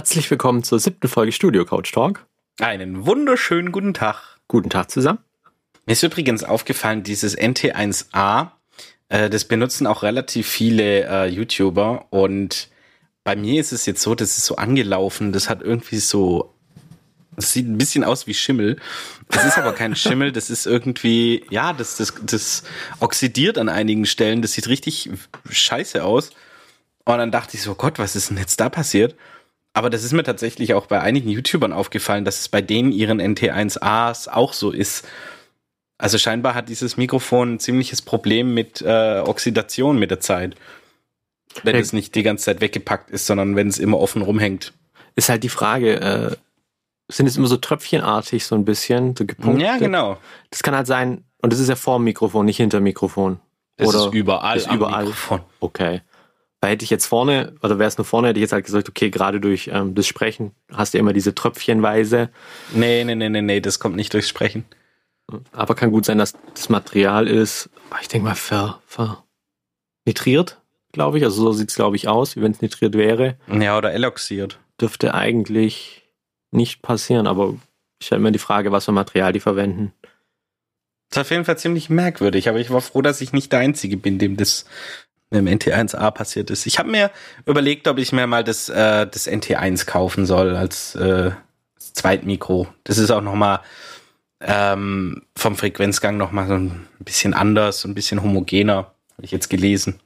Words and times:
Herzlich 0.00 0.30
willkommen 0.30 0.62
zur 0.62 0.80
siebten 0.80 1.08
Folge 1.08 1.30
Studio 1.30 1.66
Couch 1.66 1.92
Talk. 1.92 2.24
Einen 2.58 3.04
wunderschönen 3.04 3.70
guten 3.70 3.92
Tag. 3.92 4.38
Guten 4.48 4.70
Tag 4.70 4.90
zusammen. 4.90 5.18
Mir 5.84 5.92
ist 5.92 6.02
übrigens 6.02 6.42
aufgefallen, 6.42 7.02
dieses 7.02 7.36
NT1A, 7.36 8.52
äh, 9.10 9.28
das 9.28 9.44
benutzen 9.44 9.86
auch 9.86 10.02
relativ 10.02 10.48
viele 10.48 11.04
äh, 11.06 11.26
YouTuber 11.26 12.06
und 12.08 12.70
bei 13.24 13.36
mir 13.36 13.60
ist 13.60 13.72
es 13.72 13.84
jetzt 13.84 14.00
so, 14.00 14.14
das 14.14 14.38
ist 14.38 14.46
so 14.46 14.56
angelaufen, 14.56 15.32
das 15.32 15.50
hat 15.50 15.60
irgendwie 15.60 15.98
so, 15.98 16.54
das 17.36 17.52
sieht 17.52 17.68
ein 17.68 17.76
bisschen 17.76 18.02
aus 18.02 18.26
wie 18.26 18.32
Schimmel. 18.32 18.76
Das 19.28 19.44
ist 19.44 19.58
aber 19.58 19.74
kein 19.74 19.94
Schimmel, 19.94 20.32
das 20.32 20.48
ist 20.48 20.64
irgendwie, 20.64 21.44
ja, 21.50 21.74
das, 21.74 21.98
das, 21.98 22.14
das 22.22 22.62
oxidiert 23.00 23.58
an 23.58 23.68
einigen 23.68 24.06
Stellen, 24.06 24.40
das 24.40 24.54
sieht 24.54 24.68
richtig 24.68 25.10
scheiße 25.50 26.02
aus. 26.02 26.30
Und 27.04 27.18
dann 27.18 27.30
dachte 27.30 27.58
ich 27.58 27.62
so, 27.62 27.74
Gott, 27.74 27.98
was 27.98 28.16
ist 28.16 28.30
denn 28.30 28.38
jetzt 28.38 28.60
da 28.60 28.70
passiert? 28.70 29.14
Aber 29.72 29.90
das 29.90 30.02
ist 30.02 30.12
mir 30.12 30.24
tatsächlich 30.24 30.74
auch 30.74 30.86
bei 30.86 31.00
einigen 31.00 31.30
YouTubern 31.30 31.72
aufgefallen, 31.72 32.24
dass 32.24 32.40
es 32.40 32.48
bei 32.48 32.60
denen 32.60 32.92
ihren 32.92 33.20
NT1As 33.20 34.28
auch 34.28 34.52
so 34.52 34.70
ist. 34.70 35.06
Also 35.96 36.18
scheinbar 36.18 36.54
hat 36.54 36.68
dieses 36.68 36.96
Mikrofon 36.96 37.54
ein 37.54 37.60
ziemliches 37.60 38.02
Problem 38.02 38.54
mit 38.54 38.82
äh, 38.82 39.22
Oxidation 39.24 39.98
mit 39.98 40.10
der 40.10 40.20
Zeit. 40.20 40.56
Wenn 41.62 41.74
ja. 41.74 41.80
es 41.80 41.92
nicht 41.92 42.14
die 42.14 42.22
ganze 42.22 42.46
Zeit 42.46 42.60
weggepackt 42.60 43.10
ist, 43.10 43.26
sondern 43.26 43.54
wenn 43.56 43.68
es 43.68 43.78
immer 43.78 43.98
offen 43.98 44.22
rumhängt. 44.22 44.72
Ist 45.16 45.28
halt 45.28 45.42
die 45.42 45.48
Frage, 45.48 46.00
äh, 46.00 46.36
sind 47.08 47.26
es 47.26 47.36
immer 47.36 47.48
so 47.48 47.56
tröpfchenartig 47.56 48.46
so 48.46 48.54
ein 48.54 48.64
bisschen, 48.64 49.14
so 49.16 49.26
gepunktet? 49.26 49.62
Ja, 49.62 49.78
genau. 49.78 50.16
Das 50.50 50.62
kann 50.62 50.74
halt 50.74 50.86
sein, 50.86 51.24
und 51.42 51.52
das 51.52 51.60
ist 51.60 51.68
ja 51.68 51.76
vor 51.76 51.98
dem 51.98 52.04
Mikrofon, 52.04 52.46
nicht 52.46 52.56
hinter 52.56 52.78
dem 52.78 52.84
Mikrofon. 52.84 53.40
Das 53.76 53.88
Oder 53.88 54.06
ist 54.06 54.14
überall 54.14 54.56
ist 54.56 54.70
überall. 54.70 55.04
Mikrofon. 55.04 55.40
Okay. 55.58 56.02
Weil 56.60 56.72
hätte 56.72 56.84
ich 56.84 56.90
jetzt 56.90 57.06
vorne, 57.06 57.54
oder 57.62 57.78
wäre 57.78 57.88
es 57.88 57.96
nur 57.96 58.04
vorne, 58.04 58.28
hätte 58.28 58.38
ich 58.38 58.42
jetzt 58.42 58.52
halt 58.52 58.66
gesagt, 58.66 58.88
okay, 58.88 59.10
gerade 59.10 59.40
durch 59.40 59.70
ähm, 59.72 59.94
das 59.94 60.06
Sprechen 60.06 60.52
hast 60.72 60.92
du 60.92 60.98
immer 60.98 61.14
diese 61.14 61.34
Tröpfchenweise. 61.34 62.30
Nee, 62.74 63.04
nee, 63.04 63.14
nee, 63.14 63.30
nee, 63.30 63.40
nee, 63.40 63.60
das 63.60 63.78
kommt 63.78 63.96
nicht 63.96 64.12
durchs 64.12 64.28
Sprechen. 64.28 64.64
Aber 65.52 65.74
kann 65.74 65.90
gut 65.90 66.04
sein, 66.04 66.18
dass 66.18 66.34
das 66.54 66.68
Material 66.68 67.26
ist, 67.26 67.70
ich 68.02 68.08
denke 68.08 68.26
mal, 68.26 68.34
ver, 68.34 68.80
ver 68.86 69.24
nitriert, 70.04 70.60
glaube 70.92 71.18
ich. 71.18 71.24
Also 71.24 71.42
so 71.42 71.52
sieht 71.52 71.70
es, 71.70 71.76
glaube 71.76 71.96
ich, 71.96 72.08
aus, 72.08 72.36
wie 72.36 72.42
wenn 72.42 72.52
es 72.52 72.60
nitriert 72.60 72.94
wäre. 72.94 73.36
Ja, 73.48 73.78
oder 73.78 73.92
eloxiert. 73.92 74.58
Dürfte 74.80 75.14
eigentlich 75.14 76.08
nicht 76.50 76.82
passieren, 76.82 77.26
aber 77.26 77.54
ich 78.00 78.06
stelle 78.06 78.20
mir 78.20 78.32
die 78.32 78.38
Frage, 78.38 78.72
was 78.72 78.86
für 78.86 78.92
Material 78.92 79.32
die 79.32 79.40
verwenden. 79.40 79.92
Das 81.10 81.18
ist 81.18 81.26
auf 81.26 81.30
jeden 81.30 81.44
Fall 81.44 81.58
ziemlich 81.58 81.90
merkwürdig, 81.90 82.48
aber 82.48 82.58
ich 82.58 82.70
war 82.70 82.80
froh, 82.80 83.02
dass 83.02 83.20
ich 83.20 83.32
nicht 83.32 83.52
der 83.52 83.60
Einzige 83.60 83.96
bin, 83.96 84.18
dem 84.18 84.36
das 84.36 84.64
mit 85.30 85.38
dem 85.38 85.46
NT1A 85.46 86.10
passiert 86.10 86.50
ist. 86.50 86.66
Ich 86.66 86.78
habe 86.78 86.90
mir 86.90 87.10
überlegt, 87.46 87.86
ob 87.88 87.98
ich 87.98 88.12
mir 88.12 88.26
mal 88.26 88.44
das, 88.44 88.68
äh, 88.68 89.06
das 89.06 89.28
NT1 89.28 89.86
kaufen 89.86 90.26
soll 90.26 90.56
als 90.56 90.94
äh, 90.96 91.30
Zweitmikro. 91.78 92.68
Das 92.84 92.98
ist 92.98 93.10
auch 93.10 93.22
nochmal 93.22 93.60
ähm, 94.40 95.22
vom 95.36 95.56
Frequenzgang 95.56 96.16
nochmal 96.16 96.48
so 96.48 96.54
ein 96.54 96.86
bisschen 96.98 97.34
anders, 97.34 97.84
ein 97.84 97.94
bisschen 97.94 98.22
homogener, 98.22 98.92
habe 99.16 99.24
ich 99.24 99.30
jetzt 99.30 99.50
gelesen. 99.50 100.00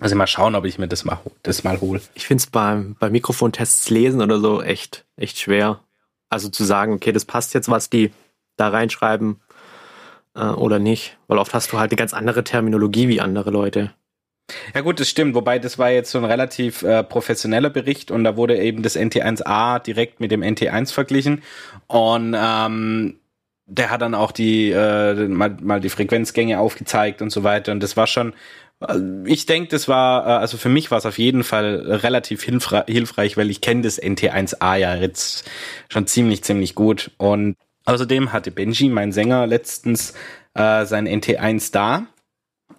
Also 0.00 0.14
mal 0.14 0.26
schauen, 0.26 0.54
ob 0.54 0.64
ich 0.64 0.78
mir 0.78 0.88
das 0.88 1.04
mal, 1.04 1.18
das 1.42 1.64
mal 1.64 1.80
hole. 1.80 2.00
Ich 2.14 2.26
finde 2.26 2.42
es 2.42 2.46
beim, 2.46 2.96
bei 2.98 3.10
Mikrofontests 3.10 3.90
lesen 3.90 4.20
oder 4.20 4.38
so 4.40 4.62
echt, 4.62 5.04
echt 5.16 5.38
schwer. 5.38 5.80
Also 6.28 6.48
zu 6.48 6.64
sagen, 6.64 6.92
okay, 6.92 7.12
das 7.12 7.24
passt 7.24 7.54
jetzt, 7.54 7.70
was 7.70 7.90
die 7.90 8.12
da 8.56 8.68
reinschreiben 8.68 9.40
äh, 10.34 10.44
oder 10.44 10.78
nicht. 10.78 11.16
Weil 11.26 11.38
oft 11.38 11.54
hast 11.54 11.72
du 11.72 11.78
halt 11.78 11.90
eine 11.90 11.96
ganz 11.96 12.14
andere 12.14 12.44
Terminologie 12.44 13.08
wie 13.08 13.20
andere 13.20 13.50
Leute. 13.50 13.92
Ja 14.74 14.80
gut, 14.80 14.98
das 15.00 15.08
stimmt, 15.08 15.34
wobei 15.34 15.58
das 15.58 15.78
war 15.78 15.90
jetzt 15.90 16.10
so 16.10 16.18
ein 16.18 16.24
relativ 16.24 16.82
äh, 16.82 17.04
professioneller 17.04 17.70
Bericht 17.70 18.10
und 18.10 18.24
da 18.24 18.36
wurde 18.36 18.58
eben 18.58 18.82
das 18.82 18.96
NT1A 18.96 19.80
direkt 19.80 20.20
mit 20.20 20.30
dem 20.30 20.42
NT1 20.42 20.92
verglichen. 20.92 21.42
Und 21.86 22.34
ähm, 22.38 23.18
der 23.66 23.90
hat 23.90 24.00
dann 24.00 24.14
auch 24.14 24.32
die 24.32 24.70
äh, 24.70 25.28
mal, 25.28 25.56
mal 25.60 25.80
die 25.80 25.90
Frequenzgänge 25.90 26.58
aufgezeigt 26.58 27.20
und 27.20 27.30
so 27.30 27.44
weiter. 27.44 27.72
Und 27.72 27.82
das 27.82 27.96
war 27.96 28.06
schon 28.06 28.32
äh, 28.80 28.98
ich 29.26 29.46
denke, 29.46 29.68
das 29.68 29.88
war, 29.88 30.26
äh, 30.26 30.30
also 30.40 30.56
für 30.56 30.68
mich 30.70 30.90
war 30.90 30.98
es 30.98 31.06
auf 31.06 31.18
jeden 31.18 31.44
Fall 31.44 31.82
relativ 31.86 32.42
hilfreich, 32.42 33.36
weil 33.36 33.50
ich 33.50 33.60
kenne 33.60 33.82
das 33.82 34.00
NT1A 34.00 34.76
ja 34.76 34.94
jetzt 34.94 35.48
schon 35.90 36.06
ziemlich, 36.06 36.42
ziemlich 36.42 36.74
gut. 36.74 37.10
Und 37.18 37.56
außerdem 37.84 38.32
hatte 38.32 38.50
Benji, 38.50 38.88
mein 38.88 39.12
Sänger, 39.12 39.46
letztens 39.46 40.14
äh, 40.54 40.86
sein 40.86 41.06
NT1 41.06 41.72
da 41.72 42.06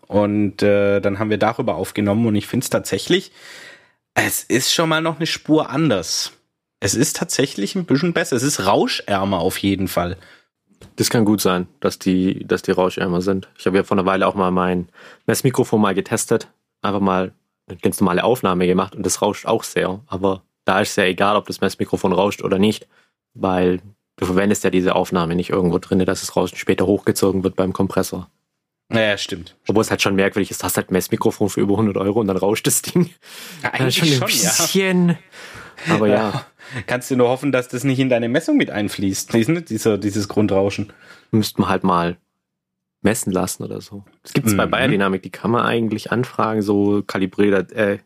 und 0.08 0.64
äh, 0.64 1.00
dann 1.00 1.20
haben 1.20 1.30
wir 1.30 1.38
darüber 1.38 1.76
aufgenommen 1.76 2.26
und 2.26 2.36
ich 2.36 2.48
finde 2.48 2.64
es 2.64 2.70
tatsächlich, 2.70 3.32
es 4.16 4.44
ist 4.44 4.74
schon 4.74 4.90
mal 4.90 5.02
noch 5.02 5.18
eine 5.18 5.28
Spur 5.28 5.70
anders. 5.70 6.34
Es 6.80 6.96
ist 6.96 7.16
tatsächlich 7.18 7.76
ein 7.76 7.86
bisschen 7.86 8.14
besser. 8.14 8.36
Es 8.36 8.44
ist 8.44 8.66
rauschärmer 8.66 9.40
auf 9.40 9.58
jeden 9.58 9.88
Fall. 9.88 10.18
Das 10.96 11.10
kann 11.10 11.26
gut 11.26 11.42
sein, 11.42 11.68
dass 11.80 12.00
die, 12.00 12.46
dass 12.46 12.62
die 12.62 12.72
rauschärmer 12.72 13.22
sind. 13.22 13.50
Ich 13.58 13.66
habe 13.66 13.78
ja 13.78 13.84
vor 13.84 13.98
einer 13.98 14.06
Weile 14.06 14.28
auch 14.28 14.36
mal 14.36 14.52
mein 14.52 14.90
Messmikrofon 15.26 15.82
mal 15.82 15.94
getestet. 15.94 16.50
Einfach 16.82 17.02
mal 17.02 17.34
eine 17.68 17.78
ganz 17.78 18.00
normale 18.00 18.24
Aufnahme 18.24 18.66
gemacht 18.66 18.96
und 18.96 19.06
das 19.06 19.22
rauscht 19.22 19.46
auch 19.46 19.64
sehr. 19.64 20.00
Aber 20.08 20.44
da 20.66 20.80
ist 20.82 20.92
es 20.92 20.96
ja 20.96 21.04
egal, 21.04 21.36
ob 21.36 21.48
das 21.48 21.62
Messmikrofon 21.62 22.14
rauscht 22.14 22.44
oder 22.44 22.60
nicht, 22.60 22.88
weil 23.34 23.82
du 24.16 24.26
verwendest 24.26 24.64
ja 24.64 24.70
diese 24.70 24.96
Aufnahme 24.96 25.36
nicht 25.36 25.50
irgendwo 25.50 25.78
drin, 25.80 26.00
dass 26.00 26.22
das 26.22 26.36
Rauschen 26.36 26.58
später 26.58 26.86
hochgezogen 26.86 27.44
wird 27.44 27.56
beim 27.56 27.74
Kompressor. 27.74 28.30
Ja, 28.92 29.18
stimmt. 29.18 29.56
Obwohl 29.68 29.82
es 29.82 29.92
halt 29.92 30.02
schon 30.02 30.16
merkwürdig 30.16 30.50
ist, 30.50 30.64
hast 30.64 30.78
halt 30.78 30.90
ein 30.90 30.94
Messmikrofon 30.94 31.50
für 31.50 31.62
über 31.62 31.74
100 31.74 31.98
Euro 31.98 32.20
und 32.20 32.28
dann 32.28 32.38
rauscht 32.38 32.66
das 32.66 32.82
Ding. 32.82 33.12
Ja, 33.62 33.72
eigentlich 33.72 33.98
schon 33.98 34.12
ein 34.12 34.20
bisschen. 34.20 35.10
Ja. 35.10 35.96
Aber 35.96 36.08
ja. 36.08 36.46
Kannst 36.88 37.10
du 37.10 37.16
nur 37.16 37.30
hoffen, 37.30 37.52
dass 37.52 37.68
das 37.68 37.84
nicht 37.84 38.00
in 38.00 38.10
deine 38.10 38.30
Messung 38.30 38.58
mit 38.58 38.70
einfließt, 38.70 39.34
dieser, 39.70 39.98
dieses 39.98 40.28
Grundrauschen. 40.28 40.94
Müsste 41.32 41.62
man 41.62 41.70
halt 41.70 41.84
mal 41.84 42.18
messen 43.02 43.32
lassen 43.32 43.64
oder 43.64 43.82
so. 43.82 44.04
Es 44.24 44.34
gibt 44.34 44.48
mhm. 44.48 44.58
bei 44.58 44.66
Bayer 44.66 44.88
Dynamik, 44.88 45.24
die 45.24 45.30
kann 45.30 45.52
man 45.52 45.66
eigentlich 45.66 46.12
anfragen, 46.12 46.62
so 46.62 47.02
Kalibrier, 47.06 47.66
äh, 47.72 48.00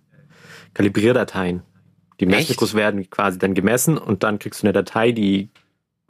Kalibrierdateien. 0.73 1.63
Die 2.19 2.25
Messmikros 2.25 2.75
werden 2.75 3.09
quasi 3.09 3.39
dann 3.39 3.53
gemessen 3.53 3.97
und 3.97 4.23
dann 4.23 4.37
kriegst 4.37 4.61
du 4.61 4.67
eine 4.67 4.73
Datei, 4.73 5.11
die 5.11 5.49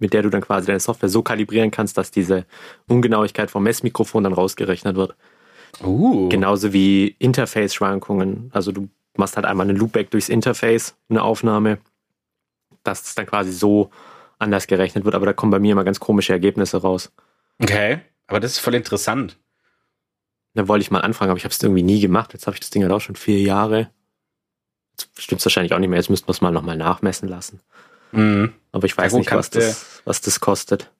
mit 0.03 0.13
der 0.13 0.21
du 0.21 0.29
dann 0.29 0.41
quasi 0.41 0.67
deine 0.67 0.81
Software 0.81 1.07
so 1.07 1.23
kalibrieren 1.23 1.71
kannst, 1.71 1.97
dass 1.97 2.11
diese 2.11 2.45
Ungenauigkeit 2.89 3.49
vom 3.49 3.63
Messmikrofon 3.63 4.25
dann 4.25 4.33
rausgerechnet 4.33 4.97
wird. 4.97 5.15
Uh. 5.81 6.27
Genauso 6.27 6.73
wie 6.73 7.15
Interface-Schwankungen. 7.19 8.51
Also 8.53 8.73
du 8.73 8.89
machst 9.15 9.37
halt 9.37 9.45
einmal 9.45 9.67
einen 9.67 9.77
Loopback 9.77 10.11
durchs 10.11 10.27
Interface, 10.27 10.95
eine 11.07 11.23
Aufnahme, 11.23 11.77
dass 12.83 13.03
es 13.03 13.15
dann 13.15 13.25
quasi 13.25 13.53
so 13.53 13.91
anders 14.39 14.67
gerechnet 14.67 15.05
wird, 15.05 15.15
aber 15.15 15.25
da 15.25 15.31
kommen 15.31 15.51
bei 15.51 15.59
mir 15.59 15.71
immer 15.71 15.85
ganz 15.85 16.01
komische 16.01 16.33
Ergebnisse 16.33 16.81
raus. 16.81 17.13
Okay, 17.61 18.01
aber 18.27 18.41
das 18.41 18.51
ist 18.51 18.59
voll 18.59 18.75
interessant. 18.75 19.39
Da 20.53 20.67
wollte 20.67 20.83
ich 20.83 20.91
mal 20.91 20.99
anfangen, 20.99 21.31
aber 21.31 21.37
ich 21.37 21.45
habe 21.45 21.53
es 21.53 21.63
irgendwie 21.63 21.81
nie 21.81 22.01
gemacht. 22.01 22.33
Jetzt 22.33 22.45
habe 22.45 22.55
ich 22.55 22.59
das 22.59 22.71
Ding 22.71 22.83
halt 22.83 22.91
auch 22.91 22.99
schon 22.99 23.15
vier 23.15 23.39
Jahre. 23.39 23.89
Jetzt 24.91 25.09
stimmt 25.17 25.39
es 25.39 25.45
wahrscheinlich 25.45 25.73
auch 25.73 25.79
nicht 25.79 25.89
mehr. 25.89 25.97
Jetzt 25.97 26.09
müssten 26.09 26.27
wir 26.27 26.33
es 26.33 26.41
mal 26.41 26.51
nochmal 26.51 26.75
nachmessen 26.75 27.29
lassen. 27.29 27.61
Mhm. 28.13 28.53
Aber 28.71 28.85
ich 28.85 28.97
weiß 28.97 29.11
ja, 29.11 29.17
gut, 29.17 29.25
nicht, 29.25 29.35
was 29.35 29.49
das, 29.49 30.01
was 30.05 30.21
das 30.21 30.39
kostet. 30.39 30.91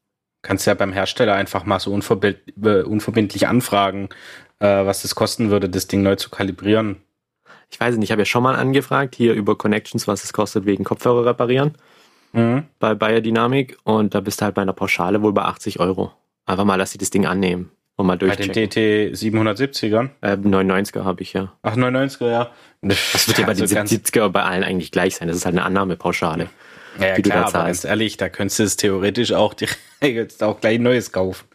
Kannst 0.41 0.67
ja 0.67 0.73
beim 0.73 0.91
Hersteller 0.91 1.35
einfach 1.35 1.65
mal 1.65 1.79
so 1.79 1.91
äh, 1.91 2.83
unverbindlich 2.83 3.47
anfragen, 3.47 4.09
äh, 4.59 4.85
was 4.85 5.03
das 5.03 5.15
kosten 5.15 5.49
würde, 5.49 5.69
das 5.69 5.87
Ding 5.87 6.03
neu 6.03 6.15
zu 6.15 6.29
kalibrieren. 6.29 6.97
Ich 7.71 7.79
weiß 7.79 7.95
nicht, 7.95 8.05
ich 8.05 8.11
habe 8.11 8.21
ja 8.21 8.25
schon 8.25 8.43
mal 8.43 8.55
angefragt, 8.55 9.15
hier 9.15 9.33
über 9.33 9.57
Connections, 9.57 10.07
was 10.07 10.23
es 10.23 10.33
kostet 10.33 10.65
wegen 10.65 10.83
Kopfhörer 10.83 11.25
reparieren. 11.25 11.73
Mhm. 12.33 12.65
Bei 12.79 12.93
Bayer 12.93 13.21
Dynamic 13.21 13.77
und 13.83 14.13
da 14.13 14.19
bist 14.19 14.41
du 14.41 14.45
halt 14.45 14.55
bei 14.55 14.61
einer 14.61 14.73
Pauschale 14.73 15.21
wohl 15.21 15.33
bei 15.33 15.43
80 15.43 15.79
Euro. 15.79 16.11
Einfach 16.45 16.65
mal, 16.65 16.77
dass 16.77 16.91
sie 16.91 16.97
das 16.97 17.09
Ding 17.09 17.25
annehmen 17.25 17.71
und 17.95 18.07
mal 18.07 18.17
durchchecken. 18.17 18.53
Bei 18.53 18.67
den 18.67 18.69
TT 18.69 19.15
770ern? 19.15 20.09
Äh, 20.21 20.33
99er 20.33 21.03
habe 21.03 21.21
ich 21.21 21.33
ja. 21.33 21.53
Ach, 21.61 21.75
99er, 21.75 22.29
ja. 22.29 22.51
Das 22.81 23.27
wird 23.27 23.37
ja 23.37 23.45
bei 23.45 23.53
den 23.53 23.65
70er 23.65 24.29
bei 24.29 24.43
allen 24.43 24.63
eigentlich 24.63 24.91
gleich 24.91 25.15
sein. 25.15 25.27
Das 25.27 25.37
ist 25.37 25.45
halt 25.45 25.55
eine 25.55 25.63
Annahmepauschale. 25.63 26.49
Ja, 26.99 27.07
ja 27.07 27.15
klar, 27.15 27.47
aber 27.47 27.65
ganz 27.65 27.83
ehrlich, 27.83 28.17
da 28.17 28.29
könntest 28.29 28.59
du 28.59 28.63
es 28.63 28.75
theoretisch 28.75 29.33
auch 29.33 29.53
direkt 30.01 30.41
auch 30.43 30.59
gleich 30.59 30.75
ein 30.75 30.83
neues 30.83 31.11
kaufen. 31.11 31.45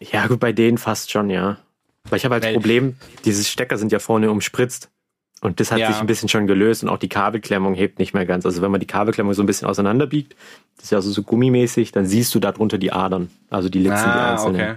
Ja, 0.00 0.26
gut, 0.26 0.40
bei 0.40 0.52
denen 0.52 0.78
fast 0.78 1.10
schon, 1.10 1.30
ja. 1.30 1.58
Weil 2.08 2.18
ich 2.18 2.24
habe 2.24 2.34
halt 2.34 2.44
das 2.44 2.52
Problem, 2.52 2.96
diese 3.24 3.44
Stecker 3.44 3.78
sind 3.78 3.92
ja 3.92 3.98
vorne 3.98 4.30
umspritzt. 4.30 4.90
Und 5.40 5.60
das 5.60 5.70
hat 5.70 5.78
ja. 5.78 5.88
sich 5.88 6.00
ein 6.00 6.06
bisschen 6.06 6.30
schon 6.30 6.46
gelöst 6.46 6.82
und 6.82 6.88
auch 6.88 6.96
die 6.96 7.08
Kabelklemmung 7.08 7.74
hebt 7.74 7.98
nicht 7.98 8.14
mehr 8.14 8.24
ganz. 8.24 8.46
Also 8.46 8.62
wenn 8.62 8.70
man 8.70 8.80
die 8.80 8.86
Kabelklemmung 8.86 9.34
so 9.34 9.42
ein 9.42 9.46
bisschen 9.46 9.68
auseinanderbiegt, 9.68 10.34
das 10.76 10.86
ist 10.86 10.90
ja 10.90 10.96
also 10.96 11.10
so 11.10 11.22
gummimäßig, 11.22 11.92
dann 11.92 12.06
siehst 12.06 12.34
du 12.34 12.40
darunter 12.40 12.78
die 12.78 12.92
Adern, 12.92 13.30
also 13.50 13.68
die 13.68 13.80
Litzen, 13.80 14.06
ah, 14.06 14.14
die 14.14 14.32
einzelnen. 14.32 14.60
Okay. 14.60 14.74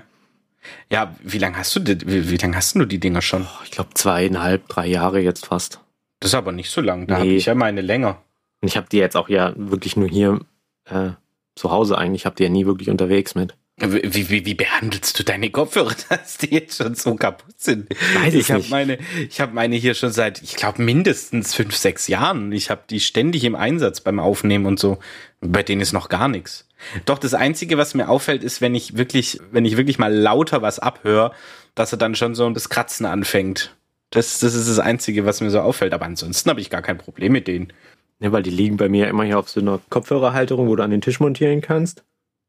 Ja, 0.89 1.15
wie 1.23 1.37
lange 1.37 1.57
hast 1.57 1.73
du 1.73 1.79
die, 1.79 2.05
wie, 2.05 2.29
wie 2.29 2.35
lange 2.35 2.57
hast 2.57 2.75
du 2.75 2.83
die 2.83 2.99
Dinger 2.99 3.21
schon? 3.21 3.43
Oh, 3.43 3.63
ich 3.63 3.71
glaube 3.71 3.91
zweieinhalb, 3.93 4.67
drei 4.67 4.87
Jahre 4.87 5.21
jetzt 5.21 5.45
fast. 5.45 5.79
Das 6.19 6.31
ist 6.31 6.35
aber 6.35 6.51
nicht 6.51 6.69
so 6.69 6.81
lang. 6.81 7.07
Da 7.07 7.15
nee. 7.15 7.19
habe 7.21 7.29
ich 7.31 7.45
ja 7.45 7.55
meine 7.55 7.79
länger. 7.79 8.21
Und 8.61 8.67
ich 8.67 8.77
habe 8.77 8.87
die 8.91 8.97
jetzt 8.97 9.15
auch 9.15 9.29
ja 9.29 9.53
wirklich 9.55 9.95
nur 9.97 10.09
hier 10.09 10.39
äh, 10.85 11.11
zu 11.55 11.71
Hause 11.71 11.97
eigentlich. 11.97 12.21
Ich 12.21 12.25
habe 12.25 12.35
die 12.35 12.43
ja 12.43 12.49
nie 12.49 12.65
wirklich 12.65 12.89
unterwegs 12.89 13.35
mit. 13.35 13.55
Wie, 13.79 14.29
wie, 14.31 14.45
wie 14.45 14.55
behandelst 14.55 15.19
du 15.19 15.23
deine 15.23 15.51
Kopfhörer, 15.51 15.93
dass 16.09 16.39
die 16.39 16.51
jetzt 16.51 16.77
schon 16.77 16.95
so 16.95 17.13
kaputt 17.13 17.59
sind? 17.59 17.87
Weiß 18.15 18.33
ich 18.33 18.49
habe 18.49 18.65
meine, 18.69 18.97
ich 19.29 19.39
habe 19.39 19.53
meine 19.53 19.75
hier 19.75 19.93
schon 19.93 20.11
seit, 20.11 20.41
ich 20.41 20.55
glaube 20.55 20.81
mindestens 20.81 21.53
fünf, 21.53 21.75
sechs 21.75 22.07
Jahren. 22.07 22.51
Ich 22.51 22.71
habe 22.71 22.81
die 22.89 22.99
ständig 22.99 23.43
im 23.43 23.55
Einsatz 23.55 24.01
beim 24.01 24.19
Aufnehmen 24.19 24.65
und 24.65 24.79
so. 24.79 24.97
Bei 25.41 25.61
denen 25.61 25.81
ist 25.81 25.93
noch 25.93 26.09
gar 26.09 26.27
nichts. 26.27 26.67
Doch 27.05 27.19
das 27.19 27.35
einzige, 27.35 27.77
was 27.77 27.93
mir 27.93 28.09
auffällt, 28.09 28.43
ist, 28.43 28.61
wenn 28.61 28.73
ich 28.73 28.97
wirklich, 28.97 29.39
wenn 29.51 29.65
ich 29.65 29.77
wirklich 29.77 29.99
mal 29.99 30.13
lauter 30.13 30.63
was 30.63 30.79
abhöre, 30.79 31.31
dass 31.75 31.91
er 31.91 31.97
dann 31.99 32.15
schon 32.15 32.33
so 32.33 32.49
das 32.49 32.69
Kratzen 32.69 33.05
anfängt. 33.05 33.75
Das, 34.09 34.39
das 34.39 34.55
ist 34.55 34.69
das 34.69 34.79
einzige, 34.79 35.25
was 35.25 35.41
mir 35.41 35.51
so 35.51 35.59
auffällt. 35.59 35.93
Aber 35.93 36.05
ansonsten 36.05 36.49
habe 36.49 36.61
ich 36.61 36.71
gar 36.71 36.81
kein 36.81 36.97
Problem 36.97 37.31
mit 37.31 37.47
denen. 37.47 37.73
Ja, 38.19 38.31
weil 38.31 38.43
die 38.43 38.49
liegen 38.49 38.77
bei 38.77 38.89
mir 38.89 39.07
immer 39.07 39.23
hier 39.23 39.37
auf 39.37 39.49
so 39.49 39.59
einer 39.59 39.79
Kopfhörerhalterung, 39.89 40.67
wo 40.67 40.75
du 40.75 40.83
an 40.83 40.91
den 40.91 41.01
Tisch 41.01 41.19
montieren 41.19 41.61
kannst. 41.61 42.03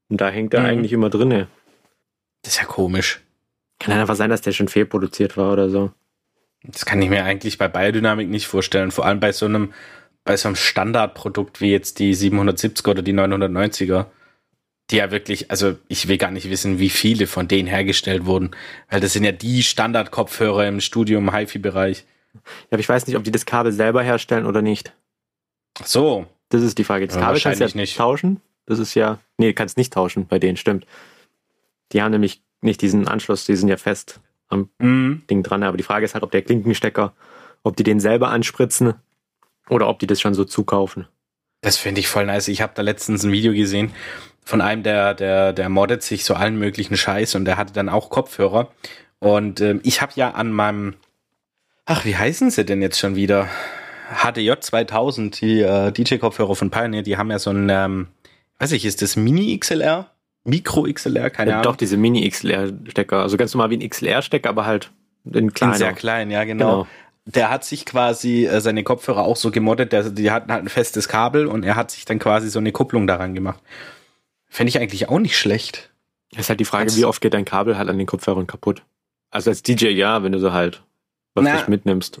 Und 0.09 0.19
da 0.21 0.29
hängt 0.29 0.53
er 0.53 0.61
Mhm. 0.61 0.65
eigentlich 0.65 0.93
immer 0.93 1.09
drinne. 1.09 1.47
Das 2.41 2.53
ist 2.53 2.59
ja 2.59 2.65
komisch. 2.65 3.21
Kann 3.79 3.93
halt 3.93 4.01
einfach 4.01 4.15
sein, 4.15 4.29
dass 4.29 4.41
der 4.41 4.51
schon 4.51 4.67
fehlproduziert 4.67 5.37
war 5.37 5.53
oder 5.53 5.69
so. 5.69 5.91
Das 6.63 6.85
kann 6.85 7.01
ich 7.01 7.09
mir 7.09 7.23
eigentlich 7.23 7.57
bei 7.57 7.67
Biodynamik 7.67 8.27
nicht 8.29 8.47
vorstellen. 8.47 8.91
Vor 8.91 9.05
allem 9.05 9.19
bei 9.19 9.31
so 9.31 9.45
einem, 9.45 9.73
bei 10.25 10.35
so 10.35 10.47
einem 10.49 10.55
Standardprodukt 10.55 11.61
wie 11.61 11.71
jetzt 11.71 11.99
die 11.99 12.15
770er 12.15 12.89
oder 12.89 13.01
die 13.01 13.13
990er. 13.13 14.07
Die 14.89 14.97
ja 14.97 15.11
wirklich, 15.11 15.51
also 15.51 15.75
ich 15.87 16.07
will 16.07 16.17
gar 16.17 16.31
nicht 16.31 16.49
wissen, 16.49 16.79
wie 16.79 16.89
viele 16.89 17.27
von 17.27 17.47
denen 17.47 17.67
hergestellt 17.67 18.25
wurden. 18.25 18.51
Weil 18.89 18.99
das 19.01 19.13
sind 19.13 19.23
ja 19.23 19.31
die 19.31 19.61
Standardkopfhörer 19.61 20.67
im 20.67 20.81
Studio 20.81 21.19
im 21.19 21.31
HiFi-Bereich. 21.33 22.05
Ja, 22.33 22.41
aber 22.71 22.79
ich 22.79 22.89
weiß 22.89 23.05
nicht, 23.05 23.15
ob 23.15 23.23
die 23.23 23.31
das 23.31 23.45
Kabel 23.45 23.71
selber 23.71 24.01
herstellen 24.01 24.45
oder 24.47 24.61
nicht. 24.63 24.91
Ach 25.79 25.85
So, 25.85 26.25
Das 26.49 26.61
ist 26.63 26.77
die 26.77 26.83
Frage. 26.83 27.05
Das 27.07 27.15
Ja, 27.15 27.21
Kabel 27.21 27.39
kannst 27.41 27.61
du 27.61 27.65
ja 27.65 27.75
nicht. 27.75 27.97
tauschen. 27.97 28.41
Das 28.65 28.79
ist 28.79 28.93
ja, 28.95 29.19
nee, 29.37 29.53
kannst 29.53 29.77
nicht 29.77 29.93
tauschen 29.93 30.27
bei 30.27 30.39
denen, 30.39 30.57
stimmt. 30.57 30.85
Die 31.91 32.01
haben 32.01 32.11
nämlich 32.11 32.41
nicht 32.61 32.81
diesen 32.81 33.07
Anschluss, 33.07 33.45
die 33.45 33.55
sind 33.55 33.67
ja 33.67 33.77
fest 33.77 34.19
am 34.47 34.69
mhm. 34.79 35.23
Ding 35.29 35.43
dran. 35.43 35.63
Aber 35.63 35.77
die 35.77 35.83
Frage 35.83 36.05
ist 36.05 36.13
halt, 36.13 36.23
ob 36.23 36.31
der 36.31 36.41
Klinkenstecker, 36.41 37.13
ob 37.63 37.75
die 37.75 37.83
den 37.83 37.99
selber 37.99 38.29
anspritzen 38.29 38.95
oder 39.69 39.87
ob 39.87 39.99
die 39.99 40.07
das 40.07 40.21
schon 40.21 40.33
so 40.33 40.45
zukaufen. 40.45 41.07
das 41.61 41.77
finde 41.77 41.99
ich 41.99 42.07
voll 42.07 42.25
nice. 42.25 42.47
Ich 42.47 42.61
habe 42.61 42.73
da 42.75 42.81
letztens 42.81 43.23
ein 43.23 43.31
Video 43.31 43.53
gesehen 43.53 43.91
von 44.43 44.61
einem, 44.61 44.81
der, 44.83 45.13
der, 45.13 45.53
der 45.53 45.69
moddet 45.69 46.01
sich 46.01 46.25
so 46.25 46.33
allen 46.33 46.57
möglichen 46.57 46.97
Scheiß 46.97 47.35
und 47.35 47.45
der 47.45 47.57
hatte 47.57 47.73
dann 47.73 47.89
auch 47.89 48.09
Kopfhörer. 48.09 48.71
Und 49.19 49.61
ähm, 49.61 49.79
ich 49.83 50.01
habe 50.01 50.13
ja 50.15 50.31
an 50.31 50.51
meinem, 50.51 50.95
ach, 51.85 52.05
wie 52.05 52.15
heißen 52.15 52.49
sie 52.49 52.65
denn 52.65 52.81
jetzt 52.81 52.97
schon 52.97 53.15
wieder? 53.15 53.47
HDJ 54.09 54.51
2000, 54.59 55.41
die 55.41 55.61
äh, 55.61 55.91
DJ-Kopfhörer 55.91 56.55
von 56.55 56.69
Pioneer, 56.71 57.03
die 57.03 57.17
haben 57.17 57.29
ja 57.31 57.39
so 57.39 57.51
ein, 57.51 57.69
ähm, 57.69 58.07
weiß 58.59 58.71
ich, 58.73 58.85
ist 58.85 59.01
das 59.01 59.15
Mini-XLR? 59.15 60.09
Mikro-XLR? 60.45 61.29
Keine 61.29 61.51
Ja, 61.51 61.57
Ahnung. 61.57 61.71
doch, 61.71 61.75
diese 61.75 61.97
Mini-XLR-Stecker. 61.97 63.21
Also 63.21 63.37
ganz 63.37 63.53
normal 63.53 63.69
wie 63.69 63.77
ein 63.77 63.87
XLR-Stecker, 63.89 64.49
aber 64.49 64.65
halt 64.65 64.91
in 65.31 65.53
kleiner. 65.53 65.75
Sehr 65.75 65.93
klein, 65.93 66.31
ja, 66.31 66.43
genau. 66.43 66.69
Genau. 66.83 66.87
Der 67.25 67.49
hat 67.51 67.63
sich 67.63 67.85
quasi 67.85 68.45
äh, 68.47 68.59
seine 68.61 68.83
Kopfhörer 68.83 69.23
auch 69.23 69.35
so 69.35 69.51
gemoddet, 69.51 69.91
der, 69.93 70.09
die 70.09 70.31
hatten 70.31 70.51
halt 70.51 70.63
ein 70.63 70.69
festes 70.69 71.07
Kabel 71.07 71.45
und 71.45 71.63
er 71.63 71.75
hat 71.75 71.91
sich 71.91 72.05
dann 72.05 72.17
quasi 72.17 72.49
so 72.49 72.57
eine 72.57 72.71
Kupplung 72.71 73.05
daran 73.05 73.35
gemacht. 73.35 73.59
Fände 74.47 74.69
ich 74.69 74.79
eigentlich 74.79 75.09
auch 75.09 75.19
nicht 75.19 75.37
schlecht. 75.37 75.91
ist 76.35 76.49
halt 76.49 76.59
die 76.59 76.65
Frage, 76.65 76.85
Als- 76.85 76.97
wie 76.97 77.05
oft 77.05 77.21
geht 77.21 77.35
dein 77.35 77.45
Kabel 77.45 77.77
halt 77.77 77.87
an 77.89 77.97
den 77.99 78.07
Kopfhörern 78.07 78.47
kaputt? 78.47 78.81
Also 79.29 79.51
als 79.51 79.61
DJ 79.61 79.89
ja, 79.89 80.23
wenn 80.23 80.31
du 80.31 80.39
so 80.39 80.53
halt 80.53 80.81
was 81.35 81.43
Na, 81.43 81.53
nicht 81.53 81.67
mitnimmst. 81.69 82.19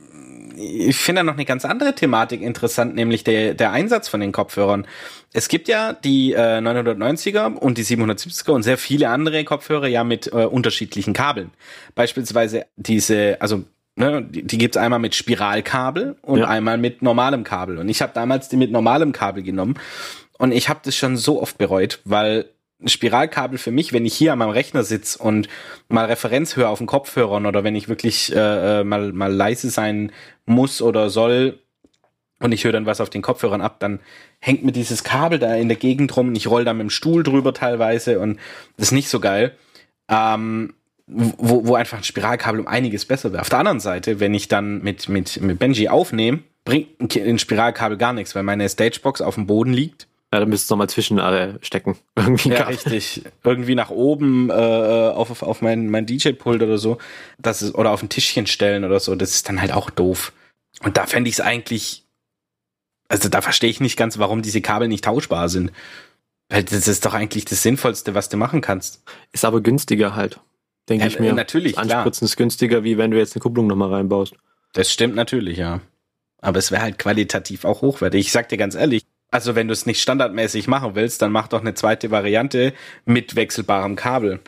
Ich 0.61 0.97
finde 0.97 1.19
da 1.19 1.23
noch 1.23 1.35
eine 1.35 1.45
ganz 1.45 1.63
andere 1.63 1.95
Thematik 1.95 2.41
interessant, 2.41 2.93
nämlich 2.93 3.23
der, 3.23 3.53
der 3.53 3.71
Einsatz 3.71 4.09
von 4.09 4.19
den 4.19 4.33
Kopfhörern. 4.33 4.85
Es 5.31 5.47
gibt 5.47 5.67
ja 5.69 5.93
die 5.93 6.33
äh, 6.33 6.59
990er 6.59 7.53
und 7.53 7.77
die 7.77 7.85
770er 7.85 8.51
und 8.51 8.63
sehr 8.63 8.77
viele 8.77 9.09
andere 9.09 9.43
Kopfhörer 9.45 9.87
ja 9.87 10.03
mit 10.03 10.27
äh, 10.27 10.45
unterschiedlichen 10.45 11.13
Kabeln. 11.13 11.51
Beispielsweise 11.95 12.65
diese, 12.75 13.37
also 13.39 13.63
ne, 13.95 14.21
die, 14.21 14.43
die 14.43 14.57
gibt's 14.57 14.75
einmal 14.77 14.99
mit 14.99 15.15
Spiralkabel 15.15 16.17
und 16.21 16.39
Ja. 16.39 16.47
einmal 16.49 16.77
mit 16.77 17.01
normalem 17.01 17.43
Kabel. 17.45 17.77
Und 17.77 17.87
ich 17.87 18.01
habe 18.01 18.11
damals 18.13 18.49
die 18.49 18.57
mit 18.57 18.71
normalem 18.71 19.13
Kabel 19.13 19.43
genommen 19.43 19.75
und 20.37 20.51
ich 20.51 20.67
habe 20.67 20.81
das 20.83 20.95
schon 20.95 21.15
so 21.15 21.41
oft 21.41 21.57
bereut, 21.57 21.99
weil 22.03 22.45
Spiralkabel 22.85 23.57
für 23.57 23.71
mich, 23.71 23.91
wenn 23.91 24.05
ich 24.05 24.13
hier 24.13 24.33
an 24.33 24.39
meinem 24.39 24.51
Rechner 24.51 24.83
sitze 24.83 25.21
und 25.21 25.49
mal 25.89 26.05
Referenz 26.05 26.55
höre 26.55 26.69
auf 26.69 26.77
den 26.77 26.87
Kopfhörern 26.87 27.45
oder 27.45 27.63
wenn 27.63 27.75
ich 27.75 27.89
wirklich 27.89 28.33
äh, 28.33 28.79
äh, 28.79 28.83
mal, 28.83 29.11
mal 29.11 29.33
leise 29.33 29.69
sein 29.69 30.11
muss 30.45 30.81
oder 30.81 31.09
soll 31.09 31.59
und 32.39 32.53
ich 32.53 32.63
höre 32.63 32.71
dann 32.71 32.85
was 32.85 33.01
auf 33.01 33.09
den 33.09 33.21
Kopfhörern 33.21 33.61
ab, 33.61 33.79
dann 33.79 33.99
hängt 34.39 34.63
mir 34.63 34.71
dieses 34.71 35.03
Kabel 35.03 35.39
da 35.39 35.55
in 35.55 35.67
der 35.67 35.77
Gegend 35.77 36.15
rum 36.15 36.29
und 36.29 36.35
ich 36.35 36.47
roll 36.47 36.63
da 36.63 36.73
mit 36.73 36.83
dem 36.83 36.89
Stuhl 36.89 37.23
drüber 37.23 37.53
teilweise 37.53 38.19
und 38.19 38.39
das 38.77 38.87
ist 38.87 38.93
nicht 38.93 39.09
so 39.09 39.19
geil. 39.19 39.55
Ähm, 40.07 40.73
wo, 41.11 41.65
wo 41.65 41.75
einfach 41.75 41.97
ein 41.97 42.03
Spiralkabel 42.03 42.61
um 42.61 42.67
einiges 42.67 43.05
besser 43.05 43.31
wäre. 43.31 43.41
Auf 43.41 43.49
der 43.49 43.59
anderen 43.59 43.79
Seite, 43.79 44.19
wenn 44.19 44.33
ich 44.33 44.47
dann 44.47 44.83
mit, 44.83 45.09
mit, 45.09 45.41
mit 45.41 45.57
Benji 45.57 45.89
aufnehme, 45.89 46.39
bringt 46.65 47.15
ein 47.15 47.39
Spiralkabel 47.39 47.97
gar 47.97 48.13
nichts, 48.13 48.35
weil 48.35 48.43
meine 48.43 48.69
Stagebox 48.69 49.21
auf 49.21 49.35
dem 49.35 49.47
Boden 49.47 49.73
liegt 49.73 50.07
Ja, 50.31 50.39
dann 50.39 50.49
müsstest 50.49 50.69
du 50.69 50.75
nochmal 50.75 50.89
zwischen 50.89 51.19
alle 51.19 51.57
stecken. 51.61 51.97
Irgendwie 52.15 52.49
ja, 52.49 52.63
richtig. 52.65 53.23
Irgendwie 53.43 53.75
nach 53.75 53.89
oben 53.89 54.49
äh, 54.49 54.53
auf, 54.53 55.31
auf, 55.31 55.41
auf 55.43 55.61
mein, 55.61 55.89
mein 55.89 56.05
DJ-Pult 56.05 56.61
oder 56.61 56.77
so. 56.77 56.99
Das 57.39 57.61
ist, 57.63 57.73
oder 57.73 57.91
auf 57.91 58.03
ein 58.03 58.09
Tischchen 58.09 58.45
stellen 58.45 58.83
oder 58.83 58.99
so. 58.99 59.15
Das 59.15 59.31
ist 59.31 59.49
dann 59.49 59.59
halt 59.59 59.71
auch 59.71 59.89
doof. 59.89 60.31
Und 60.83 60.97
da 60.97 61.07
fände 61.07 61.29
ich 61.29 61.35
es 61.35 61.41
eigentlich. 61.41 62.05
Also 63.07 63.27
da 63.27 63.41
verstehe 63.41 63.71
ich 63.71 63.79
nicht 63.79 63.97
ganz, 63.97 64.19
warum 64.19 64.43
diese 64.43 64.61
Kabel 64.61 64.87
nicht 64.87 65.03
tauschbar 65.03 65.49
sind. 65.49 65.71
Weil 66.49 66.63
das 66.63 66.87
ist 66.87 67.05
doch 67.05 67.15
eigentlich 67.15 67.45
das 67.45 67.63
Sinnvollste, 67.63 68.13
was 68.13 68.29
du 68.29 68.37
machen 68.37 68.61
kannst. 68.61 69.03
Ist 69.31 69.45
aber 69.45 69.61
günstiger 69.61 70.15
halt, 70.15 70.39
denke 70.89 71.05
Ja, 71.05 71.11
ich 71.11 71.19
mir. 71.19 71.33
natürlich, 71.33 71.73
klar. 71.73 71.85
Anspritzen 71.85 72.25
ist 72.25 72.37
günstiger, 72.37 72.83
wie 72.83 72.97
wenn 72.99 73.09
du 73.11 73.17
jetzt 73.17 73.35
eine 73.35 73.41
Kupplung 73.41 73.65
nochmal 73.67 73.89
reinbaust. 73.93 74.33
Das 74.73 74.91
stimmt 74.91 75.15
natürlich, 75.15 75.57
ja. 75.57 75.81
Aber 76.41 76.59
es 76.59 76.71
wäre 76.71 76.81
halt 76.83 76.99
qualitativ 76.99 77.65
auch 77.65 77.81
hochwertig. 77.81 78.21
Ich 78.21 78.31
sag 78.31 78.49
dir 78.49 78.57
ganz 78.57 78.75
ehrlich, 78.75 79.05
also 79.31 79.55
wenn 79.55 79.67
du 79.67 79.73
es 79.73 79.85
nicht 79.85 80.01
standardmäßig 80.01 80.67
machen 80.67 80.95
willst, 80.95 81.21
dann 81.21 81.31
mach 81.31 81.47
doch 81.47 81.61
eine 81.61 81.73
zweite 81.73 82.11
Variante 82.11 82.73
mit 83.05 83.35
wechselbarem 83.35 83.95
Kabel. 83.95 84.39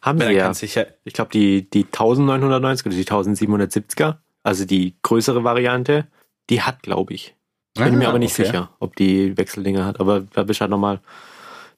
Haben 0.00 0.20
Weil 0.20 0.54
sie 0.54 0.66
ja. 0.66 0.82
ja 0.82 0.86
Ich 1.04 1.14
glaube, 1.14 1.30
die, 1.30 1.68
die 1.68 1.84
1990 1.84 2.86
oder 2.86 2.94
die 2.94 3.04
1770er, 3.04 4.16
also 4.42 4.64
die 4.64 4.96
größere 5.02 5.44
Variante, 5.44 6.06
die 6.50 6.62
hat, 6.62 6.82
glaube 6.82 7.14
ich. 7.14 7.34
Bin 7.74 7.98
mir 7.98 8.06
Ah, 8.06 8.10
aber 8.10 8.18
nicht 8.18 8.34
okay. 8.34 8.44
sicher, 8.44 8.70
ob 8.78 8.96
die 8.96 9.36
Wechseldinger 9.36 9.84
hat. 9.84 10.00
Aber 10.00 10.20
da 10.20 10.44
bist 10.44 10.60
du 10.60 10.62
halt 10.62 10.70
nochmal 10.70 11.00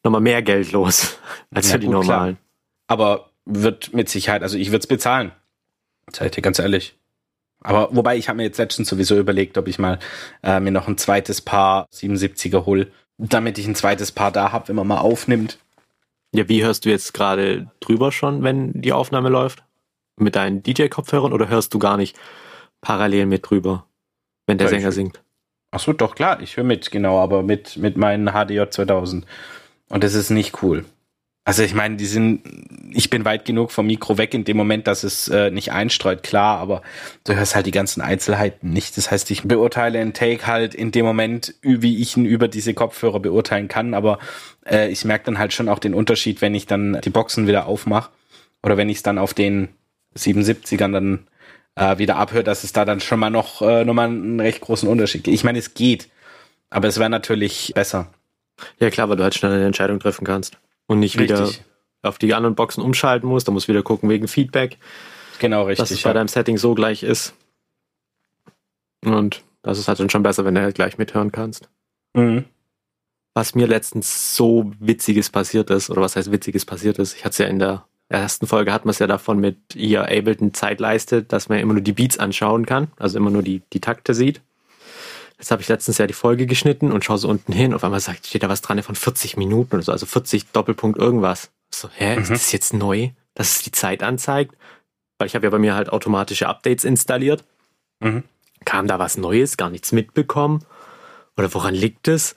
noch 0.04 0.10
mal 0.10 0.20
mehr 0.20 0.42
Geld 0.42 0.72
los 0.72 1.18
als 1.54 1.68
Ja, 1.68 1.74
für 1.74 1.78
die 1.80 1.86
gut, 1.86 1.94
normalen. 1.94 2.38
Aber 2.86 3.30
wird 3.44 3.94
mit 3.94 4.08
Sicherheit, 4.08 4.42
also 4.42 4.58
ich 4.58 4.68
würde 4.68 4.80
es 4.80 4.86
bezahlen. 4.86 5.32
Seid 6.12 6.36
ihr 6.36 6.42
ganz 6.42 6.58
ehrlich. 6.58 6.96
Aber 7.66 7.88
wobei, 7.90 8.16
ich 8.16 8.28
habe 8.28 8.36
mir 8.36 8.44
jetzt 8.44 8.58
letztens 8.58 8.88
sowieso 8.88 9.18
überlegt, 9.18 9.58
ob 9.58 9.66
ich 9.66 9.80
mal 9.80 9.98
äh, 10.44 10.60
mir 10.60 10.70
noch 10.70 10.86
ein 10.86 10.98
zweites 10.98 11.40
Paar 11.40 11.88
77er 11.92 12.64
hol, 12.64 12.92
damit 13.18 13.58
ich 13.58 13.66
ein 13.66 13.74
zweites 13.74 14.12
Paar 14.12 14.30
da 14.30 14.52
hab, 14.52 14.68
wenn 14.68 14.76
man 14.76 14.86
mal 14.86 14.98
aufnimmt. 14.98 15.58
Ja, 16.32 16.48
wie 16.48 16.62
hörst 16.62 16.84
du 16.84 16.90
jetzt 16.90 17.12
gerade 17.12 17.66
drüber 17.80 18.12
schon, 18.12 18.44
wenn 18.44 18.80
die 18.80 18.92
Aufnahme 18.92 19.30
läuft? 19.30 19.64
Mit 20.16 20.36
deinen 20.36 20.62
DJ-Kopfhörern 20.62 21.32
oder 21.32 21.48
hörst 21.48 21.74
du 21.74 21.80
gar 21.80 21.96
nicht 21.96 22.16
parallel 22.80 23.26
mit 23.26 23.50
drüber, 23.50 23.86
wenn 24.46 24.58
der 24.58 24.68
Ja, 24.68 24.70
Sänger 24.70 24.92
singt? 24.92 25.20
Ach 25.72 25.80
so, 25.80 25.92
doch 25.92 26.14
klar, 26.14 26.40
ich 26.40 26.56
höre 26.56 26.64
mit, 26.64 26.92
genau, 26.92 27.18
aber 27.18 27.42
mit, 27.42 27.76
mit 27.78 27.96
meinen 27.96 28.28
HDJ 28.28 28.70
2000. 28.70 29.26
Und 29.88 30.04
das 30.04 30.14
ist 30.14 30.30
nicht 30.30 30.62
cool. 30.62 30.84
Also 31.46 31.62
ich 31.62 31.74
meine, 31.74 31.94
die 31.94 32.06
sind, 32.06 32.42
ich 32.90 33.08
bin 33.08 33.24
weit 33.24 33.44
genug 33.44 33.70
vom 33.70 33.86
Mikro 33.86 34.18
weg 34.18 34.34
in 34.34 34.42
dem 34.42 34.56
Moment, 34.56 34.88
dass 34.88 35.04
es 35.04 35.28
äh, 35.28 35.52
nicht 35.52 35.70
einstreut, 35.70 36.24
klar, 36.24 36.58
aber 36.58 36.82
du 37.22 37.36
hörst 37.36 37.54
halt 37.54 37.66
die 37.66 37.70
ganzen 37.70 38.00
Einzelheiten 38.00 38.70
nicht. 38.70 38.96
Das 38.96 39.12
heißt, 39.12 39.30
ich 39.30 39.44
beurteile 39.44 40.00
einen 40.00 40.12
Take 40.12 40.48
halt 40.48 40.74
in 40.74 40.90
dem 40.90 41.06
Moment, 41.06 41.54
wie 41.62 42.02
ich 42.02 42.16
ihn 42.16 42.24
über 42.24 42.48
diese 42.48 42.74
Kopfhörer 42.74 43.20
beurteilen 43.20 43.68
kann, 43.68 43.94
aber 43.94 44.18
äh, 44.68 44.88
ich 44.90 45.04
merke 45.04 45.26
dann 45.26 45.38
halt 45.38 45.52
schon 45.52 45.68
auch 45.68 45.78
den 45.78 45.94
Unterschied, 45.94 46.42
wenn 46.42 46.52
ich 46.52 46.66
dann 46.66 47.00
die 47.04 47.10
Boxen 47.10 47.46
wieder 47.46 47.66
aufmache 47.66 48.10
oder 48.64 48.76
wenn 48.76 48.88
ich 48.88 48.96
es 48.96 49.02
dann 49.04 49.16
auf 49.16 49.32
den 49.32 49.68
77ern 50.16 50.90
dann 50.90 51.28
äh, 51.76 51.96
wieder 51.98 52.16
abhöre, 52.16 52.42
dass 52.42 52.64
es 52.64 52.72
da 52.72 52.84
dann 52.84 52.98
schon 52.98 53.20
mal 53.20 53.30
noch, 53.30 53.62
äh, 53.62 53.84
noch 53.84 53.94
mal 53.94 54.08
einen 54.08 54.40
recht 54.40 54.62
großen 54.62 54.88
Unterschied 54.88 55.22
gibt. 55.22 55.36
Ich 55.36 55.44
meine, 55.44 55.60
es 55.60 55.74
geht, 55.74 56.08
aber 56.70 56.88
es 56.88 56.98
wäre 56.98 57.08
natürlich 57.08 57.70
besser. 57.72 58.12
Ja 58.80 58.90
klar, 58.90 59.08
weil 59.08 59.16
du 59.16 59.22
halt 59.22 59.36
schnell 59.36 59.52
eine 59.52 59.66
Entscheidung 59.66 60.00
treffen 60.00 60.24
kannst. 60.24 60.58
Und 60.86 61.00
nicht 61.00 61.18
wieder 61.18 61.48
Richtig. 61.48 61.64
auf 62.02 62.18
die 62.18 62.34
anderen 62.34 62.54
Boxen 62.54 62.82
umschalten 62.82 63.28
musst. 63.28 63.48
Da 63.48 63.52
musst 63.52 63.66
du 63.68 63.72
wieder 63.72 63.82
gucken 63.82 64.08
wegen 64.08 64.28
Feedback, 64.28 64.78
Genau, 65.38 65.68
dass 65.68 65.78
es 65.78 65.90
richtig. 65.90 66.02
bei 66.04 66.10
Ja. 66.10 66.14
deinem 66.14 66.28
Setting 66.28 66.58
so 66.58 66.74
gleich 66.74 67.02
ist. 67.02 67.34
Und 69.04 69.42
das 69.62 69.78
ist 69.78 69.88
halt 69.88 70.00
dann 70.00 70.10
schon 70.10 70.22
besser, 70.22 70.44
wenn 70.44 70.54
du 70.54 70.62
halt 70.62 70.74
gleich 70.74 70.98
mithören 70.98 71.32
kannst. 71.32 71.68
Mhm. 72.14 72.44
Was 73.34 73.54
mir 73.54 73.66
letztens 73.66 74.34
so 74.36 74.72
Witziges 74.78 75.28
passiert 75.30 75.70
ist, 75.70 75.90
oder 75.90 76.00
was 76.00 76.16
heißt 76.16 76.32
Witziges 76.32 76.64
passiert 76.64 76.98
ist, 76.98 77.14
ich 77.14 77.24
hatte 77.24 77.32
es 77.32 77.38
ja 77.38 77.46
in 77.46 77.58
der 77.58 77.84
ersten 78.08 78.46
Folge, 78.46 78.72
hat 78.72 78.84
man 78.84 78.90
es 78.90 78.98
ja 78.98 79.06
davon 79.06 79.38
mit 79.38 79.74
ihr 79.74 80.02
Ableton 80.04 80.54
Zeitleiste, 80.54 81.22
dass 81.22 81.48
man 81.48 81.58
ja 81.58 81.62
immer 81.62 81.74
nur 81.74 81.82
die 81.82 81.92
Beats 81.92 82.18
anschauen 82.18 82.64
kann, 82.64 82.88
also 82.96 83.18
immer 83.18 83.30
nur 83.30 83.42
die, 83.42 83.62
die 83.72 83.80
Takte 83.80 84.14
sieht. 84.14 84.40
Jetzt 85.38 85.50
habe 85.50 85.60
ich 85.60 85.68
letztens 85.68 85.98
ja 85.98 86.06
die 86.06 86.14
Folge 86.14 86.46
geschnitten 86.46 86.92
und 86.92 87.04
schaue 87.04 87.18
so 87.18 87.28
unten 87.28 87.52
hin, 87.52 87.74
auf 87.74 87.84
einmal 87.84 88.00
sagt, 88.00 88.26
steht 88.26 88.42
da 88.42 88.48
was 88.48 88.62
dran 88.62 88.82
von 88.82 88.94
40 88.94 89.36
Minuten 89.36 89.74
oder 89.74 89.82
so, 89.82 89.92
also 89.92 90.06
40 90.06 90.46
Doppelpunkt 90.52 90.98
irgendwas. 90.98 91.50
So, 91.70 91.88
hä, 91.94 92.16
mhm. 92.16 92.22
ist 92.22 92.30
das 92.30 92.52
jetzt 92.52 92.72
neu, 92.72 93.10
dass 93.34 93.56
es 93.56 93.62
die 93.62 93.72
Zeit 93.72 94.02
anzeigt? 94.02 94.56
Weil 95.18 95.26
ich 95.26 95.34
habe 95.34 95.46
ja 95.46 95.50
bei 95.50 95.58
mir 95.58 95.74
halt 95.74 95.90
automatische 95.90 96.48
Updates 96.48 96.84
installiert. 96.84 97.44
Mhm. 98.00 98.24
Kam 98.64 98.86
da 98.86 98.98
was 98.98 99.18
Neues, 99.18 99.56
gar 99.56 99.70
nichts 99.70 99.92
mitbekommen? 99.92 100.64
Oder 101.36 101.52
woran 101.52 101.74
liegt 101.74 102.08
es? 102.08 102.34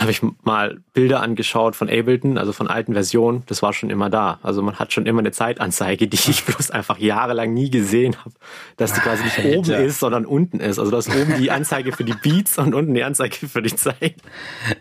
Habe 0.00 0.10
ich 0.10 0.22
mal 0.42 0.80
Bilder 0.94 1.20
angeschaut 1.20 1.76
von 1.76 1.90
Ableton, 1.90 2.38
also 2.38 2.52
von 2.52 2.66
alten 2.66 2.94
Versionen. 2.94 3.42
Das 3.46 3.60
war 3.62 3.74
schon 3.74 3.90
immer 3.90 4.08
da. 4.08 4.38
Also 4.42 4.62
man 4.62 4.78
hat 4.78 4.90
schon 4.92 5.04
immer 5.04 5.18
eine 5.18 5.32
Zeitanzeige, 5.32 6.08
die 6.08 6.16
ich 6.16 6.44
bloß 6.44 6.70
einfach 6.70 6.98
jahrelang 6.98 7.52
nie 7.52 7.70
gesehen 7.70 8.16
habe. 8.24 8.34
Dass 8.78 8.94
die 8.94 9.00
quasi 9.00 9.24
nicht 9.24 9.38
Alter. 9.44 9.58
oben 9.58 9.70
ist, 9.72 10.00
sondern 10.00 10.24
unten 10.24 10.60
ist. 10.60 10.78
Also 10.78 10.90
da 10.90 10.98
ist 10.98 11.14
oben 11.14 11.34
die 11.38 11.50
Anzeige 11.50 11.92
für 11.92 12.04
die 12.04 12.14
Beats 12.14 12.56
und 12.56 12.74
unten 12.74 12.94
die 12.94 13.04
Anzeige 13.04 13.46
für 13.46 13.60
die 13.60 13.74
Zeit. 13.74 14.14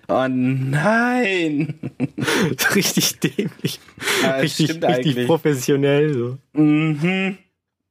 Oh 0.08 0.28
nein! 0.30 1.78
richtig 2.76 3.20
dämlich. 3.20 3.82
Ja, 4.24 4.36
richtig, 4.36 4.82
richtig 4.82 5.28
professionell. 5.28 6.14
So. 6.14 6.38
Mhm. 6.54 7.38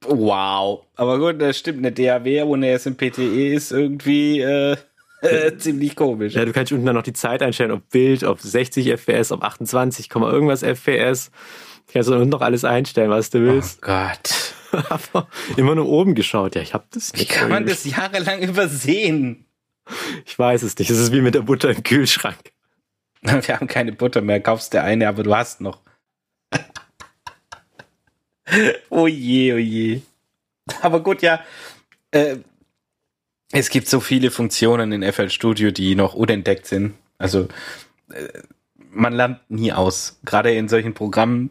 Wow. 0.07 0.87
Aber 0.97 1.19
gut, 1.19 1.41
das 1.43 1.59
stimmt. 1.59 1.79
Eine 1.79 1.93
DAW 1.93 2.45
ohne 2.45 2.79
SMPTE 2.79 3.53
ist 3.53 3.73
irgendwie... 3.73 4.41
Äh 4.41 4.77
Ziemlich 5.59 5.97
komisch. 5.97 6.35
Ja, 6.35 6.45
du 6.45 6.53
kannst 6.53 6.73
unten 6.73 6.87
dann 6.87 6.95
noch 6.95 7.03
die 7.03 7.12
Zeit 7.12 7.43
einstellen, 7.43 7.71
ob 7.71 7.89
Bild, 7.91 8.25
ob 8.25 8.41
60 8.41 8.89
FPS, 8.89 9.33
ob 9.33 9.43
28, 9.43 10.09
irgendwas 10.15 10.62
FPS. 10.62 11.31
Du 11.87 11.93
kannst 11.93 12.09
unten 12.09 12.29
noch 12.29 12.41
alles 12.41 12.65
einstellen, 12.65 13.11
was 13.11 13.31
du 13.31 13.41
willst. 13.41 13.81
Oh 13.83 13.87
Gott. 13.87 14.55
Aber 14.91 15.29
immer 15.57 15.75
nur 15.75 15.89
oben 15.89 16.15
geschaut. 16.15 16.55
Ja, 16.55 16.62
ich 16.62 16.75
hab 16.75 16.91
das 16.93 17.12
nicht. 17.12 17.23
Wie 17.23 17.35
kann 17.35 17.49
man 17.50 17.67
das 17.67 17.85
jahrelang 17.85 18.41
übersehen? 18.41 19.47
Ich 20.25 20.39
weiß 20.39 20.62
es 20.62 20.79
nicht. 20.79 20.91
Es 20.91 20.99
ist 20.99 21.12
wie 21.12 21.21
mit 21.21 21.35
der 21.35 21.43
Butter 21.43 21.71
im 21.71 21.83
Kühlschrank. 21.83 22.39
Wir 23.23 23.43
haben 23.57 23.67
keine 23.67 23.93
Butter 23.93 24.21
mehr. 24.21 24.41
Kaufst 24.41 24.73
dir 24.73 24.83
eine, 24.83 25.09
aber 25.09 25.23
du 25.23 25.35
hast 25.35 25.61
noch. 25.61 25.81
oh 28.89 29.07
je, 29.07 29.53
oh 29.53 29.59
je. 29.59 30.00
Aber 30.83 31.00
gut, 31.00 31.23
ja. 31.23 31.41
Äh, 32.11 32.39
es 33.52 33.71
gibt 33.71 33.88
so 33.88 34.00
viele 34.00 34.30
Funktionen 34.30 34.92
in 34.92 35.12
FL 35.12 35.30
Studio, 35.30 35.71
die 35.71 35.95
noch 35.95 36.14
unentdeckt 36.14 36.66
sind. 36.66 36.95
Also 37.19 37.49
äh, 38.12 38.28
man 38.92 39.12
lernt 39.12 39.38
nie 39.50 39.73
aus. 39.73 40.19
Gerade 40.25 40.52
in 40.52 40.69
solchen 40.69 40.95
Programmen. 40.95 41.50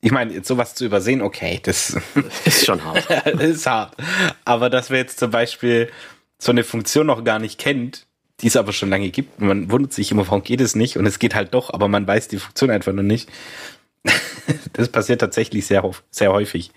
Ich 0.00 0.12
meine, 0.12 0.32
jetzt 0.32 0.48
sowas 0.48 0.74
zu 0.74 0.84
übersehen, 0.84 1.22
okay, 1.22 1.60
das 1.62 1.96
ist 2.44 2.66
schon 2.66 2.84
hart. 2.84 3.10
ist 3.40 3.66
hart. 3.66 3.96
Aber 4.44 4.70
dass 4.70 4.90
wir 4.90 4.98
jetzt 4.98 5.18
zum 5.18 5.30
Beispiel 5.30 5.90
so 6.38 6.52
eine 6.52 6.64
Funktion 6.64 7.06
noch 7.06 7.24
gar 7.24 7.38
nicht 7.38 7.58
kennt, 7.58 8.06
die 8.40 8.46
es 8.46 8.56
aber 8.56 8.72
schon 8.72 8.90
lange 8.90 9.10
gibt, 9.10 9.40
man 9.40 9.70
wundert 9.70 9.92
sich 9.92 10.12
immer, 10.12 10.26
warum 10.28 10.44
geht 10.44 10.60
es 10.60 10.76
nicht? 10.76 10.96
Und 10.96 11.06
es 11.06 11.18
geht 11.18 11.34
halt 11.34 11.54
doch, 11.54 11.74
aber 11.74 11.88
man 11.88 12.06
weiß 12.06 12.28
die 12.28 12.38
Funktion 12.38 12.70
einfach 12.70 12.92
noch 12.92 13.02
nicht. 13.02 13.28
das 14.74 14.88
passiert 14.88 15.20
tatsächlich 15.20 15.66
sehr, 15.66 15.82
sehr 16.10 16.30
häufig. 16.30 16.70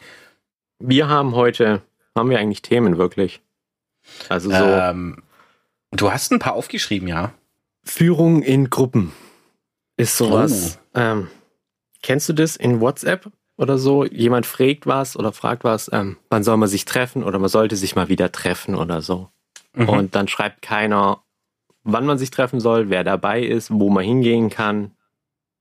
Wir 0.79 1.07
haben 1.07 1.35
heute, 1.35 1.83
haben 2.15 2.31
wir 2.31 2.39
eigentlich 2.39 2.63
Themen 2.63 2.97
wirklich? 2.97 3.41
Also 4.29 4.50
so. 4.50 4.55
Ähm, 4.55 5.24
du 5.91 6.12
hast 6.12 6.31
ein 6.31 6.39
paar 6.39 6.53
aufgeschrieben, 6.53 7.08
ja. 7.08 7.34
Führung 7.84 8.43
in 8.43 8.70
Gruppen 8.70 9.12
ist 9.98 10.17
sowas. 10.17 10.79
Oh. 10.93 11.00
Ähm, 11.00 11.27
kennst 12.01 12.29
du 12.29 12.34
das 12.34 12.55
in 12.55 12.81
WhatsApp 12.81 13.31
oder 13.58 13.77
so? 13.77 14.05
Jemand 14.05 14.46
fragt 14.46 14.88
was 14.88 15.17
oder 15.17 15.31
fragt 15.31 15.63
was, 15.63 15.89
ähm, 15.91 16.17
wann 16.29 16.43
soll 16.43 16.58
man 16.58 16.70
sich 16.70 16.86
treffen 16.86 17.24
oder 17.24 17.39
man 17.39 17.50
sollte 17.50 17.75
sich 17.75 17.96
mal 17.96 18.10
wieder 18.10 18.31
treffen 18.31 18.75
oder 18.75 19.01
so. 19.01 19.29
Mhm. 19.74 19.89
Und 19.89 20.15
dann 20.15 20.27
schreibt 20.27 20.62
keiner, 20.62 21.24
wann 21.84 22.05
man 22.05 22.17
sich 22.17 22.31
treffen 22.31 22.60
soll, 22.60 22.89
wer 22.89 23.03
dabei 23.03 23.41
ist, 23.41 23.72
wo 23.72 23.89
man 23.89 24.03
hingehen 24.03 24.50
kann. 24.50 24.91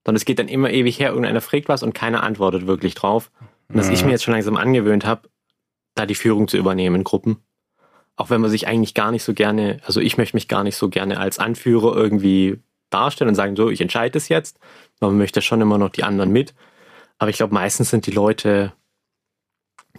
Sondern 0.04 0.16
es 0.16 0.24
geht 0.24 0.38
dann 0.38 0.48
immer 0.48 0.70
ewig 0.70 0.98
her, 0.98 1.10
irgendeiner 1.10 1.40
fragt 1.40 1.68
was 1.68 1.82
und 1.82 1.94
keiner 1.94 2.22
antwortet 2.22 2.66
wirklich 2.66 2.94
drauf. 2.94 3.30
Und 3.68 3.76
dass 3.76 3.88
mhm. 3.88 3.92
ich 3.92 4.04
mir 4.04 4.10
jetzt 4.12 4.24
schon 4.24 4.32
langsam 4.32 4.56
angewöhnt 4.56 5.04
habe, 5.04 5.28
da 5.94 6.06
die 6.06 6.14
Führung 6.14 6.48
zu 6.48 6.56
übernehmen 6.56 6.96
in 6.96 7.04
Gruppen 7.04 7.42
auch 8.20 8.28
wenn 8.28 8.42
man 8.42 8.50
sich 8.50 8.68
eigentlich 8.68 8.92
gar 8.92 9.10
nicht 9.12 9.22
so 9.22 9.32
gerne, 9.32 9.78
also 9.86 9.98
ich 9.98 10.18
möchte 10.18 10.36
mich 10.36 10.46
gar 10.46 10.62
nicht 10.62 10.76
so 10.76 10.90
gerne 10.90 11.18
als 11.18 11.38
Anführer 11.38 11.96
irgendwie 11.96 12.58
darstellen 12.90 13.30
und 13.30 13.34
sagen, 13.34 13.56
so, 13.56 13.70
ich 13.70 13.80
entscheide 13.80 14.18
es 14.18 14.28
jetzt. 14.28 14.58
Man 15.00 15.16
möchte 15.16 15.40
schon 15.40 15.62
immer 15.62 15.78
noch 15.78 15.88
die 15.88 16.04
anderen 16.04 16.30
mit. 16.30 16.54
Aber 17.16 17.30
ich 17.30 17.38
glaube, 17.38 17.54
meistens 17.54 17.88
sind 17.88 18.06
die 18.06 18.10
Leute 18.10 18.74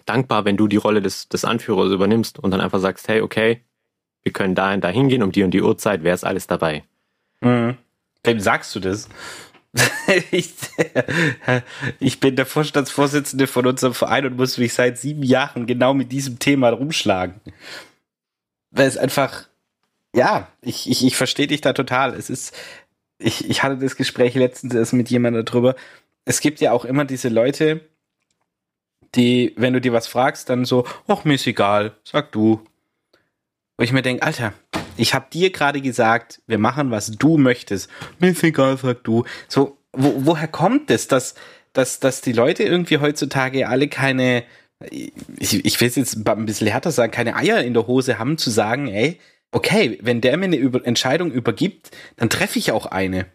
dankbar, 0.06 0.46
wenn 0.46 0.56
du 0.56 0.68
die 0.68 0.78
Rolle 0.78 1.02
des, 1.02 1.30
des 1.30 1.46
Anführers 1.46 1.92
übernimmst 1.92 2.38
und 2.38 2.52
dann 2.52 2.62
einfach 2.62 2.80
sagst, 2.80 3.08
hey, 3.08 3.22
okay, 3.22 3.62
wir 4.22 4.32
können 4.32 4.54
da 4.54 4.72
und 4.72 4.84
da 4.84 4.90
hingehen, 4.90 5.24
um 5.24 5.32
die 5.32 5.42
und 5.42 5.52
die 5.52 5.64
Uhrzeit, 5.64 6.04
wer 6.04 6.14
ist 6.14 6.24
alles 6.24 6.46
dabei? 6.46 6.84
Mhm. 7.40 7.76
Wem 8.24 8.40
sagst 8.40 8.76
du 8.76 8.80
das? 8.80 9.10
ich, 10.32 10.54
ich, 12.00 12.20
bin 12.20 12.36
der 12.36 12.46
Vorstandsvorsitzende 12.46 13.48
von 13.48 13.66
unserem 13.66 13.96
Verein 13.96 14.28
und 14.28 14.38
muss 14.38 14.60
mich 14.60 14.76
seit 14.76 15.00
sieben 15.00 15.24
Jahren 15.24 15.66
genau 15.66 15.96
mit 15.96 16.12
diesem 16.12 16.38
Thema 16.38 16.70
rumschlagen 16.70 17.42
weil 18.72 18.88
es 18.88 18.98
einfach, 18.98 19.48
ja, 20.16 20.48
ich, 20.62 20.90
ich, 20.90 21.06
ich 21.06 21.16
verstehe 21.16 21.48
dich 21.48 21.62
da 21.62 21.74
total. 21.74 22.14
Es 22.14 22.30
ist, 22.30 22.56
ich, 23.18 23.50
ich 23.50 23.64
hatte 23.64 23.78
das 23.78 23.96
Gespräch 23.96 24.34
letztens 24.36 24.74
erst 24.74 24.94
mit 24.94 25.10
jemandem 25.10 25.46
darüber. 25.46 25.76
Es 26.26 26.40
gibt 26.40 26.60
ja 26.62 26.72
auch 26.72 26.86
immer 26.86 27.06
diese 27.06 27.30
Leute, 27.30 27.82
die, 29.16 29.54
wenn 29.58 29.74
du 29.74 29.82
dir 29.82 29.94
was 29.94 30.08
fragst, 30.08 30.50
dann 30.50 30.66
so, 30.66 30.86
ach, 31.08 31.26
mir 31.26 31.36
ist 31.36 31.48
egal, 31.48 31.96
sag 32.04 32.32
du. 32.32 32.62
Wo 33.78 33.84
ich 33.84 33.92
mir 33.92 34.02
denke, 34.02 34.24
Alter, 34.24 34.54
ich 34.98 35.14
habe 35.14 35.28
dir 35.32 35.52
gerade 35.52 35.82
gesagt, 35.82 36.42
wir 36.48 36.58
machen, 36.58 36.92
was 36.92 37.12
du 37.12 37.38
möchtest. 37.38 37.90
Mir 38.20 38.32
ist 38.32 38.44
egal, 38.44 38.78
sag 38.78 39.04
du. 39.04 39.26
So, 39.48 39.78
wo, 39.92 40.26
woher 40.26 40.48
kommt 40.48 40.90
es, 40.92 41.08
dass, 41.08 41.36
dass, 41.74 42.00
dass 42.00 42.22
die 42.22 42.34
Leute 42.34 42.64
irgendwie 42.64 43.00
heutzutage 43.00 43.68
alle 43.68 43.88
keine, 43.88 44.44
ich, 44.90 45.66
ich 45.66 45.82
will 45.82 45.88
es 45.88 45.96
jetzt 45.96 46.28
ein 46.28 46.46
bisschen 46.46 46.68
härter 46.68 46.92
sagen, 46.92 47.12
keine 47.12 47.36
Eier 47.36 47.64
in 47.64 47.74
der 47.74 47.88
Hose 47.88 48.20
haben 48.20 48.38
zu 48.38 48.50
sagen, 48.50 48.88
ey, 48.88 49.20
okay, 49.52 50.00
wenn 50.02 50.22
der 50.22 50.38
mir 50.38 50.46
eine 50.46 50.56
Über 50.56 50.86
Entscheidung 50.86 51.32
übergibt, 51.32 51.92
dann 52.18 52.30
treffe 52.30 52.60
ich 52.60 52.72
auch 52.72 52.86
eine. 52.86 53.26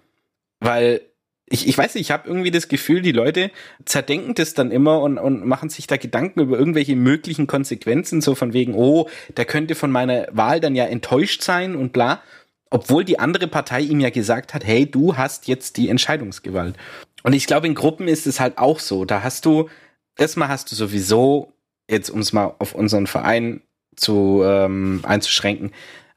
Weil 0.60 1.02
ich, 1.48 1.68
ich 1.68 1.78
weiß 1.78 1.94
nicht, 1.94 2.02
ich 2.02 2.10
habe 2.10 2.28
irgendwie 2.28 2.50
das 2.50 2.68
Gefühl, 2.68 3.02
die 3.02 3.12
Leute 3.12 3.50
zerdenken 3.84 4.34
das 4.34 4.54
dann 4.54 4.72
immer 4.72 5.00
und, 5.00 5.18
und 5.18 5.46
machen 5.46 5.68
sich 5.68 5.86
da 5.86 5.96
Gedanken 5.96 6.40
über 6.40 6.58
irgendwelche 6.58 6.96
möglichen 6.96 7.46
Konsequenzen, 7.46 8.20
so 8.20 8.34
von 8.34 8.52
wegen, 8.52 8.74
oh, 8.74 9.08
der 9.36 9.44
könnte 9.44 9.76
von 9.76 9.92
meiner 9.92 10.26
Wahl 10.32 10.58
dann 10.58 10.74
ja 10.74 10.86
enttäuscht 10.86 11.42
sein 11.42 11.76
und 11.76 11.92
bla. 11.92 12.20
Obwohl 12.68 13.04
die 13.04 13.20
andere 13.20 13.46
Partei 13.46 13.80
ihm 13.82 14.00
ja 14.00 14.10
gesagt 14.10 14.54
hat, 14.54 14.64
hey, 14.64 14.90
du 14.90 15.16
hast 15.16 15.46
jetzt 15.46 15.76
die 15.76 15.88
Entscheidungsgewalt. 15.88 16.76
Und 17.22 17.32
ich 17.32 17.46
glaube, 17.46 17.68
in 17.68 17.74
Gruppen 17.74 18.08
ist 18.08 18.26
es 18.26 18.40
halt 18.40 18.58
auch 18.58 18.80
so. 18.80 19.04
Da 19.04 19.22
hast 19.22 19.46
du 19.46 19.68
erstmal 20.18 20.48
hast 20.48 20.70
du 20.70 20.76
sowieso, 20.76 21.52
jetzt 21.90 22.10
um 22.10 22.20
es 22.20 22.32
mal 22.32 22.54
auf 22.58 22.74
unseren 22.74 23.06
Verein 23.06 23.62
zu 23.96 24.42
ähm, 24.44 25.00
einzuschränken, 25.04 25.72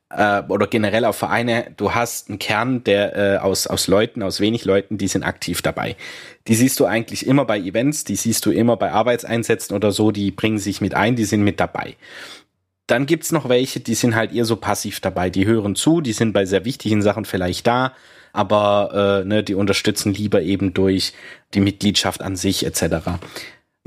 äh, 0.09 0.41
oder 0.47 0.67
generell 0.67 1.05
auf 1.05 1.17
Vereine, 1.17 1.71
du 1.77 1.93
hast 1.93 2.29
einen 2.29 2.39
Kern, 2.39 2.83
der 2.83 3.15
äh, 3.15 3.37
aus, 3.37 3.67
aus 3.67 3.87
Leuten, 3.87 4.23
aus 4.23 4.39
wenig 4.39 4.65
Leuten, 4.65 4.97
die 4.97 5.07
sind 5.07 5.23
aktiv 5.23 5.61
dabei. 5.61 5.95
Die 6.47 6.55
siehst 6.55 6.79
du 6.79 6.85
eigentlich 6.85 7.27
immer 7.27 7.45
bei 7.45 7.59
Events, 7.59 8.03
die 8.03 8.15
siehst 8.15 8.45
du 8.45 8.51
immer 8.51 8.75
bei 8.75 8.91
Arbeitseinsätzen 8.91 9.75
oder 9.75 9.91
so, 9.91 10.11
die 10.11 10.31
bringen 10.31 10.57
sich 10.57 10.81
mit 10.81 10.95
ein, 10.95 11.15
die 11.15 11.25
sind 11.25 11.43
mit 11.43 11.59
dabei. 11.59 11.95
Dann 12.87 13.05
gibt's 13.05 13.31
noch 13.31 13.49
welche, 13.49 13.81
die 13.81 13.93
sind 13.93 14.15
halt 14.15 14.33
eher 14.33 14.45
so 14.45 14.55
passiv 14.55 14.99
dabei, 14.99 15.29
die 15.29 15.45
hören 15.45 15.75
zu, 15.75 16.01
die 16.01 16.13
sind 16.13 16.33
bei 16.33 16.45
sehr 16.45 16.65
wichtigen 16.65 17.03
Sachen 17.03 17.23
vielleicht 17.23 17.67
da, 17.67 17.93
aber 18.33 19.21
äh, 19.21 19.27
ne, 19.27 19.43
die 19.43 19.53
unterstützen 19.53 20.13
lieber 20.15 20.41
eben 20.41 20.73
durch 20.73 21.13
die 21.53 21.59
Mitgliedschaft 21.59 22.23
an 22.23 22.35
sich 22.35 22.65
etc. 22.65 23.19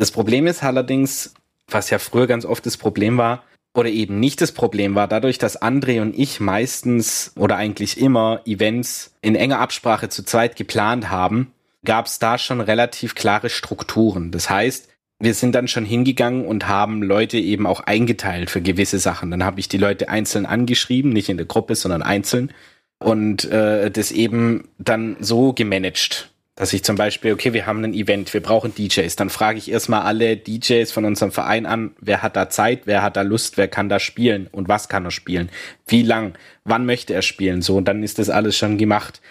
Das 0.03 0.11
Problem 0.11 0.49
ist 0.49 0.65
allerdings, 0.65 1.33
was 1.69 1.91
ja 1.91 2.01
früher 2.01 2.27
ganz 2.27 2.45
oft 2.45 2.67
das 2.67 2.77
Problem 2.77 3.19
war, 3.19 3.45
oder 3.73 3.89
eben 3.89 4.19
nicht 4.19 4.41
das 4.41 4.51
Problem 4.51 4.97
war, 4.97 5.07
dadurch, 5.07 5.39
dass 5.39 5.63
André 5.63 6.03
und 6.03 6.19
ich 6.19 6.41
meistens 6.41 7.31
oder 7.37 7.55
eigentlich 7.55 8.01
immer 8.01 8.41
Events 8.45 9.15
in 9.21 9.37
enger 9.37 9.61
Absprache 9.61 10.09
zu 10.09 10.25
zweit 10.25 10.57
geplant 10.57 11.09
haben, 11.09 11.53
gab 11.85 12.07
es 12.07 12.19
da 12.19 12.37
schon 12.37 12.61
relativ 12.61 13.15
klare 13.15 13.49
Strukturen. 13.49 14.33
Das 14.33 14.51
heißt, 14.51 14.89
wir 15.21 15.35
sind 15.35 15.55
dann 15.55 15.69
schon 15.69 15.85
hingegangen 15.85 16.47
und 16.47 16.67
haben 16.67 17.05
Leute 17.05 17.39
eben 17.39 17.65
auch 17.65 17.79
eingeteilt 17.79 18.51
für 18.51 18.61
gewisse 18.61 18.99
Sachen. 18.99 19.31
Dann 19.31 19.45
habe 19.45 19.61
ich 19.61 19.69
die 19.69 19.79
Leute 19.79 20.09
einzeln 20.09 20.47
angeschrieben, 20.47 21.13
nicht 21.13 21.29
in 21.29 21.37
der 21.37 21.47
Gruppe, 21.47 21.77
sondern 21.77 22.03
einzeln 22.03 22.53
und 22.99 23.45
äh, 23.45 23.89
das 23.89 24.11
eben 24.11 24.69
dann 24.79 25.17
so 25.21 25.53
gemanagt. 25.53 26.32
Dass 26.55 26.75
ich 26.75 26.85
zum 26.85 26.97
Beispiel, 26.97 27.33
okay, 27.33 27.55
wir 27.55 27.67
haben 27.67 27.83
ein 27.83 27.95
Event, 27.95 28.35
wir 28.35 28.43
brauchen 28.43 28.75
DJs. 28.75 29.17
Dann 29.17 29.31
frage 29.31 29.59
ich 29.59 29.71
erstmal 29.71 30.03
alle 30.03 30.37
DJs 30.37 30.93
von 30.93 31.07
unserem 31.07 31.33
Verein 31.33 31.65
an, 31.65 31.97
wer 31.99 32.23
hat 32.23 32.37
da 32.37 32.51
Zeit, 32.51 32.83
wer 32.85 33.03
hat 33.03 33.17
da 33.17 33.23
Lust, 33.23 33.57
wer 33.57 33.69
kann 33.69 33.89
da 33.89 33.99
spielen 33.99 34.49
und 34.53 34.69
was 34.69 34.91
kann 34.91 35.07
er 35.07 35.11
spielen, 35.11 35.49
wie 35.87 36.03
lang, 36.03 36.35
wann 36.65 36.85
möchte 36.85 37.15
er 37.15 37.23
spielen, 37.23 37.63
so 37.63 37.77
und 37.77 37.87
dann 37.87 38.03
ist 38.03 38.19
das 38.19 38.29
alles 38.29 38.57
schon 38.57 38.77
gemacht. 38.77 39.23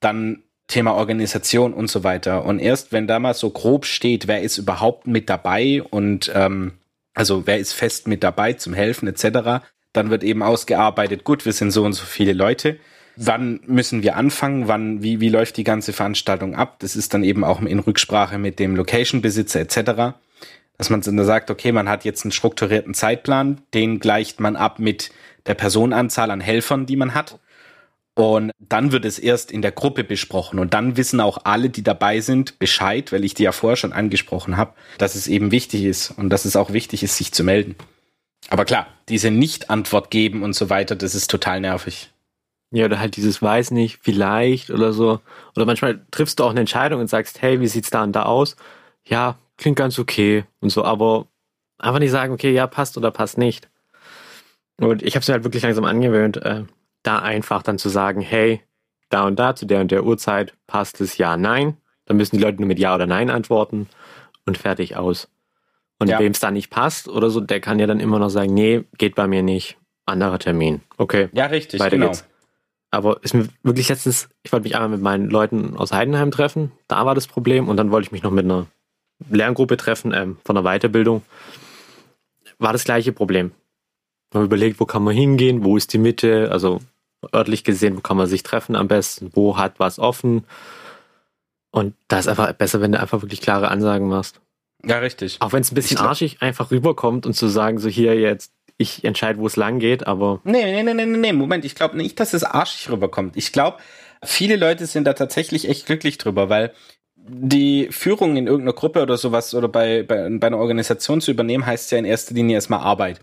Dann 0.00 0.42
Thema 0.68 0.94
Organisation 0.94 1.72
und 1.72 1.90
so 1.90 2.04
weiter. 2.04 2.44
Und 2.44 2.58
erst 2.58 2.92
wenn 2.92 3.06
da 3.06 3.18
mal 3.18 3.32
so 3.32 3.48
grob 3.50 3.86
steht, 3.86 4.28
wer 4.28 4.42
ist 4.42 4.58
überhaupt 4.58 5.06
mit 5.06 5.30
dabei 5.30 5.82
und 5.82 6.30
ähm, 6.34 6.72
also 7.14 7.46
wer 7.46 7.58
ist 7.58 7.72
fest 7.72 8.06
mit 8.06 8.22
dabei 8.22 8.52
zum 8.52 8.74
Helfen 8.74 9.08
etc., 9.08 9.64
dann 9.94 10.10
wird 10.10 10.22
eben 10.22 10.42
ausgearbeitet, 10.42 11.24
gut, 11.24 11.46
wir 11.46 11.54
sind 11.54 11.70
so 11.70 11.84
und 11.84 11.94
so 11.94 12.04
viele 12.04 12.34
Leute 12.34 12.78
wann 13.20 13.60
müssen 13.66 14.02
wir 14.02 14.16
anfangen, 14.16 14.68
wann, 14.68 15.02
wie, 15.02 15.20
wie 15.20 15.28
läuft 15.28 15.56
die 15.56 15.64
ganze 15.64 15.92
Veranstaltung 15.92 16.54
ab. 16.54 16.76
Das 16.78 16.94
ist 16.94 17.12
dann 17.14 17.24
eben 17.24 17.42
auch 17.42 17.60
in 17.60 17.80
Rücksprache 17.80 18.38
mit 18.38 18.60
dem 18.60 18.76
Location-Besitzer 18.76 19.60
etc. 19.60 20.16
Dass 20.76 20.88
man 20.88 21.00
dann 21.00 21.24
sagt, 21.24 21.50
okay, 21.50 21.72
man 21.72 21.88
hat 21.88 22.04
jetzt 22.04 22.24
einen 22.24 22.32
strukturierten 22.32 22.94
Zeitplan, 22.94 23.60
den 23.74 23.98
gleicht 23.98 24.38
man 24.38 24.54
ab 24.54 24.78
mit 24.78 25.10
der 25.46 25.54
Personenanzahl 25.54 26.30
an 26.30 26.40
Helfern, 26.40 26.86
die 26.86 26.96
man 26.96 27.14
hat. 27.14 27.40
Und 28.14 28.52
dann 28.60 28.92
wird 28.92 29.04
es 29.04 29.18
erst 29.18 29.50
in 29.50 29.62
der 29.62 29.72
Gruppe 29.72 30.04
besprochen. 30.04 30.60
Und 30.60 30.74
dann 30.74 30.96
wissen 30.96 31.20
auch 31.20 31.38
alle, 31.44 31.70
die 31.70 31.82
dabei 31.82 32.20
sind, 32.20 32.60
Bescheid, 32.60 33.10
weil 33.12 33.24
ich 33.24 33.34
die 33.34 33.44
ja 33.44 33.52
vorher 33.52 33.76
schon 33.76 33.92
angesprochen 33.92 34.56
habe, 34.56 34.74
dass 34.98 35.16
es 35.16 35.26
eben 35.26 35.50
wichtig 35.50 35.84
ist 35.84 36.12
und 36.12 36.30
dass 36.30 36.44
es 36.44 36.56
auch 36.56 36.72
wichtig 36.72 37.02
ist, 37.02 37.16
sich 37.16 37.32
zu 37.32 37.42
melden. 37.42 37.74
Aber 38.48 38.64
klar, 38.64 38.86
diese 39.08 39.30
Nicht-Antwort 39.30 40.10
geben 40.10 40.42
und 40.42 40.52
so 40.52 40.70
weiter, 40.70 40.94
das 40.94 41.14
ist 41.16 41.30
total 41.30 41.60
nervig. 41.60 42.10
Ja, 42.70 42.84
oder 42.84 43.00
halt 43.00 43.16
dieses 43.16 43.40
weiß 43.40 43.70
nicht, 43.70 44.00
vielleicht 44.02 44.70
oder 44.70 44.92
so. 44.92 45.20
Oder 45.56 45.64
manchmal 45.64 46.04
triffst 46.10 46.38
du 46.38 46.44
auch 46.44 46.50
eine 46.50 46.60
Entscheidung 46.60 47.00
und 47.00 47.08
sagst, 47.08 47.40
hey, 47.40 47.60
wie 47.60 47.66
sieht's 47.66 47.90
da 47.90 48.02
und 48.02 48.12
da 48.12 48.24
aus? 48.24 48.56
Ja, 49.04 49.38
klingt 49.56 49.76
ganz 49.76 49.98
okay 49.98 50.44
und 50.60 50.70
so, 50.70 50.84
aber 50.84 51.26
einfach 51.78 51.98
nicht 51.98 52.10
sagen, 52.10 52.32
okay, 52.32 52.52
ja, 52.52 52.66
passt 52.66 52.98
oder 52.98 53.10
passt 53.10 53.38
nicht. 53.38 53.68
Und 54.80 55.02
ich 55.02 55.14
habe 55.14 55.22
es 55.22 55.28
mir 55.28 55.34
halt 55.34 55.44
wirklich 55.44 55.62
langsam 55.62 55.84
angewöhnt, 55.84 56.36
äh, 56.38 56.64
da 57.02 57.18
einfach 57.20 57.62
dann 57.62 57.78
zu 57.78 57.88
sagen, 57.88 58.20
hey, 58.20 58.62
da 59.08 59.24
und 59.24 59.38
da 59.38 59.56
zu 59.56 59.66
der 59.66 59.80
und 59.80 59.90
der 59.90 60.04
Uhrzeit 60.04 60.54
passt 60.66 61.00
es 61.00 61.16
ja, 61.16 61.36
nein. 61.36 61.76
Dann 62.04 62.16
müssen 62.16 62.36
die 62.36 62.42
Leute 62.42 62.58
nur 62.58 62.68
mit 62.68 62.78
Ja 62.78 62.94
oder 62.94 63.06
Nein 63.06 63.28
antworten 63.28 63.88
und 64.46 64.56
fertig 64.56 64.96
aus. 64.96 65.28
Und 65.98 66.08
ja. 66.08 66.18
wem 66.18 66.32
es 66.32 66.40
da 66.40 66.50
nicht 66.50 66.70
passt 66.70 67.08
oder 67.08 67.28
so, 67.28 67.40
der 67.40 67.60
kann 67.60 67.78
ja 67.78 67.86
dann 67.86 68.00
immer 68.00 68.18
noch 68.18 68.30
sagen, 68.30 68.54
nee, 68.54 68.84
geht 68.96 69.14
bei 69.14 69.26
mir 69.26 69.42
nicht. 69.42 69.76
Anderer 70.06 70.38
Termin. 70.38 70.80
Okay. 70.96 71.28
Ja, 71.32 71.46
richtig, 71.46 71.80
weiter 71.80 71.96
genau. 71.96 72.06
Geht's. 72.06 72.26
Aber 72.90 73.22
ist 73.22 73.34
mir 73.34 73.48
wirklich 73.62 73.88
letztens, 73.88 74.28
ich 74.42 74.52
wollte 74.52 74.64
mich 74.64 74.74
einmal 74.74 74.88
mit 74.88 75.02
meinen 75.02 75.28
Leuten 75.28 75.76
aus 75.76 75.92
Heidenheim 75.92 76.30
treffen, 76.30 76.72
da 76.86 77.04
war 77.04 77.14
das 77.14 77.26
Problem 77.26 77.68
und 77.68 77.76
dann 77.76 77.90
wollte 77.90 78.06
ich 78.06 78.12
mich 78.12 78.22
noch 78.22 78.30
mit 78.30 78.44
einer 78.44 78.66
Lerngruppe 79.28 79.76
treffen, 79.76 80.12
ähm, 80.14 80.38
von 80.44 80.54
der 80.54 80.64
Weiterbildung. 80.64 81.22
War 82.58 82.72
das 82.72 82.84
gleiche 82.84 83.12
Problem. 83.12 83.52
Man 84.32 84.44
überlegt, 84.44 84.80
wo 84.80 84.86
kann 84.86 85.02
man 85.02 85.14
hingehen, 85.14 85.64
wo 85.64 85.76
ist 85.76 85.92
die 85.92 85.98
Mitte, 85.98 86.50
also 86.50 86.80
örtlich 87.34 87.64
gesehen, 87.64 87.96
wo 87.96 88.00
kann 88.00 88.16
man 88.16 88.26
sich 88.26 88.42
treffen 88.42 88.76
am 88.76 88.88
besten, 88.88 89.30
wo 89.34 89.56
hat 89.56 89.78
was 89.78 89.98
offen. 89.98 90.44
Und 91.70 91.94
da 92.08 92.18
ist 92.18 92.28
einfach 92.28 92.52
besser, 92.52 92.80
wenn 92.80 92.92
du 92.92 93.00
einfach 93.00 93.22
wirklich 93.22 93.40
klare 93.40 93.68
Ansagen 93.68 94.08
machst. 94.08 94.40
Ja, 94.84 94.98
richtig. 94.98 95.38
Auch 95.40 95.52
wenn 95.52 95.60
es 95.60 95.72
ein 95.72 95.74
bisschen 95.74 95.98
arschig 95.98 96.40
einfach 96.40 96.70
rüberkommt 96.70 97.26
und 97.26 97.34
zu 97.34 97.48
sagen, 97.48 97.78
so 97.78 97.88
hier 97.88 98.18
jetzt, 98.18 98.52
ich 98.78 99.04
entscheide, 99.04 99.38
wo 99.38 99.46
es 99.46 99.56
lang 99.56 99.80
geht, 99.80 100.06
aber. 100.06 100.40
Nee, 100.44 100.64
nee, 100.64 100.82
nee, 100.82 100.94
nee, 100.94 101.04
nee, 101.04 101.32
Moment, 101.32 101.64
ich 101.64 101.74
glaube 101.74 101.96
nicht, 101.96 102.18
dass 102.18 102.32
es 102.32 102.44
arschig 102.44 102.90
rüberkommt. 102.90 103.36
Ich 103.36 103.52
glaube, 103.52 103.78
viele 104.24 104.56
Leute 104.56 104.86
sind 104.86 105.04
da 105.04 105.12
tatsächlich 105.12 105.68
echt 105.68 105.86
glücklich 105.86 106.16
drüber, 106.16 106.48
weil 106.48 106.72
die 107.16 107.88
Führung 107.90 108.36
in 108.36 108.46
irgendeiner 108.46 108.72
Gruppe 108.72 109.02
oder 109.02 109.18
sowas 109.18 109.54
oder 109.54 109.68
bei, 109.68 110.02
bei, 110.04 110.28
bei 110.30 110.46
einer 110.46 110.58
Organisation 110.58 111.20
zu 111.20 111.32
übernehmen, 111.32 111.66
heißt 111.66 111.90
ja 111.90 111.98
in 111.98 112.04
erster 112.04 112.34
Linie 112.34 112.54
erstmal 112.54 112.80
Arbeit. 112.80 113.20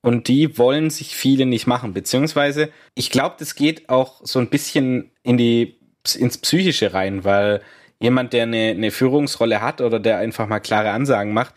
Und 0.00 0.28
die 0.28 0.56
wollen 0.56 0.90
sich 0.90 1.14
viele 1.14 1.46
nicht 1.46 1.66
machen. 1.66 1.92
Beziehungsweise, 1.92 2.70
ich 2.94 3.10
glaube, 3.10 3.36
das 3.38 3.54
geht 3.54 3.88
auch 3.88 4.20
so 4.24 4.38
ein 4.38 4.48
bisschen 4.48 5.10
in 5.22 5.36
die, 5.36 5.78
ins 6.16 6.38
Psychische 6.38 6.94
rein, 6.94 7.24
weil 7.24 7.60
jemand, 8.00 8.32
der 8.32 8.44
eine, 8.44 8.70
eine 8.70 8.90
Führungsrolle 8.90 9.60
hat 9.60 9.80
oder 9.80 10.00
der 10.00 10.18
einfach 10.18 10.48
mal 10.48 10.60
klare 10.60 10.90
Ansagen 10.90 11.32
macht, 11.32 11.54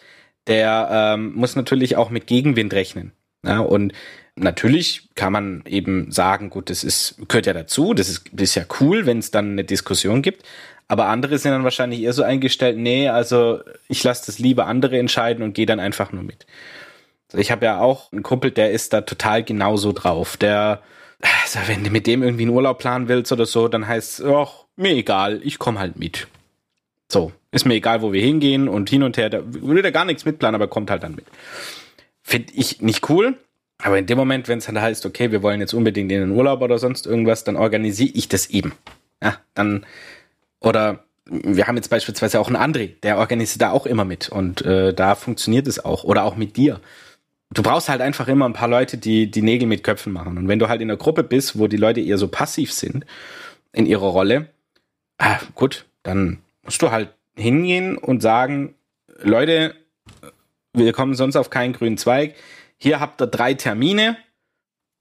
der 0.47 0.89
ähm, 0.91 1.33
muss 1.35 1.55
natürlich 1.55 1.95
auch 1.95 2.09
mit 2.09 2.27
Gegenwind 2.27 2.73
rechnen. 2.73 3.13
Ja, 3.45 3.59
und 3.59 3.93
natürlich 4.35 5.09
kann 5.15 5.31
man 5.31 5.63
eben 5.65 6.11
sagen, 6.11 6.49
gut, 6.49 6.69
das 6.69 6.83
ist, 6.83 7.15
gehört 7.27 7.45
ja 7.45 7.53
dazu, 7.53 7.93
das 7.93 8.09
ist, 8.09 8.25
das 8.31 8.49
ist 8.49 8.55
ja 8.55 8.65
cool, 8.79 9.05
wenn 9.05 9.19
es 9.19 9.31
dann 9.31 9.51
eine 9.51 9.63
Diskussion 9.63 10.21
gibt. 10.21 10.43
Aber 10.87 11.07
andere 11.07 11.37
sind 11.37 11.51
dann 11.51 11.63
wahrscheinlich 11.63 12.01
eher 12.01 12.13
so 12.13 12.23
eingestellt, 12.23 12.77
nee, 12.77 13.09
also 13.09 13.61
ich 13.87 14.03
lasse 14.03 14.27
das 14.27 14.37
lieber 14.37 14.67
andere 14.67 14.99
entscheiden 14.99 15.43
und 15.43 15.53
gehe 15.53 15.65
dann 15.65 15.79
einfach 15.79 16.11
nur 16.11 16.23
mit. 16.23 16.45
Ich 17.33 17.49
habe 17.51 17.65
ja 17.65 17.79
auch 17.79 18.11
einen 18.11 18.23
Kumpel, 18.23 18.51
der 18.51 18.71
ist 18.71 18.93
da 18.93 19.01
total 19.01 19.43
genauso 19.43 19.93
drauf. 19.93 20.37
Der, 20.37 20.81
also 21.43 21.59
wenn 21.67 21.83
du 21.83 21.89
mit 21.89 22.05
dem 22.05 22.21
irgendwie 22.21 22.43
einen 22.43 22.51
Urlaub 22.51 22.77
planen 22.77 23.07
willst 23.07 23.31
oder 23.31 23.47
so, 23.47 23.67
dann 23.67 23.87
heißt 23.87 24.19
es, 24.19 24.25
ach, 24.25 24.65
mir 24.75 24.91
egal, 24.91 25.41
ich 25.43 25.57
komme 25.57 25.79
halt 25.79 25.97
mit. 25.97 26.27
So, 27.11 27.31
ist 27.51 27.65
mir 27.65 27.75
egal, 27.75 28.01
wo 28.01 28.13
wir 28.13 28.21
hingehen 28.21 28.67
und 28.67 28.89
hin 28.89 29.01
und 29.01 29.17
her, 29.17 29.29
da 29.29 29.41
würde 29.43 29.81
da 29.81 29.89
gar 29.89 30.05
nichts 30.05 30.25
mitplanen, 30.25 30.55
aber 30.55 30.67
kommt 30.67 30.91
halt 30.91 31.03
dann 31.03 31.15
mit. 31.15 31.25
Finde 32.25 32.53
ich 32.55 32.81
nicht 32.81 33.09
cool. 33.09 33.37
Aber 33.77 33.97
in 33.99 34.05
dem 34.05 34.17
Moment, 34.17 34.47
wenn 34.47 34.57
es 34.57 34.65
dann 34.65 34.81
heißt, 34.81 35.05
okay, 35.05 35.31
wir 35.31 35.43
wollen 35.43 35.59
jetzt 35.59 35.73
unbedingt 35.73 36.11
in 36.11 36.21
den 36.21 36.31
Urlaub 36.31 36.61
oder 36.61 36.79
sonst 36.79 37.05
irgendwas, 37.05 37.43
dann 37.43 37.55
organisiere 37.55 38.11
ich 38.13 38.27
das 38.27 38.49
eben. 38.49 38.73
Ja, 39.21 39.37
dann, 39.53 39.85
oder 40.59 41.03
wir 41.25 41.67
haben 41.67 41.75
jetzt 41.75 41.89
beispielsweise 41.89 42.39
auch 42.39 42.47
einen 42.49 42.57
André, 42.57 42.91
der 43.03 43.17
organisiert 43.17 43.61
da 43.61 43.71
auch 43.71 43.85
immer 43.85 44.05
mit 44.05 44.29
und 44.29 44.61
äh, 44.61 44.93
da 44.93 45.15
funktioniert 45.15 45.67
es 45.67 45.83
auch. 45.83 46.03
Oder 46.03 46.23
auch 46.23 46.35
mit 46.35 46.57
dir 46.57 46.79
du 47.55 47.63
brauchst 47.63 47.89
halt 47.89 48.01
einfach 48.01 48.27
immer 48.27 48.45
ein 48.45 48.53
paar 48.53 48.67
Leute, 48.67 48.97
die 48.97 49.29
die 49.29 49.41
Nägel 49.41 49.67
mit 49.67 49.83
Köpfen 49.83 50.13
machen. 50.13 50.37
Und 50.37 50.47
wenn 50.47 50.59
du 50.59 50.69
halt 50.69 50.81
in 50.81 50.89
einer 50.89 50.97
Gruppe 50.97 51.23
bist, 51.23 51.57
wo 51.57 51.67
die 51.67 51.77
Leute 51.77 52.01
eher 52.01 52.17
so 52.17 52.27
passiv 52.27 52.71
sind 52.71 53.05
in 53.71 53.85
ihrer 53.85 54.07
Rolle, 54.07 54.49
ah, 55.17 55.39
gut, 55.55 55.85
dann 56.03 56.39
musst 56.63 56.81
du 56.81 56.91
halt 56.91 57.09
hingehen 57.35 57.97
und 57.97 58.21
sagen, 58.21 58.75
Leute, 59.21 59.75
wir 60.75 60.93
kommen 60.93 61.15
sonst 61.15 61.35
auf 61.35 61.49
keinen 61.49 61.73
grünen 61.73 61.97
Zweig. 61.97 62.35
Hier 62.77 62.99
habt 62.99 63.21
ihr 63.21 63.27
drei 63.27 63.53
Termine, 63.53 64.17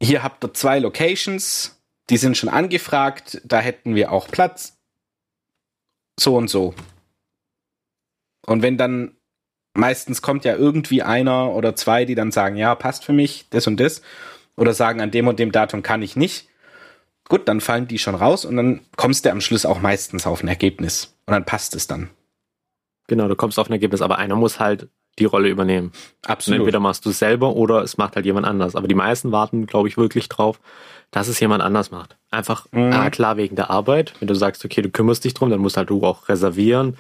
hier 0.00 0.22
habt 0.22 0.44
ihr 0.44 0.54
zwei 0.54 0.78
Locations, 0.78 1.82
die 2.10 2.16
sind 2.16 2.36
schon 2.36 2.48
angefragt, 2.48 3.40
da 3.44 3.60
hätten 3.60 3.94
wir 3.94 4.12
auch 4.12 4.28
Platz. 4.28 4.78
So 6.18 6.36
und 6.36 6.48
so. 6.48 6.74
Und 8.46 8.62
wenn 8.62 8.76
dann 8.76 9.16
meistens 9.74 10.22
kommt 10.22 10.44
ja 10.44 10.54
irgendwie 10.54 11.02
einer 11.02 11.52
oder 11.52 11.74
zwei, 11.76 12.04
die 12.04 12.14
dann 12.14 12.30
sagen, 12.30 12.56
ja, 12.56 12.74
passt 12.74 13.04
für 13.04 13.12
mich, 13.12 13.46
das 13.50 13.66
und 13.66 13.78
das. 13.78 14.02
Oder 14.56 14.72
sagen, 14.72 15.00
an 15.00 15.10
dem 15.10 15.26
und 15.26 15.38
dem 15.38 15.50
Datum 15.50 15.82
kann 15.82 16.02
ich 16.02 16.14
nicht. 16.14 16.48
Gut, 17.28 17.48
dann 17.48 17.60
fallen 17.60 17.88
die 17.88 17.98
schon 17.98 18.14
raus 18.14 18.44
und 18.44 18.56
dann 18.56 18.80
kommst 18.96 19.24
du 19.24 19.30
am 19.30 19.40
Schluss 19.40 19.66
auch 19.66 19.80
meistens 19.80 20.26
auf 20.26 20.42
ein 20.42 20.48
Ergebnis. 20.48 21.16
Und 21.26 21.32
dann 21.32 21.44
passt 21.44 21.74
es 21.74 21.86
dann. 21.86 22.10
Genau, 23.08 23.28
du 23.28 23.34
kommst 23.34 23.58
auf 23.58 23.68
ein 23.68 23.72
Ergebnis, 23.72 24.02
aber 24.02 24.18
einer 24.18 24.36
muss 24.36 24.60
halt 24.60 24.88
die 25.18 25.24
Rolle 25.24 25.48
übernehmen. 25.48 25.92
Absolut. 26.26 26.58
Und 26.58 26.62
entweder 26.62 26.80
machst 26.80 27.04
du 27.06 27.10
es 27.10 27.18
selber 27.18 27.54
oder 27.54 27.82
es 27.82 27.96
macht 27.96 28.16
halt 28.16 28.26
jemand 28.26 28.46
anders. 28.46 28.74
Aber 28.74 28.88
die 28.88 28.94
meisten 28.94 29.32
warten, 29.32 29.66
glaube 29.66 29.88
ich, 29.88 29.96
wirklich 29.96 30.28
drauf, 30.28 30.60
dass 31.10 31.28
es 31.28 31.38
jemand 31.40 31.62
anders 31.62 31.90
macht. 31.90 32.16
Einfach, 32.30 32.66
mhm. 32.72 32.92
ah, 32.92 33.10
klar, 33.10 33.36
wegen 33.36 33.56
der 33.56 33.70
Arbeit. 33.70 34.14
Wenn 34.18 34.28
du 34.28 34.34
sagst, 34.34 34.64
okay, 34.64 34.82
du 34.82 34.90
kümmerst 34.90 35.24
dich 35.24 35.34
drum, 35.34 35.50
dann 35.50 35.60
musst 35.60 35.76
halt 35.76 35.90
du 35.90 36.02
auch 36.02 36.28
reservieren 36.28 36.96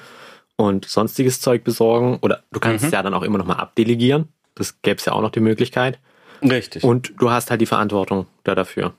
und 0.56 0.86
sonstiges 0.86 1.40
Zeug 1.40 1.64
besorgen. 1.64 2.18
Oder 2.22 2.44
du 2.52 2.60
kannst 2.60 2.82
mhm. 2.82 2.86
es 2.86 2.92
ja 2.92 3.02
dann 3.02 3.14
auch 3.14 3.22
immer 3.22 3.38
noch 3.38 3.46
mal 3.46 3.54
abdelegieren. 3.54 4.28
Das 4.54 4.80
gäbe 4.82 4.98
es 4.98 5.04
ja 5.04 5.12
auch 5.12 5.22
noch 5.22 5.32
die 5.32 5.40
Möglichkeit. 5.40 5.98
Richtig. 6.42 6.84
Und 6.84 7.14
du 7.18 7.30
hast 7.30 7.50
halt 7.50 7.60
die 7.60 7.66
Verantwortung 7.66 8.26
da 8.44 8.54
dafür. 8.54 8.94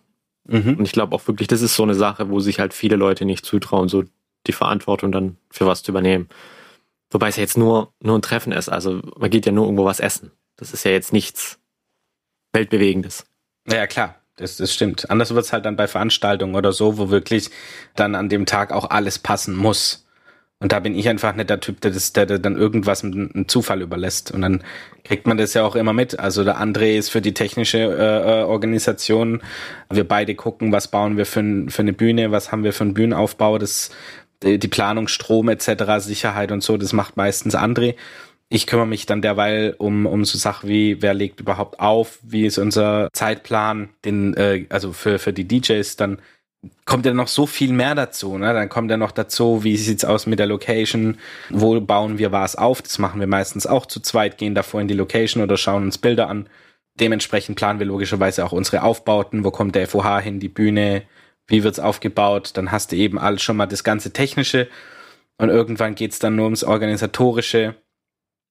Mhm. 0.47 0.75
Und 0.77 0.85
ich 0.85 0.91
glaube 0.91 1.15
auch 1.15 1.27
wirklich, 1.27 1.47
das 1.47 1.61
ist 1.61 1.75
so 1.75 1.83
eine 1.83 1.95
Sache, 1.95 2.29
wo 2.29 2.39
sich 2.39 2.59
halt 2.59 2.73
viele 2.73 2.95
Leute 2.95 3.25
nicht 3.25 3.45
zutrauen, 3.45 3.87
so 3.87 4.03
die 4.47 4.51
Verantwortung 4.51 5.11
dann 5.11 5.37
für 5.49 5.65
was 5.65 5.83
zu 5.83 5.91
übernehmen. 5.91 6.27
Wobei 7.15 7.29
es 7.29 7.37
ja 7.37 7.43
jetzt 7.43 7.57
nur, 7.57 7.93
nur 8.01 8.17
ein 8.17 8.21
Treffen 8.21 8.51
ist. 8.51 8.67
Also 8.67 8.99
man 9.15 9.29
geht 9.29 9.45
ja 9.45 9.53
nur 9.53 9.63
irgendwo 9.63 9.85
was 9.85 10.01
essen. 10.01 10.33
Das 10.57 10.73
ist 10.73 10.83
ja 10.83 10.91
jetzt 10.91 11.13
nichts 11.13 11.59
Weltbewegendes. 12.51 13.25
Ja, 13.71 13.87
klar. 13.87 14.15
Das, 14.35 14.57
das 14.57 14.73
stimmt. 14.73 15.09
Anders 15.09 15.33
wird 15.33 15.45
es 15.45 15.53
halt 15.53 15.63
dann 15.63 15.77
bei 15.77 15.87
Veranstaltungen 15.87 16.55
oder 16.55 16.73
so, 16.73 16.97
wo 16.97 17.09
wirklich 17.09 17.51
dann 17.95 18.15
an 18.15 18.27
dem 18.27 18.45
Tag 18.45 18.73
auch 18.73 18.89
alles 18.89 19.17
passen 19.17 19.55
muss. 19.55 20.05
Und 20.59 20.73
da 20.73 20.81
bin 20.81 20.93
ich 20.93 21.07
einfach 21.07 21.33
nicht 21.33 21.49
der 21.49 21.61
Typ, 21.61 21.79
der, 21.79 21.91
das, 21.91 22.11
der, 22.11 22.25
der 22.25 22.39
dann 22.39 22.57
irgendwas 22.57 23.01
einem 23.01 23.47
Zufall 23.47 23.81
überlässt. 23.81 24.31
Und 24.31 24.41
dann 24.41 24.61
kriegt 25.05 25.25
man 25.25 25.37
das 25.37 25.53
ja 25.53 25.63
auch 25.63 25.77
immer 25.77 25.93
mit. 25.93 26.19
Also 26.19 26.43
der 26.43 26.59
André 26.59 26.97
ist 26.97 27.11
für 27.11 27.21
die 27.21 27.33
technische 27.33 27.77
äh, 27.77 28.41
äh 28.41 28.43
Organisation. 28.43 29.41
Wir 29.89 30.05
beide 30.05 30.35
gucken, 30.35 30.73
was 30.73 30.89
bauen 30.89 31.15
wir 31.15 31.25
für, 31.25 31.67
für 31.69 31.81
eine 31.81 31.93
Bühne, 31.93 32.31
was 32.31 32.51
haben 32.51 32.65
wir 32.65 32.73
für 32.73 32.83
einen 32.83 32.93
Bühnenaufbau, 32.93 33.57
das, 33.57 33.91
die 34.43 34.67
Planung, 34.67 35.07
Strom 35.07 35.49
etc., 35.49 35.99
Sicherheit 35.99 36.51
und 36.51 36.61
so, 36.61 36.77
das 36.77 36.93
macht 36.93 37.17
meistens 37.17 37.55
André. 37.55 37.95
Ich 38.49 38.67
kümmere 38.67 38.87
mich 38.87 39.05
dann 39.05 39.21
derweil 39.21 39.75
um, 39.77 40.05
um 40.05 40.23
so 40.23 40.37
Sachen 40.37 40.69
wie, 40.69 41.01
wer 41.01 41.13
legt 41.13 41.39
überhaupt 41.39 41.79
auf, 41.79 42.19
wie 42.21 42.45
ist 42.45 42.59
unser 42.59 43.09
Zeitplan, 43.13 43.89
den, 44.05 44.35
äh, 44.35 44.65
also 44.69 44.93
für, 44.93 45.17
für 45.17 45.33
die 45.33 45.47
DJs 45.47 45.95
dann 45.95 46.19
kommt 46.85 47.05
ja 47.05 47.13
noch 47.13 47.27
so 47.27 47.45
viel 47.45 47.71
mehr 47.73 47.95
dazu. 47.95 48.37
Ne? 48.37 48.53
Dann 48.53 48.69
kommt 48.69 48.91
ja 48.91 48.97
noch 48.97 49.11
dazu, 49.11 49.63
wie 49.63 49.77
sieht's 49.77 50.05
aus 50.05 50.25
mit 50.25 50.39
der 50.39 50.47
Location, 50.47 51.17
wo 51.49 51.79
bauen 51.81 52.17
wir 52.17 52.31
was 52.31 52.55
auf. 52.55 52.81
Das 52.81 52.99
machen 52.99 53.19
wir 53.19 53.27
meistens 53.27 53.67
auch 53.67 53.85
zu 53.85 53.99
zweit, 53.99 54.37
gehen 54.37 54.55
davor 54.55 54.81
in 54.81 54.87
die 54.87 54.93
Location 54.93 55.43
oder 55.43 55.57
schauen 55.57 55.83
uns 55.83 55.97
Bilder 55.97 56.29
an. 56.29 56.47
Dementsprechend 56.99 57.57
planen 57.57 57.79
wir 57.79 57.85
logischerweise 57.85 58.45
auch 58.45 58.51
unsere 58.51 58.83
Aufbauten. 58.83 59.43
Wo 59.43 59.51
kommt 59.51 59.75
der 59.75 59.87
FOH 59.87 60.19
hin, 60.19 60.39
die 60.39 60.49
Bühne, 60.49 61.03
wie 61.47 61.63
wird's 61.63 61.79
aufgebaut? 61.79 62.51
Dann 62.55 62.71
hast 62.71 62.91
du 62.91 62.95
eben 62.95 63.19
alles 63.19 63.41
schon 63.41 63.57
mal 63.57 63.65
das 63.65 63.83
ganze 63.83 64.11
Technische 64.11 64.67
und 65.37 65.49
irgendwann 65.49 65.95
geht's 65.95 66.19
dann 66.19 66.35
nur 66.35 66.45
ums 66.45 66.63
Organisatorische. 66.63 67.75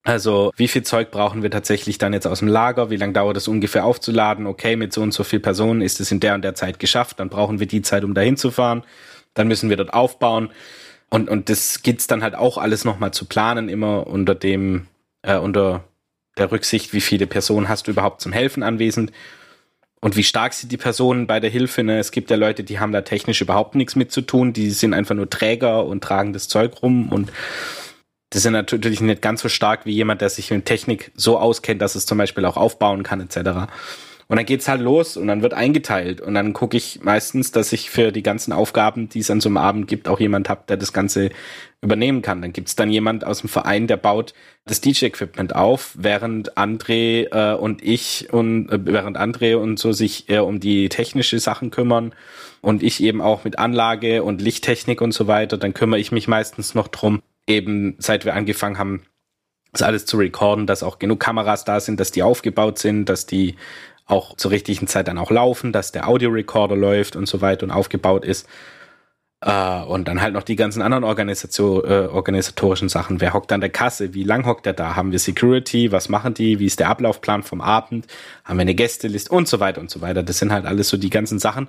Also 0.05 0.53
wie 0.57 0.69
viel 0.69 0.83
Zeug 0.83 1.11
brauchen 1.11 1.43
wir 1.43 1.51
tatsächlich 1.51 1.97
dann 1.97 2.13
jetzt 2.13 2.27
aus 2.27 2.41
dem 2.41 2.49
Lager? 2.49 2.91
Wie 2.91 2.97
lange 2.97 3.15
dauert 3.15 3.39
es 3.39 3.49
ungefähr 3.49 3.87
aufzuladen? 3.87 4.47
Okay, 4.47 4.77
mit 4.77 4.93
so 4.93 5.01
und 5.01 5.15
so 5.15 5.25
viel 5.25 5.41
Personen 5.41 5.81
ist 5.81 5.99
es 5.99 6.13
in 6.13 6.21
der 6.21 6.35
und 6.35 6.43
der 6.43 6.55
Zeit 6.55 6.79
geschafft. 6.79 7.21
Dann 7.21 7.31
brauchen 7.31 7.59
wir 7.59 7.67
die 7.67 7.81
Zeit, 7.81 8.05
um 8.05 8.13
dahin 8.13 8.37
zu 8.37 8.51
fahren. 8.51 8.85
Dann 9.33 9.49
müssen 9.49 9.71
wir 9.71 9.79
dort 9.79 9.95
aufbauen. 9.95 10.51
Und, 11.09 11.31
und 11.31 11.49
das 11.49 11.83
gibt's 11.83 12.07
dann 12.07 12.23
halt 12.23 12.35
auch 12.35 12.59
alles 12.59 12.85
nochmal 12.85 13.13
zu 13.13 13.25
planen, 13.25 13.69
immer 13.71 14.07
unter 14.07 14.35
dem, 14.35 14.89
äh, 15.23 15.39
unter 15.39 15.85
der 16.37 16.53
Rücksicht, 16.53 16.93
wie 16.93 17.01
viele 17.01 17.27
Personen 17.27 17.69
hast 17.69 17.87
du 17.87 17.93
überhaupt 17.93 18.21
zum 18.21 18.33
Helfen 18.33 18.63
anwesend 18.63 19.11
und 20.05 20.17
wie 20.17 20.23
stark 20.23 20.53
sind 20.53 20.71
die 20.71 20.77
Personen 20.77 21.27
bei 21.27 21.41
der 21.41 21.49
Hilfe. 21.49 21.83
Ne? 21.83 21.99
Es 21.99 22.11
gibt 22.11 22.29
ja 22.29 22.37
Leute, 22.37 22.63
die 22.63 22.79
haben 22.79 22.93
da 22.93 23.01
technisch 23.01 23.41
überhaupt 23.41 23.75
nichts 23.75 23.97
mit 23.97 24.13
zu 24.13 24.21
tun, 24.21 24.53
die 24.53 24.69
sind 24.71 24.93
einfach 24.93 25.15
nur 25.15 25.31
Träger 25.31 25.87
und 25.87 26.05
tragen 26.05 26.35
das 26.35 26.47
Zeug 26.47 26.83
rum 26.83 27.09
und 27.09 27.33
das 28.29 28.43
sind 28.43 28.53
natürlich 28.53 29.01
nicht 29.01 29.23
ganz 29.23 29.41
so 29.41 29.49
stark 29.49 29.87
wie 29.87 29.93
jemand, 29.93 30.21
der 30.21 30.29
sich 30.29 30.51
mit 30.51 30.67
Technik 30.67 31.11
so 31.15 31.39
auskennt, 31.39 31.81
dass 31.81 31.95
es 31.95 32.05
zum 32.05 32.19
Beispiel 32.19 32.45
auch 32.45 32.59
aufbauen 32.59 33.03
kann, 33.03 33.23
etc. 33.23 33.73
Und 34.27 34.37
dann 34.37 34.47
geht's 34.47 34.69
halt 34.69 34.81
los 34.81 35.17
und 35.17 35.27
dann 35.27 35.43
wird 35.43 35.55
eingeteilt. 35.55 36.21
Und 36.21 36.35
dann 36.35 36.53
gucke 36.53 36.77
ich 36.77 37.01
meistens, 37.03 37.53
dass 37.53 37.73
ich 37.73 37.91
für 37.91 38.11
die 38.11 38.23
ganzen 38.23 38.53
Aufgaben, 38.53 39.09
die 39.09 39.21
es 39.21 39.31
an 39.31 39.41
so 39.41 39.49
einem 39.49 39.59
Abend 39.59 39.87
gibt, 39.87 40.09
auch 40.09 40.21
jemand 40.21 40.49
habe, 40.49 40.63
der 40.67 40.77
das 40.77 40.93
Ganze 40.93 41.31
übernehmen 41.83 42.23
kann. 42.23 42.41
Dann 42.41 42.53
gibt's 42.53 42.75
dann 42.75 42.91
jemand 42.91 43.25
aus 43.25 43.41
dem 43.41 43.49
Verein, 43.49 43.87
der 43.87 43.99
baut 43.99 44.33
das 44.65 44.81
DJ-Equipment 44.81 45.55
auf, 45.55 45.95
während 45.99 46.57
André 46.57 47.29
äh, 47.31 47.55
und 47.55 47.83
ich 47.83 48.33
und 48.33 48.71
äh, 48.71 48.79
während 48.85 49.19
André 49.19 49.57
und 49.57 49.79
so 49.79 49.93
sich 49.93 50.31
eher 50.31 50.47
um 50.47 50.59
die 50.59 50.89
technische 50.89 51.39
Sachen 51.39 51.71
kümmern 51.71 52.15
und 52.63 52.83
ich 52.83 53.03
eben 53.03 53.21
auch 53.21 53.45
mit 53.45 53.59
Anlage 53.59 54.23
und 54.23 54.41
Lichttechnik 54.41 55.03
und 55.03 55.13
so 55.13 55.27
weiter, 55.27 55.59
dann 55.59 55.75
kümmere 55.75 56.01
ich 56.01 56.13
mich 56.13 56.27
meistens 56.29 56.75
noch 56.75 56.89
drum, 56.89 57.21
eben 57.47 57.97
seit 57.99 58.25
wir 58.25 58.35
angefangen 58.35 58.79
haben, 58.79 59.03
das 59.73 59.83
alles 59.83 60.07
zu 60.07 60.17
recorden, 60.17 60.67
dass 60.67 60.83
auch 60.83 60.99
genug 60.99 61.21
Kameras 61.21 61.65
da 61.65 61.81
sind, 61.81 62.01
dass 62.01 62.13
die 62.13 62.23
aufgebaut 62.23 62.79
sind, 62.79 63.09
dass 63.09 63.27
die 63.27 63.57
auch 64.07 64.37
zur 64.37 64.51
richtigen 64.51 64.87
Zeit 64.87 65.09
dann 65.09 65.19
auch 65.19 65.31
laufen, 65.31 65.73
dass 65.73 65.93
der 65.93 66.09
Audiorecorder 66.09 66.77
läuft 66.77 67.17
und 67.17 67.27
so 67.27 67.41
weiter 67.41 67.65
und 67.65 67.71
aufgebaut 67.71 68.25
ist. 68.25 68.47
Äh, 69.41 69.83
und 69.83 70.09
dann 70.09 70.21
halt 70.21 70.35
noch 70.35 70.43
die 70.43 70.57
ganzen 70.57 70.83
anderen 70.83 71.05
äh, 71.05 71.07
organisatorischen 71.07 72.89
Sachen. 72.89 73.21
Wer 73.21 73.33
hockt 73.33 73.53
an 73.53 73.61
der 73.61 73.71
Kasse? 73.71 74.15
Wie 74.15 74.25
lang 74.25 74.47
hockt 74.47 74.67
er 74.67 74.73
da? 74.73 74.97
Haben 74.97 75.13
wir 75.13 75.19
Security? 75.19 75.93
Was 75.93 76.09
machen 76.09 76.35
die? 76.35 76.59
Wie 76.59 76.67
ist 76.67 76.81
der 76.81 76.89
Ablaufplan 76.89 77.43
vom 77.43 77.61
Abend? 77.61 78.07
Haben 78.45 78.59
wir 78.59 78.63
eine 78.63 78.75
Gästeliste? 78.75 79.33
Und 79.33 79.49
so 79.49 79.61
weiter 79.61 79.81
und 79.81 79.91
so 79.91 80.01
weiter. 80.01 80.23
Das 80.23 80.39
sind 80.39 80.53
halt 80.53 80.67
alles 80.67 80.89
so 80.89 80.97
die 80.97 81.11
ganzen 81.11 81.39
Sachen, 81.39 81.69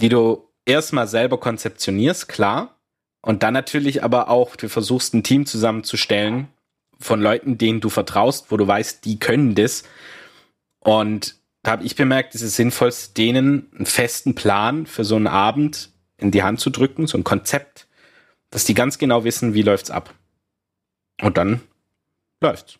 die 0.00 0.08
du 0.08 0.48
erstmal 0.66 1.06
selber 1.06 1.38
konzeptionierst, 1.38 2.28
klar. 2.28 2.76
Und 3.22 3.42
dann 3.42 3.54
natürlich 3.54 4.02
aber 4.02 4.28
auch, 4.28 4.56
du 4.56 4.68
versuchst 4.68 5.14
ein 5.14 5.22
Team 5.22 5.46
zusammenzustellen 5.46 6.48
von 7.00 7.20
Leuten, 7.20 7.58
denen 7.58 7.80
du 7.80 7.88
vertraust, 7.88 8.50
wo 8.50 8.56
du 8.56 8.66
weißt, 8.66 9.04
die 9.04 9.18
können 9.18 9.54
das. 9.54 9.84
Und 10.80 11.36
da 11.64 11.72
habe 11.72 11.84
ich 11.84 11.96
bemerkt, 11.96 12.34
es 12.34 12.42
ist 12.42 12.56
sinnvoll, 12.56 12.92
denen 13.16 13.70
einen 13.74 13.86
festen 13.86 14.34
Plan 14.34 14.86
für 14.86 15.02
so 15.02 15.16
einen 15.16 15.26
Abend 15.26 15.90
in 16.18 16.30
die 16.30 16.42
Hand 16.42 16.60
zu 16.60 16.68
drücken, 16.68 17.06
so 17.06 17.16
ein 17.16 17.24
Konzept, 17.24 17.88
dass 18.50 18.64
die 18.64 18.74
ganz 18.74 18.98
genau 18.98 19.24
wissen, 19.24 19.54
wie 19.54 19.62
läuft's 19.62 19.90
ab. 19.90 20.14
Und 21.22 21.38
dann 21.38 21.62
läuft's. 22.40 22.74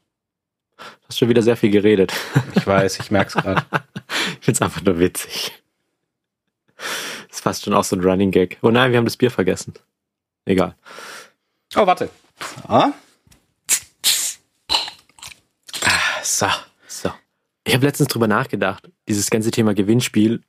Du 0.77 1.09
hast 1.09 1.19
schon 1.19 1.31
wieder 1.31 1.41
sehr 1.41 1.57
viel 1.57 1.71
geredet. 1.71 2.13
Ich 2.55 2.67
weiß, 2.67 3.01
ich 3.01 3.11
merk's 3.11 3.35
gerade. 3.35 3.65
ich 4.39 4.45
find's 4.45 4.61
einfach 4.61 4.83
nur 4.83 4.99
witzig. 4.99 5.53
Das 6.77 7.39
ist 7.39 7.41
fast 7.41 7.65
schon 7.65 7.73
auch 7.73 7.85
so 7.85 7.97
ein 7.97 8.03
Running 8.03 8.33
Gag. 8.33 8.59
Oh 8.61 8.71
nein, 8.71 8.93
wir 8.93 8.99
haben 8.99 9.07
das 9.07 9.17
Bier 9.17 9.31
vergessen. 9.31 9.73
Egal. 10.45 10.77
Oh, 11.75 11.87
warte. 11.87 12.11
Ah. 12.69 12.93
So. 16.23 16.49
Ich 17.65 17.75
habe 17.75 17.87
letztens 17.87 18.09
drüber 18.09 18.29
nachgedacht, 18.29 18.91
dieses 19.09 19.31
ganze 19.31 19.51
Thema 19.51 19.75
Gewinnspiel. 19.75 20.43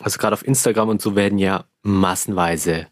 Also 0.00 0.18
gerade 0.18 0.34
auf 0.34 0.46
Instagram 0.46 0.88
und 0.88 1.00
so 1.00 1.16
werden 1.16 1.38
ja 1.38 1.64
massenweise 1.82 2.88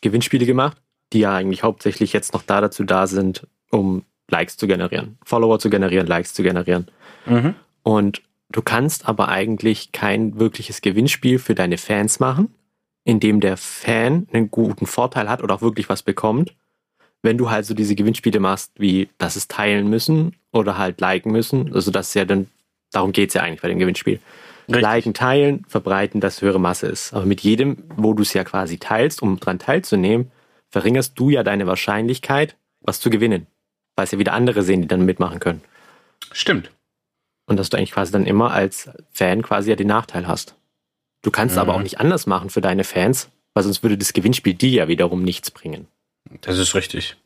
Gewinnspiele 0.00 0.46
gemacht, 0.46 0.76
die 1.12 1.20
ja 1.20 1.34
eigentlich 1.34 1.62
hauptsächlich 1.62 2.12
jetzt 2.12 2.32
noch 2.34 2.42
da 2.42 2.60
dazu 2.60 2.84
da 2.84 3.06
sind, 3.06 3.46
um 3.70 4.04
Likes 4.28 4.56
zu 4.56 4.66
generieren, 4.66 5.18
Follower 5.24 5.58
zu 5.58 5.70
generieren, 5.70 6.06
Likes 6.06 6.34
zu 6.34 6.42
generieren. 6.42 6.86
Mhm. 7.26 7.54
Und 7.82 8.22
du 8.50 8.62
kannst 8.62 9.08
aber 9.08 9.28
eigentlich 9.28 9.92
kein 9.92 10.38
wirkliches 10.38 10.82
Gewinnspiel 10.82 11.38
für 11.38 11.54
deine 11.54 11.78
Fans 11.78 12.20
machen, 12.20 12.54
in 13.04 13.18
dem 13.18 13.40
der 13.40 13.56
Fan 13.56 14.28
einen 14.32 14.50
guten 14.50 14.86
Vorteil 14.86 15.28
hat 15.28 15.42
oder 15.42 15.54
auch 15.54 15.62
wirklich 15.62 15.88
was 15.88 16.02
bekommt, 16.02 16.54
wenn 17.22 17.38
du 17.38 17.50
halt 17.50 17.66
so 17.66 17.74
diese 17.74 17.94
Gewinnspiele 17.94 18.40
machst, 18.40 18.72
wie 18.78 19.08
dass 19.18 19.36
es 19.36 19.48
teilen 19.48 19.88
müssen 19.88 20.36
oder 20.52 20.78
halt 20.78 21.00
liken 21.00 21.32
müssen. 21.32 21.74
Also 21.74 21.90
das 21.90 22.08
ist 22.08 22.14
ja 22.14 22.24
dann, 22.24 22.48
darum 22.92 23.12
geht's 23.12 23.34
ja 23.34 23.42
eigentlich 23.42 23.60
bei 23.60 23.68
dem 23.68 23.78
Gewinnspiel. 23.78 24.20
Richtig. 24.68 24.82
Liken, 24.82 25.14
teilen, 25.14 25.64
verbreiten, 25.66 26.20
dass 26.20 26.42
höhere 26.42 26.60
Masse 26.60 26.86
ist. 26.86 27.12
Aber 27.12 27.26
mit 27.26 27.40
jedem, 27.40 27.84
wo 27.96 28.14
du 28.14 28.22
es 28.22 28.32
ja 28.32 28.44
quasi 28.44 28.78
teilst, 28.78 29.20
um 29.20 29.40
dran 29.40 29.58
teilzunehmen, 29.58 30.30
verringerst 30.70 31.18
du 31.18 31.30
ja 31.30 31.42
deine 31.42 31.66
Wahrscheinlichkeit, 31.66 32.56
was 32.80 33.00
zu 33.00 33.10
gewinnen. 33.10 33.46
Weil 33.96 34.04
es 34.04 34.12
ja 34.12 34.18
wieder 34.18 34.32
andere 34.32 34.62
sehen, 34.62 34.82
die 34.82 34.88
dann 34.88 35.04
mitmachen 35.04 35.40
können. 35.40 35.62
Stimmt. 36.32 36.70
Und 37.46 37.56
dass 37.56 37.68
du 37.68 37.76
eigentlich 37.76 37.92
quasi 37.92 38.12
dann 38.12 38.26
immer 38.26 38.52
als 38.52 38.88
Fan 39.12 39.42
quasi 39.42 39.70
ja 39.70 39.76
den 39.76 39.88
Nachteil 39.88 40.28
hast. 40.28 40.54
Du 41.22 41.30
kannst 41.32 41.56
mhm. 41.56 41.62
aber 41.62 41.74
auch 41.74 41.82
nicht 41.82 41.98
anders 41.98 42.26
machen 42.26 42.50
für 42.50 42.60
deine 42.60 42.84
Fans, 42.84 43.28
weil 43.54 43.64
sonst 43.64 43.82
würde 43.82 43.98
das 43.98 44.12
Gewinnspiel 44.12 44.54
dir 44.54 44.70
ja 44.70 44.88
wiederum 44.88 45.22
nichts 45.22 45.50
bringen. 45.50 45.88
Das 46.42 46.58
ist 46.58 46.74
richtig. 46.76 47.16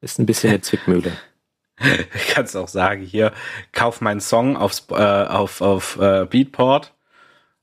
Ist 0.00 0.18
ein 0.18 0.26
bisschen 0.26 0.50
eine 0.50 0.62
Zwickmühle. 0.62 1.12
Ich 2.14 2.28
kann 2.28 2.44
es 2.44 2.56
auch 2.56 2.68
sagen, 2.68 3.02
hier, 3.02 3.32
kauf 3.72 4.00
meinen 4.00 4.20
Song 4.20 4.56
aufs, 4.56 4.86
äh, 4.90 4.94
auf, 4.94 5.60
auf 5.60 5.98
äh, 6.00 6.26
Beatport 6.28 6.94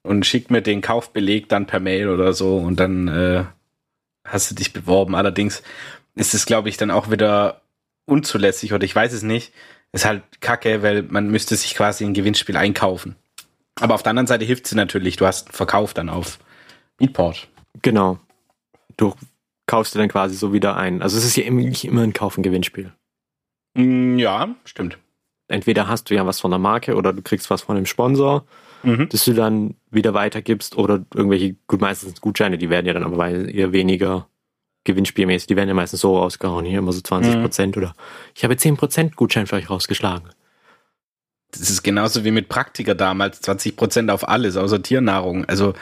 und 0.03 0.25
schick 0.25 0.51
mir 0.51 0.61
den 0.61 0.81
Kaufbeleg 0.81 1.49
dann 1.49 1.65
per 1.65 1.79
Mail 1.79 2.09
oder 2.09 2.33
so 2.33 2.57
und 2.57 2.79
dann 2.79 3.07
äh, 3.07 3.45
hast 4.25 4.51
du 4.51 4.55
dich 4.55 4.73
beworben. 4.73 5.15
Allerdings 5.15 5.63
ist 6.15 6.33
es, 6.33 6.45
glaube 6.45 6.69
ich, 6.69 6.77
dann 6.77 6.91
auch 6.91 7.09
wieder 7.09 7.61
unzulässig 8.05 8.73
oder 8.73 8.83
ich 8.83 8.95
weiß 8.95 9.13
es 9.13 9.23
nicht. 9.23 9.53
Ist 9.91 10.05
halt 10.05 10.23
kacke, 10.39 10.83
weil 10.83 11.03
man 11.03 11.29
müsste 11.29 11.55
sich 11.55 11.73
quasi 11.73 12.05
ein 12.05 12.13
Gewinnspiel 12.13 12.57
einkaufen. 12.57 13.15
Aber 13.79 13.95
auf 13.95 14.03
der 14.03 14.11
anderen 14.11 14.27
Seite 14.27 14.45
hilft 14.45 14.67
sie 14.67 14.75
natürlich, 14.75 15.15
du 15.15 15.25
hast 15.25 15.47
einen 15.47 15.55
Verkauf 15.55 15.93
dann 15.93 16.09
auf 16.09 16.37
Beatport. 16.97 17.47
Genau. 17.81 18.19
Du 18.97 19.15
kaufst 19.65 19.95
dir 19.95 19.99
dann 19.99 20.09
quasi 20.09 20.35
so 20.35 20.53
wieder 20.53 20.75
ein. 20.75 21.01
Also 21.01 21.17
es 21.17 21.25
ist 21.25 21.37
ja 21.37 21.49
nicht 21.49 21.85
immer 21.85 22.03
ein 22.03 22.13
Kauf-Gewinnspiel. 22.13 22.85
Mm, 22.85 22.98
ja, 23.75 24.55
stimmt. 24.65 24.97
Entweder 25.47 25.87
hast 25.87 26.09
du 26.09 26.15
ja 26.15 26.25
was 26.25 26.39
von 26.39 26.51
der 26.51 26.59
Marke 26.59 26.95
oder 26.95 27.11
du 27.11 27.21
kriegst 27.21 27.49
was 27.49 27.63
von 27.63 27.75
dem 27.75 27.85
Sponsor, 27.85 28.45
mhm. 28.83 29.09
das 29.09 29.25
du 29.25 29.33
dann 29.33 29.75
wieder 29.89 30.13
weitergibst 30.13 30.77
oder 30.77 31.05
irgendwelche, 31.13 31.55
gut, 31.67 31.81
meistens 31.81 32.21
Gutscheine, 32.21 32.57
die 32.57 32.69
werden 32.69 32.85
ja 32.85 32.93
dann 32.93 33.03
aber 33.03 33.29
eher 33.29 33.71
weniger 33.71 34.27
gewinnspielmäßig, 34.83 35.47
die 35.47 35.55
werden 35.55 35.69
ja 35.69 35.75
meistens 35.75 36.01
so 36.01 36.17
rausgehauen, 36.17 36.65
hier 36.65 36.79
immer 36.79 36.93
so 36.93 37.01
20 37.01 37.41
Prozent 37.41 37.75
mhm. 37.75 37.83
oder 37.83 37.93
ich 38.35 38.43
habe 38.43 38.57
10 38.57 38.77
Prozent 38.77 39.15
Gutschein 39.15 39.47
für 39.47 39.55
euch 39.55 39.69
rausgeschlagen. 39.69 40.29
Das 41.51 41.69
ist 41.69 41.81
genauso 41.81 42.23
wie 42.23 42.31
mit 42.31 42.47
Praktika 42.47 42.93
damals, 42.93 43.41
20 43.41 43.75
Prozent 43.75 44.11
auf 44.11 44.27
alles, 44.27 44.55
außer 44.55 44.83
Tiernahrung. 44.83 45.45
Also, 45.45 45.73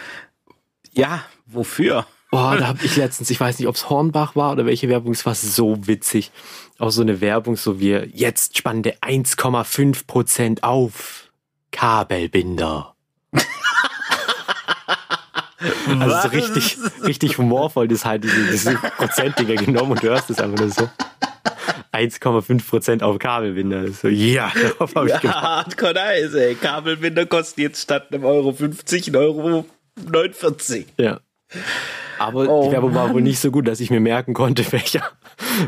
ja, 0.93 1.25
wofür? 1.45 2.05
Boah, 2.29 2.57
da 2.57 2.67
habe 2.67 2.79
ich 2.83 2.97
letztens, 2.97 3.29
ich 3.29 3.39
weiß 3.39 3.57
nicht, 3.57 3.67
ob 3.69 3.75
es 3.75 3.89
Hornbach 3.89 4.35
war 4.35 4.51
oder 4.51 4.65
welche 4.65 4.89
Werbung, 4.89 5.13
es 5.13 5.25
war 5.25 5.33
so 5.33 5.87
witzig. 5.87 6.31
Auch 6.77 6.89
so 6.89 7.01
eine 7.01 7.21
Werbung, 7.21 7.55
so 7.55 7.79
wie 7.79 7.91
jetzt 7.91 8.57
spannende 8.57 8.95
1,5 8.97 10.05
Prozent 10.07 10.63
auf 10.63 11.31
Kabelbinder. 11.71 12.95
also 15.99 16.21
so 16.21 16.27
richtig, 16.29 16.77
richtig 17.03 17.37
humorvoll, 17.37 17.87
das 17.87 18.03
halt 18.03 18.25
diese, 18.25 18.51
diese 18.51 18.75
Prozentdinger 18.75 19.55
genommen 19.55 19.91
und 19.91 20.03
du 20.03 20.09
hörst 20.09 20.29
es 20.29 20.39
einfach 20.39 20.59
nur 20.59 20.69
so. 20.69 20.89
1,5 21.93 22.67
Prozent 22.67 23.03
auf 23.03 23.19
Kabelbinder. 23.19 23.87
So, 23.91 24.09
yeah, 24.09 24.51
darauf 24.61 24.93
habe 24.95 25.09
ich 25.09 25.19
gemacht. 25.19 25.41
Hardcore 25.41 25.93
nice, 25.93 26.33
ey. 26.33 26.55
Kabelbinder 26.55 27.25
kosten 27.25 27.61
jetzt 27.61 27.81
statt 27.81 28.11
einem 28.11 28.25
Euro 28.25 28.51
50 28.51 29.07
einen 29.07 29.15
Euro 29.15 29.65
49. 29.95 30.87
Ja. 30.97 31.21
Aber 32.19 32.47
oh, 32.47 32.65
die 32.65 32.71
Werbung 32.71 32.93
war 32.93 33.13
wohl 33.13 33.21
nicht 33.21 33.39
so 33.39 33.51
gut, 33.51 33.67
dass 33.67 33.79
ich 33.79 33.89
mir 33.89 33.99
merken 33.99 34.33
konnte, 34.33 34.69
welcher, 34.71 35.03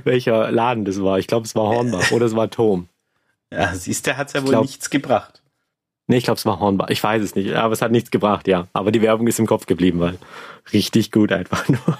welcher 0.03 0.51
Laden 0.51 0.85
das 0.85 1.01
war. 1.01 1.19
Ich 1.19 1.27
glaube, 1.27 1.45
es 1.45 1.55
war 1.55 1.67
Hornbach 1.67 2.11
oder 2.11 2.25
es 2.25 2.35
war 2.35 2.49
Tom. 2.49 2.87
Ja, 3.51 3.73
siehst 3.73 4.05
du, 4.07 4.15
hat 4.17 4.27
es 4.27 4.33
ja 4.33 4.43
wohl 4.43 4.49
glaub, 4.49 4.61
nichts 4.63 4.89
gebracht. 4.89 5.41
Nee, 6.07 6.17
ich 6.17 6.23
glaube, 6.23 6.37
es 6.37 6.45
war 6.45 6.59
Hornbach. 6.59 6.89
Ich 6.89 7.03
weiß 7.03 7.21
es 7.21 7.35
nicht, 7.35 7.53
aber 7.53 7.73
es 7.73 7.81
hat 7.81 7.91
nichts 7.91 8.11
gebracht, 8.11 8.47
ja. 8.47 8.67
Aber 8.73 8.91
die 8.91 9.01
Werbung 9.01 9.27
ist 9.27 9.39
im 9.39 9.45
Kopf 9.45 9.65
geblieben, 9.65 9.99
weil 9.99 10.17
richtig 10.73 11.11
gut 11.11 11.31
einfach 11.31 11.67
nur. 11.69 11.97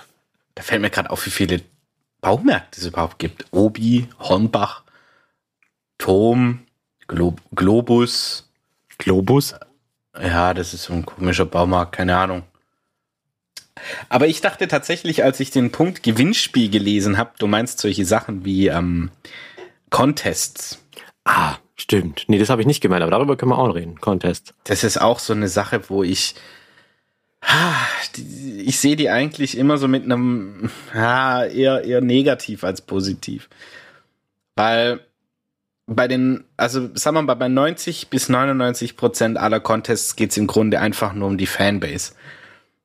Da 0.55 0.63
fällt 0.63 0.81
mir 0.81 0.89
gerade 0.89 1.09
auf, 1.09 1.25
wie 1.25 1.31
viele 1.31 1.61
Baumärkte 2.21 2.81
es 2.81 2.87
überhaupt 2.87 3.19
gibt. 3.19 3.45
Obi, 3.51 4.07
Hornbach, 4.19 4.83
Tom, 5.97 6.61
Glo 7.07 7.35
Globus. 7.55 8.49
Globus? 8.97 9.55
Ja, 10.19 10.53
das 10.53 10.73
ist 10.73 10.83
so 10.83 10.93
ein 10.93 11.05
komischer 11.05 11.45
Baumarkt, 11.45 11.93
keine 11.93 12.17
Ahnung. 12.17 12.43
Aber 14.09 14.27
ich 14.27 14.41
dachte 14.41 14.67
tatsächlich, 14.67 15.23
als 15.23 15.39
ich 15.39 15.51
den 15.51 15.71
Punkt 15.71 16.03
Gewinnspiel 16.03 16.69
gelesen 16.69 17.17
habe, 17.17 17.31
du 17.39 17.47
meinst 17.47 17.79
solche 17.79 18.05
Sachen 18.05 18.45
wie 18.45 18.67
ähm, 18.67 19.11
Contests. 19.89 20.79
Ah, 21.25 21.55
stimmt. 21.75 22.25
Nee, 22.27 22.39
das 22.39 22.49
habe 22.49 22.61
ich 22.61 22.67
nicht 22.67 22.81
gemeint, 22.81 23.03
aber 23.03 23.11
darüber 23.11 23.37
können 23.37 23.51
wir 23.51 23.57
auch 23.57 23.75
reden. 23.75 23.99
Contest. 23.99 24.53
Das 24.63 24.83
ist 24.83 24.99
auch 24.99 25.19
so 25.19 25.33
eine 25.33 25.47
Sache, 25.47 25.89
wo 25.89 26.03
ich 26.03 26.35
ich 28.65 28.79
sehe 28.79 28.97
die 28.97 29.09
eigentlich 29.09 29.57
immer 29.57 29.77
so 29.77 29.87
mit 29.87 30.03
einem 30.03 30.69
ja, 30.93 31.45
eher 31.45 31.83
eher 31.85 32.01
negativ 32.01 32.63
als 32.63 32.81
positiv. 32.81 33.49
Weil 34.55 34.99
bei 35.87 36.07
den, 36.07 36.43
also 36.57 36.89
sagen 36.93 37.15
wir 37.15 37.21
mal, 37.23 37.35
bei 37.35 37.47
90 37.47 38.09
bis 38.09 38.29
99 38.29 38.95
Prozent 38.95 39.37
aller 39.37 39.59
Contests 39.59 40.15
geht 40.15 40.31
es 40.31 40.37
im 40.37 40.47
Grunde 40.47 40.79
einfach 40.79 41.13
nur 41.13 41.27
um 41.27 41.37
die 41.37 41.47
Fanbase. 41.47 42.13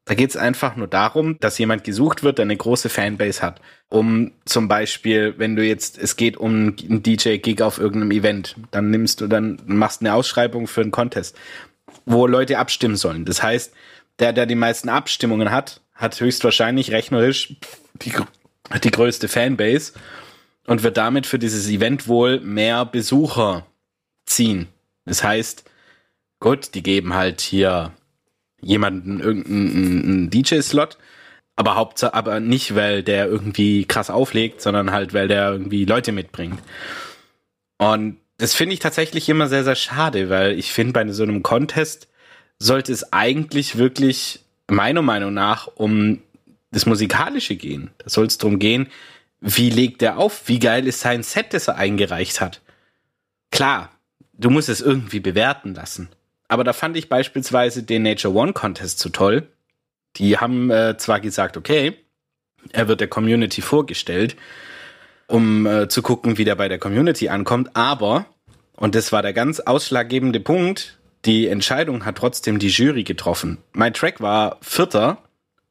Da 0.06 0.14
geht 0.14 0.30
es 0.30 0.36
einfach 0.36 0.76
nur 0.76 0.86
darum, 0.86 1.40
dass 1.40 1.56
jemand 1.56 1.82
gesucht 1.82 2.22
wird, 2.22 2.36
der 2.38 2.44
eine 2.44 2.56
große 2.56 2.90
Fanbase 2.90 3.40
hat. 3.40 3.60
Um 3.88 4.32
zum 4.44 4.68
Beispiel, 4.68 5.34
wenn 5.38 5.56
du 5.56 5.64
jetzt, 5.64 5.96
es 5.96 6.16
geht 6.16 6.36
um 6.36 6.76
einen 6.78 7.02
DJ-Gig 7.02 7.62
auf 7.62 7.78
irgendeinem 7.78 8.10
Event, 8.10 8.56
dann 8.70 8.90
nimmst 8.90 9.22
du, 9.22 9.28
dann 9.28 9.60
machst 9.64 10.02
eine 10.02 10.12
Ausschreibung 10.12 10.66
für 10.66 10.82
einen 10.82 10.90
Contest, 10.90 11.36
wo 12.04 12.26
Leute 12.26 12.58
abstimmen 12.58 12.96
sollen. 12.96 13.24
Das 13.24 13.42
heißt, 13.42 13.72
der, 14.18 14.34
der 14.34 14.44
die 14.44 14.54
meisten 14.54 14.90
Abstimmungen 14.90 15.50
hat, 15.50 15.80
hat 15.94 16.20
höchstwahrscheinlich 16.20 16.90
rechnerisch 16.90 17.54
die, 18.02 18.12
die 18.82 18.90
größte 18.90 19.28
Fanbase 19.28 19.94
und 20.66 20.82
wird 20.82 20.98
damit 20.98 21.26
für 21.26 21.38
dieses 21.38 21.68
Event 21.68 22.08
wohl 22.08 22.40
mehr 22.40 22.84
Besucher 22.84 23.66
ziehen. 24.26 24.68
Das 25.06 25.24
heißt, 25.24 25.64
gut, 26.40 26.74
die 26.74 26.82
geben 26.82 27.14
halt 27.14 27.40
hier 27.40 27.92
jemanden 28.64 29.20
irgendeinen 29.20 30.30
DJ-Slot, 30.30 30.98
aber 31.56 31.76
Hauptsache, 31.76 32.14
aber 32.14 32.40
nicht, 32.40 32.74
weil 32.74 33.02
der 33.02 33.26
irgendwie 33.26 33.84
krass 33.84 34.10
auflegt, 34.10 34.60
sondern 34.60 34.90
halt, 34.90 35.14
weil 35.14 35.28
der 35.28 35.52
irgendwie 35.52 35.84
Leute 35.84 36.12
mitbringt. 36.12 36.60
Und 37.78 38.18
das 38.38 38.54
finde 38.54 38.74
ich 38.74 38.80
tatsächlich 38.80 39.28
immer 39.28 39.48
sehr, 39.48 39.64
sehr 39.64 39.76
schade, 39.76 40.30
weil 40.30 40.58
ich 40.58 40.72
finde, 40.72 40.92
bei 40.92 41.08
so 41.12 41.22
einem 41.22 41.42
Contest 41.42 42.08
sollte 42.58 42.92
es 42.92 43.12
eigentlich 43.12 43.78
wirklich 43.78 44.40
meiner 44.68 45.02
Meinung 45.02 45.34
nach 45.34 45.68
um 45.74 46.20
das 46.70 46.86
Musikalische 46.86 47.56
gehen. 47.56 47.90
Da 47.98 48.08
soll 48.08 48.26
es 48.26 48.38
darum 48.38 48.58
gehen, 48.58 48.88
wie 49.40 49.70
legt 49.70 50.02
er 50.02 50.18
auf, 50.18 50.48
wie 50.48 50.58
geil 50.58 50.86
ist 50.86 51.00
sein 51.00 51.22
Set, 51.22 51.52
das 51.52 51.68
er 51.68 51.76
eingereicht 51.76 52.40
hat. 52.40 52.60
Klar, 53.50 53.90
du 54.32 54.50
musst 54.50 54.68
es 54.68 54.80
irgendwie 54.80 55.20
bewerten 55.20 55.74
lassen. 55.74 56.08
Aber 56.48 56.64
da 56.64 56.72
fand 56.72 56.96
ich 56.96 57.08
beispielsweise 57.08 57.82
den 57.82 58.02
Nature 58.02 58.34
One 58.34 58.52
Contest 58.52 58.98
zu 58.98 59.08
toll. 59.08 59.48
Die 60.16 60.38
haben 60.38 60.70
äh, 60.70 60.96
zwar 60.96 61.20
gesagt, 61.20 61.56
okay, 61.56 61.96
er 62.72 62.88
wird 62.88 63.00
der 63.00 63.08
Community 63.08 63.60
vorgestellt, 63.62 64.36
um 65.26 65.66
äh, 65.66 65.88
zu 65.88 66.02
gucken, 66.02 66.38
wie 66.38 66.44
der 66.44 66.54
bei 66.54 66.68
der 66.68 66.78
Community 66.78 67.28
ankommt, 67.28 67.70
aber, 67.74 68.26
und 68.76 68.94
das 68.94 69.12
war 69.12 69.22
der 69.22 69.32
ganz 69.32 69.60
ausschlaggebende 69.60 70.40
Punkt, 70.40 70.98
die 71.24 71.48
Entscheidung 71.48 72.04
hat 72.04 72.16
trotzdem 72.16 72.58
die 72.58 72.68
Jury 72.68 73.02
getroffen. 73.02 73.58
Mein 73.72 73.94
Track 73.94 74.20
war 74.20 74.58
Vierter 74.60 75.18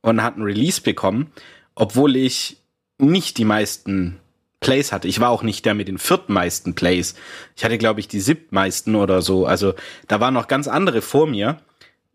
und 0.01 0.23
hat 0.23 0.36
einen 0.36 0.43
Release 0.43 0.81
bekommen, 0.81 1.31
obwohl 1.75 2.15
ich 2.15 2.57
nicht 2.97 3.38
die 3.38 3.45
meisten 3.45 4.19
Plays 4.63 4.91
hatte. 4.91 5.08
Ich 5.08 5.19
war 5.19 5.30
auch 5.30 5.43
nicht 5.43 5.65
der 5.65 5.73
mit 5.73 5.88
den 5.88 5.97
viertmeisten 5.97 6.73
Plays. 6.73 7.15
Ich 7.56 7.63
hatte, 7.63 7.78
glaube 7.78 7.99
ich, 7.99 8.08
die 8.08 8.21
siebtmeisten 8.21 8.95
oder 8.95 9.21
so. 9.21 9.45
Also 9.45 9.73
da 10.08 10.19
waren 10.19 10.34
noch 10.34 10.47
ganz 10.47 10.67
andere 10.67 11.02
vor 11.02 11.28
mir, 11.28 11.60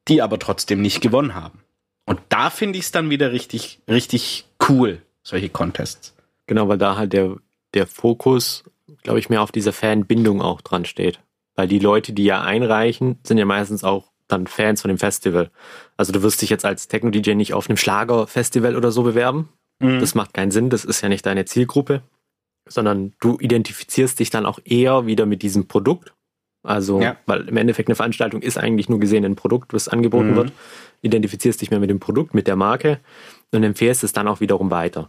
die 0.09 0.23
aber 0.23 0.39
trotzdem 0.39 0.81
nicht 0.81 1.01
gewonnen 1.01 1.35
haben. 1.35 1.61
Und 2.07 2.21
da 2.31 2.49
finde 2.51 2.79
ich 2.79 2.87
es 2.87 2.91
dann 2.91 3.11
wieder 3.11 3.33
richtig, 3.33 3.81
richtig 3.89 4.47
cool, 4.69 5.03
solche 5.23 5.51
Contests. 5.51 6.15
Genau, 6.47 6.69
weil 6.69 6.79
da 6.79 6.97
halt 6.97 7.13
der, 7.13 7.37
der 7.75 7.87
Fokus, 7.87 8.65
glaube 9.03 9.19
ich, 9.19 9.29
mehr 9.29 9.43
auf 9.43 9.53
dieser 9.53 9.75
Fanbindung 9.75 10.41
auch 10.41 10.63
dran 10.63 10.87
steht. 10.87 11.21
Weil 11.55 11.69
die 11.69 11.79
Leute, 11.79 12.15
die 12.15 12.25
ja 12.25 12.41
einreichen, 12.41 13.19
sind 13.25 13.37
ja 13.37 13.45
meistens 13.45 13.85
auch 13.85 14.11
dann 14.27 14.47
Fans 14.47 14.81
von 14.81 14.89
dem 14.89 14.99
Festival. 14.99 15.51
Also 15.99 16.13
du 16.13 16.23
wirst 16.23 16.41
dich 16.41 16.49
jetzt 16.49 16.65
als 16.65 16.89
Techno-DJ 16.89 17.35
nicht 17.35 17.53
auf 17.53 17.69
einem 17.69 17.77
Schlagerfestival 17.77 18.75
oder 18.75 18.91
so 18.91 19.03
bewerben. 19.03 19.51
Mhm. 19.81 20.01
Das 20.01 20.15
macht 20.15 20.33
keinen 20.33 20.51
Sinn, 20.51 20.71
das 20.71 20.87
ist 20.87 21.03
ja 21.03 21.11
nicht 21.11 21.27
deine 21.27 21.45
Zielgruppe 21.45 22.03
sondern 22.69 23.15
du 23.21 23.39
identifizierst 23.41 24.19
dich 24.19 24.31
dann 24.31 24.47
auch 24.47 24.59
eher 24.65 25.07
wieder 25.07 25.27
mit 25.27 25.43
diesem 25.43 25.69
Produkt. 25.69 26.13
Also, 26.63 27.01
ja. 27.01 27.17
weil 27.27 27.49
im 27.49 27.57
Endeffekt 27.57 27.89
eine 27.89 27.97
Veranstaltung 27.97 28.43
ist 28.43 28.59
eigentlich 28.59 28.89
nur 28.89 28.99
gesehen 28.99 29.25
ein 29.25 29.37
Produkt, 29.37 29.73
was 29.73 29.89
angeboten 29.89 30.33
mhm. 30.33 30.37
wird. 30.37 30.53
Identifizierst 31.03 31.61
dich 31.61 31.71
mehr 31.71 31.81
mit 31.81 31.91
dem 31.91 32.01
Produkt, 32.01 32.35
mit 32.35 32.47
der 32.47 32.57
Marke 32.57 32.99
und 33.53 33.63
empfehlst 33.63 34.05
es 34.05 34.13
dann 34.13 34.29
auch 34.29 34.41
wiederum 34.41 34.71
weiter. 34.71 35.09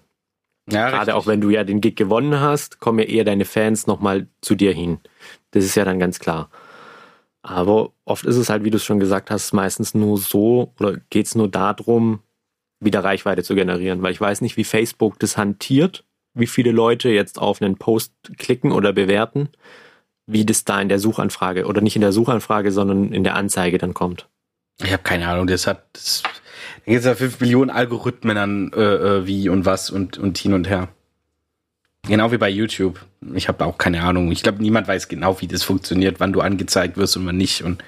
Ja, 0.71 0.89
Gerade 0.89 0.97
richtig. 0.97 1.13
auch 1.15 1.27
wenn 1.27 1.41
du 1.41 1.49
ja 1.49 1.63
den 1.63 1.81
Gig 1.81 1.95
gewonnen 1.95 2.39
hast, 2.39 2.79
kommen 2.79 2.99
ja 2.99 3.05
eher 3.05 3.23
deine 3.23 3.45
Fans 3.45 3.87
nochmal 3.87 4.27
zu 4.41 4.55
dir 4.55 4.71
hin. 4.73 4.99
Das 5.51 5.65
ist 5.65 5.75
ja 5.75 5.83
dann 5.83 5.99
ganz 5.99 6.19
klar. 6.19 6.49
Aber 7.41 7.93
oft 8.05 8.25
ist 8.25 8.35
es 8.35 8.49
halt, 8.49 8.63
wie 8.63 8.69
du 8.69 8.77
es 8.77 8.83
schon 8.83 8.99
gesagt 8.99 9.31
hast, 9.31 9.53
meistens 9.53 9.93
nur 9.93 10.17
so 10.17 10.73
oder 10.79 10.97
geht 11.09 11.25
es 11.25 11.35
nur 11.35 11.47
darum, 11.47 12.19
wieder 12.79 13.03
Reichweite 13.03 13.43
zu 13.43 13.55
generieren. 13.55 14.01
Weil 14.01 14.11
ich 14.11 14.21
weiß 14.21 14.41
nicht, 14.41 14.57
wie 14.57 14.63
Facebook 14.63 15.19
das 15.19 15.37
hantiert 15.37 16.05
wie 16.33 16.47
viele 16.47 16.71
Leute 16.71 17.09
jetzt 17.09 17.39
auf 17.39 17.61
einen 17.61 17.77
Post 17.77 18.13
klicken 18.37 18.71
oder 18.71 18.93
bewerten, 18.93 19.49
wie 20.25 20.45
das 20.45 20.65
da 20.65 20.81
in 20.81 20.89
der 20.89 20.99
Suchanfrage 20.99 21.65
oder 21.65 21.81
nicht 21.81 21.95
in 21.95 22.01
der 22.01 22.11
Suchanfrage, 22.11 22.71
sondern 22.71 23.11
in 23.11 23.23
der 23.23 23.35
Anzeige 23.35 23.77
dann 23.77 23.93
kommt. 23.93 24.27
Ich 24.81 24.93
habe 24.93 25.03
keine 25.03 25.27
Ahnung, 25.27 25.47
das 25.47 25.67
hat 25.67 25.85
das, 25.93 26.23
da 26.23 26.91
gibt 26.91 26.99
es 26.99 27.05
ja 27.05 27.15
fünf 27.15 27.39
Millionen 27.39 27.69
Algorithmen 27.69 28.37
an 28.37 28.71
äh, 28.73 28.81
äh, 28.81 29.27
wie 29.27 29.49
und 29.49 29.65
was 29.65 29.89
und, 29.89 30.17
und 30.17 30.37
hin 30.37 30.53
und 30.53 30.69
her. 30.69 30.89
Genau 32.07 32.31
wie 32.31 32.37
bei 32.37 32.49
YouTube. 32.49 33.05
Ich 33.35 33.47
habe 33.47 33.65
auch 33.65 33.77
keine 33.77 34.01
Ahnung. 34.03 34.31
Ich 34.31 34.41
glaube, 34.41 34.61
niemand 34.61 34.87
weiß 34.87 35.09
genau, 35.09 35.41
wie 35.41 35.47
das 35.47 35.63
funktioniert, 35.63 36.19
wann 36.19 36.31
du 36.31 36.41
angezeigt 36.41 36.97
wirst 36.97 37.17
und 37.17 37.25
wann 37.25 37.37
nicht. 37.37 37.61
Und 37.61 37.83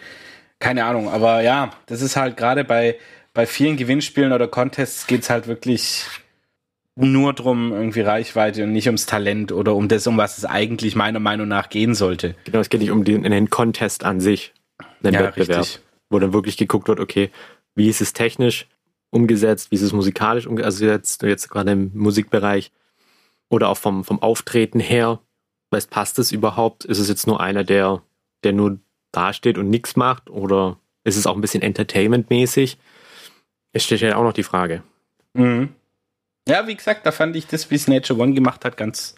keine 0.60 0.86
Ahnung. 0.86 1.10
Aber 1.10 1.42
ja, 1.42 1.72
das 1.86 2.02
ist 2.02 2.18
halt 2.18 2.36
gerade 2.36 2.64
bei, 2.64 2.98
bei 3.34 3.46
vielen 3.46 3.78
Gewinnspielen 3.78 4.34
oder 4.34 4.48
Contests 4.48 5.08
geht 5.08 5.22
es 5.22 5.30
halt 5.30 5.48
wirklich 5.48 6.06
nur 6.96 7.34
drum 7.34 7.72
irgendwie 7.72 8.02
Reichweite 8.02 8.64
und 8.64 8.74
nicht 8.74 8.88
ums 8.88 9.06
Talent 9.06 9.52
oder 9.52 9.76
um 9.76 9.88
das, 9.88 10.06
um 10.08 10.18
was 10.18 10.38
es 10.38 10.46
eigentlich 10.46 10.96
meiner 10.96 11.20
Meinung 11.20 11.48
nach 11.48 11.70
gehen 11.70 11.96
sollte. 11.96 12.36
Genau, 12.44 12.60
es 12.60 12.70
geht 12.70 12.82
nicht 12.82 12.92
um 12.92 13.04
den, 13.04 13.24
den 13.24 13.50
Contest 13.50 14.04
an 14.04 14.20
sich, 14.20 14.54
den 15.02 15.14
ja, 15.14 15.22
Wettbewerb, 15.22 15.60
richtig. 15.60 15.82
wo 16.10 16.20
dann 16.20 16.34
wirklich 16.34 16.58
geguckt 16.58 16.88
wird, 16.88 17.00
okay, 17.00 17.30
wie 17.76 17.88
ist 17.88 18.02
es 18.02 18.14
technisch 18.14 18.68
umgesetzt, 19.10 19.72
wie 19.72 19.76
ist 19.76 19.82
es 19.82 19.94
musikalisch 19.94 20.48
umgesetzt, 20.48 21.24
jetzt 21.24 21.50
gerade 21.50 21.72
im 21.72 21.92
Musikbereich 21.94 22.72
oder 23.50 23.70
auch 23.70 23.78
vom, 23.78 24.04
vom 24.04 24.22
Auftreten 24.22 24.80
her, 24.80 25.20
weißt, 25.72 25.90
passt 25.90 26.20
es 26.20 26.32
überhaupt? 26.32 26.86
Ist 26.86 27.00
es 27.00 27.10
jetzt 27.10 27.28
nur 27.28 27.40
einer, 27.40 27.64
der, 27.64 28.02
der 28.44 28.54
nur 28.54 28.80
dasteht 29.12 29.58
und 29.58 29.70
nichts 29.70 29.96
macht 29.96 30.30
oder 30.30 30.78
ist 31.04 31.18
es 31.18 31.26
auch 31.26 31.36
ein 31.36 31.42
bisschen 31.42 31.64
Entertainment-mäßig? 31.64 32.78
Es 33.74 33.84
steht 33.84 34.02
ja 34.02 34.18
auch 34.18 34.24
noch 34.24 34.34
die 34.34 34.44
Frage. 34.44 34.84
Mhm. 35.34 35.70
Ja, 36.48 36.68
wie 36.68 36.76
gesagt, 36.76 37.06
da 37.06 37.12
fand 37.12 37.36
ich 37.36 37.48
das, 37.48 37.70
wie 37.70 37.76
es 37.76 37.88
Nature 37.88 38.20
One 38.20 38.34
gemacht 38.34 38.66
hat, 38.66 38.78
ganz, 38.78 39.16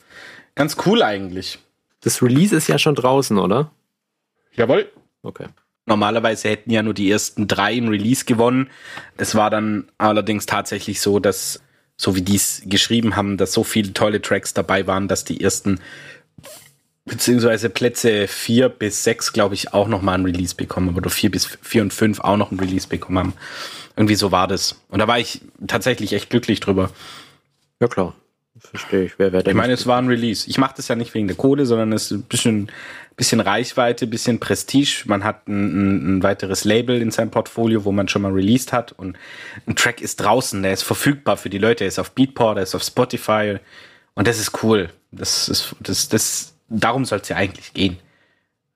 ganz 0.56 0.78
cool 0.86 1.02
eigentlich. 1.02 1.60
Das 2.02 2.22
Release 2.22 2.56
ist 2.56 2.68
ja 2.68 2.78
schon 2.78 2.96
draußen, 2.96 3.38
oder? 3.38 3.72
Jawohl. 4.52 4.92
Okay. 5.22 5.48
Normalerweise 5.86 6.50
hätten 6.50 6.72
ja 6.72 6.84
nur 6.84 6.94
die 6.94 7.10
ersten 7.10 7.48
drei 7.48 7.74
im 7.74 7.90
Release 7.90 8.26
gewonnen. 8.26 8.70
Es 9.18 9.36
war 9.36 9.50
dann 9.50 9.90
allerdings 9.98 10.46
tatsächlich 10.46 11.02
so, 11.02 11.20
dass, 11.20 11.62
so 11.98 12.16
wie 12.16 12.22
die 12.22 12.36
es 12.36 12.62
geschrieben 12.66 13.16
haben, 13.16 13.38
dass 13.38 13.54
so 13.54 13.64
viele 13.64 13.94
tolle 13.94 14.22
Tracks 14.22 14.54
dabei 14.54 14.88
waren, 14.88 15.08
dass 15.08 15.24
die 15.24 15.42
ersten 15.42 15.80
beziehungsweise 17.06 17.70
Plätze 17.70 18.28
vier 18.28 18.70
bis 18.70 19.04
sechs, 19.04 19.34
glaube 19.34 19.56
ich, 19.56 19.74
auch 19.74 19.88
nochmal 19.90 20.18
ein 20.18 20.26
Release 20.26 20.56
bekommen 20.56 20.90
haben. 20.90 20.98
Oder 20.98 21.10
vier 21.10 21.32
bis 21.32 21.58
vier 21.62 21.82
und 21.82 21.94
fünf 21.94 22.22
auch 22.22 22.38
noch 22.38 22.52
ein 22.52 22.60
Release 22.60 22.88
bekommen 22.88 23.20
haben. 23.20 23.34
Irgendwie 23.96 24.16
so 24.16 24.32
war 24.32 24.48
das. 24.48 24.82
Und 24.90 25.00
da 25.00 25.08
war 25.08 25.20
ich 25.20 25.42
tatsächlich 25.68 26.14
echt 26.14 26.30
glücklich 26.30 26.60
drüber. 26.60 26.90
Ja, 27.80 27.88
klar. 27.88 28.16
Verstehe 28.60 29.04
ich. 29.04 29.20
Wer 29.20 29.32
wäre 29.32 29.48
Ich 29.48 29.56
meine, 29.56 29.74
es 29.74 29.88
war 29.88 29.98
ein 29.98 30.08
Release. 30.08 30.48
Ich 30.48 30.58
mache 30.58 30.76
das 30.78 30.88
ja 30.88 30.96
nicht 30.96 31.14
wegen 31.14 31.28
der 31.28 31.36
Kohle, 31.36 31.66
sondern 31.66 31.92
es 31.92 32.06
ist 32.06 32.12
ein 32.12 32.24
bisschen, 32.24 32.72
bisschen 33.16 33.40
Reichweite, 33.40 34.08
bisschen 34.08 34.40
Prestige. 34.40 35.04
Man 35.06 35.24
hat 35.24 35.48
ein, 35.48 35.54
ein, 35.54 36.18
ein 36.18 36.24
weiteres 36.24 36.64
Label 36.64 37.02
in 37.02 37.12
seinem 37.12 37.32
Portfolio, 37.32 37.84
wo 37.84 37.92
man 37.92 38.08
schon 38.08 38.22
mal 38.22 38.32
released 38.32 38.72
hat. 38.72 38.92
Und 38.94 39.18
ein 39.68 39.76
Track 39.76 40.02
ist 40.02 40.18
draußen, 40.18 40.62
der 40.64 40.74
ist 40.74 40.84
verfügbar 40.84 41.38
für 41.38 41.50
die 41.50 41.58
Leute. 41.58 41.84
Er 41.84 41.88
ist 41.88 42.00
auf 42.00 42.12
Beatport, 42.12 42.58
er 42.58 42.64
ist 42.64 42.76
auf 42.76 42.84
Spotify. 42.84 43.58
Und 44.14 44.28
das 44.28 44.40
ist 44.40 44.64
cool. 44.64 44.90
Das 45.12 45.50
ist, 45.50 45.76
das, 45.80 46.08
das, 46.10 46.56
darum 46.70 47.06
soll 47.06 47.20
es 47.20 47.30
ja 47.30 47.36
eigentlich 47.36 47.74
gehen. 47.74 47.98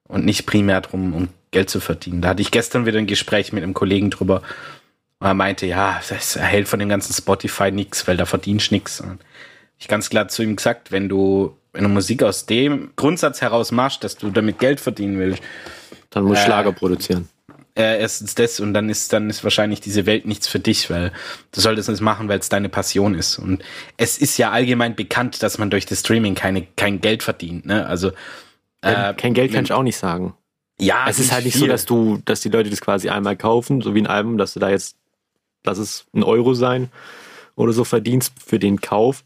Und 0.07 0.25
nicht 0.25 0.45
primär 0.45 0.81
darum, 0.81 1.13
um 1.13 1.29
Geld 1.51 1.69
zu 1.69 1.79
verdienen. 1.79 2.21
Da 2.21 2.29
hatte 2.29 2.41
ich 2.41 2.51
gestern 2.51 2.85
wieder 2.85 2.97
ein 2.97 3.07
Gespräch 3.07 3.53
mit 3.53 3.63
einem 3.63 3.73
Kollegen 3.73 4.09
drüber. 4.09 4.41
Und 5.19 5.27
er 5.27 5.33
meinte, 5.33 5.65
ja, 5.65 5.99
das 6.09 6.35
erhält 6.35 6.67
von 6.67 6.79
dem 6.79 6.89
ganzen 6.89 7.13
Spotify 7.13 7.71
nichts, 7.71 8.07
weil 8.07 8.17
da 8.17 8.25
verdienst 8.25 8.71
nichts. 8.71 9.01
Und 9.01 9.19
ich 9.79 9.87
ganz 9.87 10.09
klar 10.09 10.27
zu 10.27 10.43
ihm 10.43 10.55
gesagt, 10.55 10.91
wenn 10.91 11.09
du, 11.09 11.55
wenn 11.73 11.83
du 11.83 11.89
Musik 11.89 12.23
aus 12.23 12.45
dem 12.45 12.91
Grundsatz 12.95 13.41
heraus 13.41 13.71
machst, 13.71 14.03
dass 14.03 14.17
du 14.17 14.29
damit 14.29 14.59
Geld 14.59 14.79
verdienen 14.79 15.17
willst, 15.19 15.41
dann 16.09 16.23
musst 16.23 16.41
du 16.41 16.43
äh, 16.43 16.45
Schlager 16.45 16.71
produzieren. 16.71 17.29
Äh, 17.75 17.99
erstens 17.99 18.33
das 18.33 18.59
und 18.59 18.73
dann 18.73 18.89
ist 18.89 19.13
dann 19.13 19.29
ist 19.29 19.43
wahrscheinlich 19.43 19.81
diese 19.81 20.07
Welt 20.07 20.25
nichts 20.25 20.47
für 20.47 20.59
dich, 20.59 20.89
weil 20.89 21.11
du 21.51 21.61
solltest 21.61 21.89
es 21.89 22.01
machen, 22.01 22.27
weil 22.27 22.39
es 22.39 22.49
deine 22.49 22.69
Passion 22.69 23.13
ist. 23.13 23.37
Und 23.37 23.63
es 23.97 24.17
ist 24.17 24.37
ja 24.37 24.49
allgemein 24.49 24.95
bekannt, 24.95 25.43
dass 25.43 25.59
man 25.59 25.69
durch 25.69 25.85
das 25.85 25.99
Streaming 25.99 26.33
keine 26.33 26.65
kein 26.75 27.01
Geld 27.01 27.21
verdient. 27.21 27.65
Ne? 27.67 27.85
Also 27.85 28.11
Äh, 28.81 29.13
kein 29.15 29.33
Geld 29.33 29.53
kann 29.53 29.65
ich 29.65 29.73
auch 29.73 29.83
nicht 29.83 29.97
sagen. 29.97 30.33
Ja, 30.79 31.05
es 31.07 31.19
ist 31.19 31.31
halt 31.31 31.45
nicht 31.45 31.53
viel. 31.55 31.61
so, 31.61 31.67
dass 31.67 31.85
du, 31.85 32.19
dass 32.25 32.41
die 32.41 32.49
Leute 32.49 32.69
das 32.69 32.81
quasi 32.81 33.09
einmal 33.09 33.35
kaufen, 33.35 33.81
so 33.81 33.93
wie 33.95 33.99
ein 34.01 34.07
Album, 34.07 34.37
dass 34.37 34.53
du 34.53 34.59
da 34.59 34.69
jetzt, 34.69 34.95
lass 35.67 35.77
es 35.77 36.05
ein 36.13 36.23
Euro 36.23 36.53
sein 36.53 36.89
oder 37.55 37.73
so 37.73 37.83
verdienst 37.83 38.33
für 38.43 38.59
den 38.59 38.81
Kauf, 38.81 39.23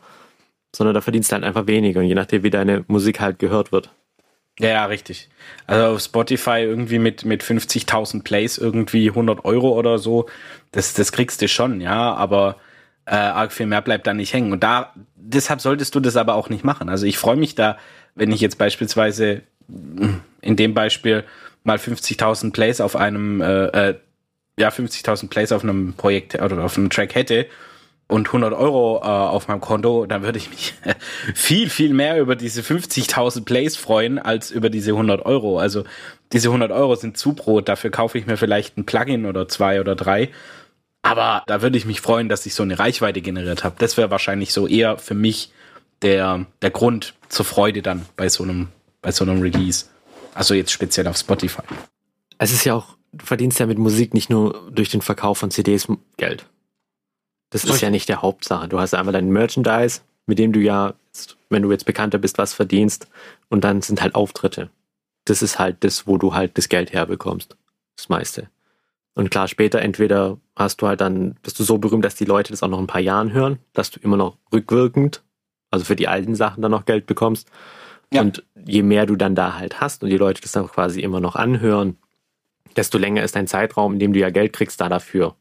sondern 0.76 0.94
da 0.94 1.02
verdienst 1.02 1.32
du 1.32 1.36
halt 1.36 1.44
einfach 1.44 1.68
weniger, 1.68 2.02
je 2.02 2.16
nachdem, 2.16 2.44
wie 2.44 2.50
deine 2.50 2.84
Musik 2.88 3.20
halt 3.20 3.40
gehört 3.40 3.72
wird. 3.72 3.90
Ja, 4.60 4.70
ja, 4.70 4.86
richtig. 4.86 5.30
Also 5.66 5.96
auf 5.96 6.02
Spotify 6.02 6.60
irgendwie 6.60 7.00
mit, 7.00 7.26
mit 7.26 7.44
50.000 7.44 8.24
Plays 8.24 8.58
irgendwie 8.58 9.10
100 9.10 9.46
Euro 9.46 9.78
oder 9.78 9.98
so, 9.98 10.28
das, 10.72 10.94
das 10.94 11.12
kriegst 11.12 11.42
du 11.42 11.48
schon, 11.48 11.82
ja, 11.82 12.14
aber 12.14 12.58
äh, 13.06 13.16
arg 13.16 13.52
viel 13.52 13.66
mehr 13.66 13.82
bleibt 13.82 14.08
da 14.08 14.14
nicht 14.14 14.34
hängen. 14.34 14.52
Und 14.52 14.64
da, 14.64 14.94
deshalb 15.16 15.62
solltest 15.62 15.96
du 15.96 16.00
das 16.00 16.16
aber 16.16 16.36
auch 16.36 16.50
nicht 16.50 16.64
machen. 16.64 16.90
Also 16.90 17.06
ich 17.06 17.18
freue 17.18 17.38
mich 17.38 17.56
da, 17.56 17.78
wenn 18.14 18.32
ich 18.32 18.42
jetzt 18.42 18.58
beispielsweise 18.58 19.42
in 20.42 20.56
dem 20.56 20.74
Beispiel 20.74 21.24
mal 21.64 21.78
50.000 21.78 22.52
Plays 22.52 22.82
auf 22.82 22.96
einem, 22.96 23.42
äh, 23.42 23.66
äh, 23.66 24.00
ja, 24.62 24.70
50.000 24.70 25.30
Plays 25.30 25.52
auf 25.52 25.64
einem 25.64 25.94
Projekt 25.94 26.42
oder 26.42 26.64
auf 26.64 26.78
einem 26.78 26.90
Track 26.90 27.16
hätte 27.16 27.48
und 28.12 28.28
100 28.28 28.54
Euro 28.54 29.00
äh, 29.02 29.08
auf 29.08 29.48
meinem 29.48 29.62
Konto, 29.62 30.06
dann 30.06 30.22
würde 30.22 30.38
ich 30.38 30.50
mich 30.50 30.74
viel, 31.34 31.70
viel 31.70 31.94
mehr 31.94 32.20
über 32.20 32.36
diese 32.36 32.62
50.000 32.62 33.46
Plays 33.46 33.78
freuen 33.78 34.20
als 34.20 34.52
über 34.52 34.70
diese 34.70 34.92
100 34.92 35.26
Euro. 35.26 35.60
Also 35.60 35.86
diese 36.34 36.50
100 36.50 36.72
Euro 36.72 36.96
sind 36.96 37.18
zu 37.18 37.34
Brot, 37.34 37.70
dafür 37.70 37.90
kaufe 37.90 38.18
ich 38.18 38.26
mir 38.26 38.36
vielleicht 38.36 38.78
ein 38.78 38.86
Plugin 38.86 39.26
oder 39.26 39.48
zwei 39.48 39.80
oder 39.80 39.96
drei. 39.96 40.30
Aber 41.04 41.44
da 41.48 41.62
würde 41.62 41.78
ich 41.78 41.86
mich 41.86 42.02
freuen, 42.02 42.30
dass 42.30 42.46
ich 42.46 42.54
so 42.54 42.64
eine 42.64 42.78
Reichweite 42.78 43.22
generiert 43.22 43.64
habe. 43.64 43.76
Das 43.80 43.96
wäre 43.98 44.12
wahrscheinlich 44.12 44.52
so 44.52 44.68
eher 44.68 44.98
für 44.98 45.16
mich 45.16 45.52
der, 46.02 46.46
der 46.62 46.70
Grund 46.70 47.14
zur 47.30 47.46
Freude 47.46 47.82
dann 47.82 48.06
bei 48.18 48.28
so 48.28 48.44
einem, 48.44 48.68
bei 49.02 49.12
so 49.12 49.24
einem 49.24 49.42
Release. 49.42 49.86
Also 50.34 50.54
jetzt 50.54 50.72
speziell 50.72 51.08
auf 51.08 51.18
Spotify. 51.18 51.64
Es 52.38 52.52
ist 52.52 52.66
ja 52.66 52.76
auch, 52.76 52.98
du 53.12 53.26
verdienst 53.26 53.60
ja 53.60 53.66
mit 53.66 53.78
Musik 53.78 54.14
nicht 54.14 54.30
nur 54.30 54.70
durch 54.72 54.90
den 54.90 55.02
Verkauf 55.02 55.38
von 55.38 55.52
CDs 55.52 55.88
Geld. 56.18 56.46
Das 57.50 57.66
ist 57.66 57.82
ja 57.82 57.90
nicht 57.90 58.08
der 58.08 58.22
Hauptsache. 58.22 58.70
Du 58.70 58.80
hast 58.80 58.94
einfach 58.94 59.12
dein 59.12 59.30
Merchandise, 59.30 60.02
mit 60.26 60.40
dem 60.40 60.54
du 60.54 60.60
ja, 60.62 60.94
wenn 61.50 61.62
du 61.62 61.72
jetzt 61.72 61.86
bekannter 61.86 62.18
bist, 62.18 62.38
was 62.38 62.54
verdienst. 62.54 63.08
Und 63.50 63.64
dann 63.66 63.82
sind 63.82 64.02
halt 64.02 64.16
Auftritte. 64.16 64.70
Das 65.26 65.42
ist 65.42 65.60
halt 65.60 65.84
das, 65.84 66.08
wo 66.08 66.18
du 66.18 66.34
halt 66.34 66.58
das 66.58 66.70
Geld 66.70 66.94
herbekommst. 66.94 67.58
Das 67.98 68.08
meiste. 68.08 68.50
Und 69.14 69.30
klar, 69.30 69.50
später 69.50 69.82
entweder 69.82 70.38
hast 70.56 70.82
du 70.82 70.88
halt 70.88 71.02
dann, 71.02 71.36
bist 71.44 71.60
du 71.60 71.64
so 71.64 71.78
berühmt, 71.78 72.06
dass 72.06 72.16
die 72.16 72.26
Leute 72.26 72.52
das 72.54 72.64
auch 72.64 72.70
noch 72.70 72.80
ein 72.80 72.88
paar 72.88 73.02
Jahren 73.02 73.34
hören, 73.34 73.60
dass 73.74 73.92
du 73.92 74.00
immer 74.00 74.16
noch 74.16 74.38
rückwirkend, 74.54 75.22
also 75.70 75.84
für 75.84 75.98
die 75.98 76.08
alten 76.08 76.36
Sachen 76.36 76.62
dann 76.62 76.72
noch 76.72 76.86
Geld 76.86 77.06
bekommst. 77.06 77.50
Ja. 78.14 78.22
Und 78.22 78.44
je 78.66 78.84
mehr 78.84 79.06
du 79.06 79.18
dann 79.18 79.36
da 79.36 79.56
halt 79.56 79.82
hast 79.82 80.04
und 80.04 80.10
die 80.10 80.18
Leute 80.18 80.42
das 80.42 80.54
dann 80.54 80.68
quasi 80.68 81.02
immer 81.02 81.20
noch 81.20 81.36
anhören, 81.36 81.98
desto 82.76 82.98
länger 82.98 83.24
ist 83.24 83.36
dein 83.36 83.48
Zeitraum, 83.48 83.94
in 83.94 84.00
dem 84.00 84.14
du 84.14 84.20
ja 84.20 84.30
Geld 84.30 84.54
kriegst 84.54 84.82
da 84.82 84.90
dafür. 84.90 85.36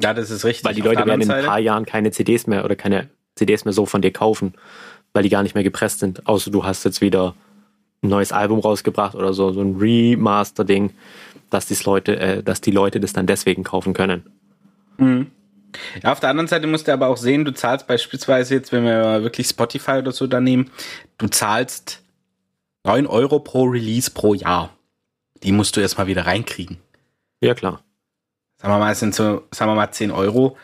Ja, 0.00 0.14
das 0.14 0.30
ist 0.30 0.44
richtig. 0.44 0.64
Weil 0.64 0.74
die 0.74 0.80
Leute 0.80 1.06
werden 1.06 1.20
in 1.20 1.30
ein 1.30 1.44
paar 1.44 1.58
Jahren 1.58 1.86
keine 1.86 2.10
CDs 2.10 2.46
mehr 2.46 2.64
oder 2.64 2.76
keine 2.76 3.08
CDs 3.36 3.64
mehr 3.64 3.72
so 3.72 3.86
von 3.86 4.02
dir 4.02 4.12
kaufen, 4.12 4.54
weil 5.12 5.22
die 5.22 5.28
gar 5.28 5.42
nicht 5.42 5.54
mehr 5.54 5.64
gepresst 5.64 6.00
sind. 6.00 6.26
Außer 6.26 6.50
du 6.50 6.64
hast 6.64 6.84
jetzt 6.84 7.00
wieder 7.00 7.34
ein 8.02 8.08
neues 8.08 8.32
Album 8.32 8.60
rausgebracht 8.60 9.14
oder 9.14 9.32
so, 9.32 9.52
so 9.52 9.60
ein 9.60 9.76
Remaster-Ding, 9.76 10.90
dass, 11.50 11.66
die 11.66 11.76
Leute, 11.84 12.18
äh, 12.18 12.42
dass 12.42 12.60
die 12.60 12.70
Leute 12.70 13.00
das 13.00 13.12
dann 13.12 13.26
deswegen 13.26 13.64
kaufen 13.64 13.94
können. 13.94 14.24
Mhm. 14.98 15.28
Ja, 16.02 16.12
auf 16.12 16.20
der 16.20 16.30
anderen 16.30 16.46
Seite 16.46 16.66
musst 16.66 16.86
du 16.86 16.92
aber 16.92 17.08
auch 17.08 17.16
sehen, 17.16 17.44
du 17.44 17.52
zahlst 17.52 17.86
beispielsweise 17.86 18.54
jetzt, 18.54 18.72
wenn 18.72 18.84
wir 18.84 19.22
wirklich 19.22 19.48
Spotify 19.48 19.92
oder 19.92 20.12
so 20.12 20.26
da 20.26 20.40
nehmen, 20.40 20.70
du 21.18 21.28
zahlst 21.28 22.02
9 22.84 23.06
Euro 23.06 23.40
pro 23.40 23.64
Release 23.64 24.10
pro 24.10 24.34
Jahr. 24.34 24.73
Die 25.42 25.52
musst 25.52 25.76
du 25.76 25.80
erstmal 25.80 26.06
wieder 26.06 26.26
reinkriegen. 26.26 26.78
Ja, 27.40 27.54
klar 27.54 27.82
sagen 28.64 28.76
wir 28.76 28.78
mal, 28.78 28.92
es 28.92 29.00
sind 29.00 29.14
so, 29.14 29.46
sagen 29.50 29.70
wir 29.70 29.74
mal 29.74 29.90
10 29.90 30.10
Euro. 30.10 30.56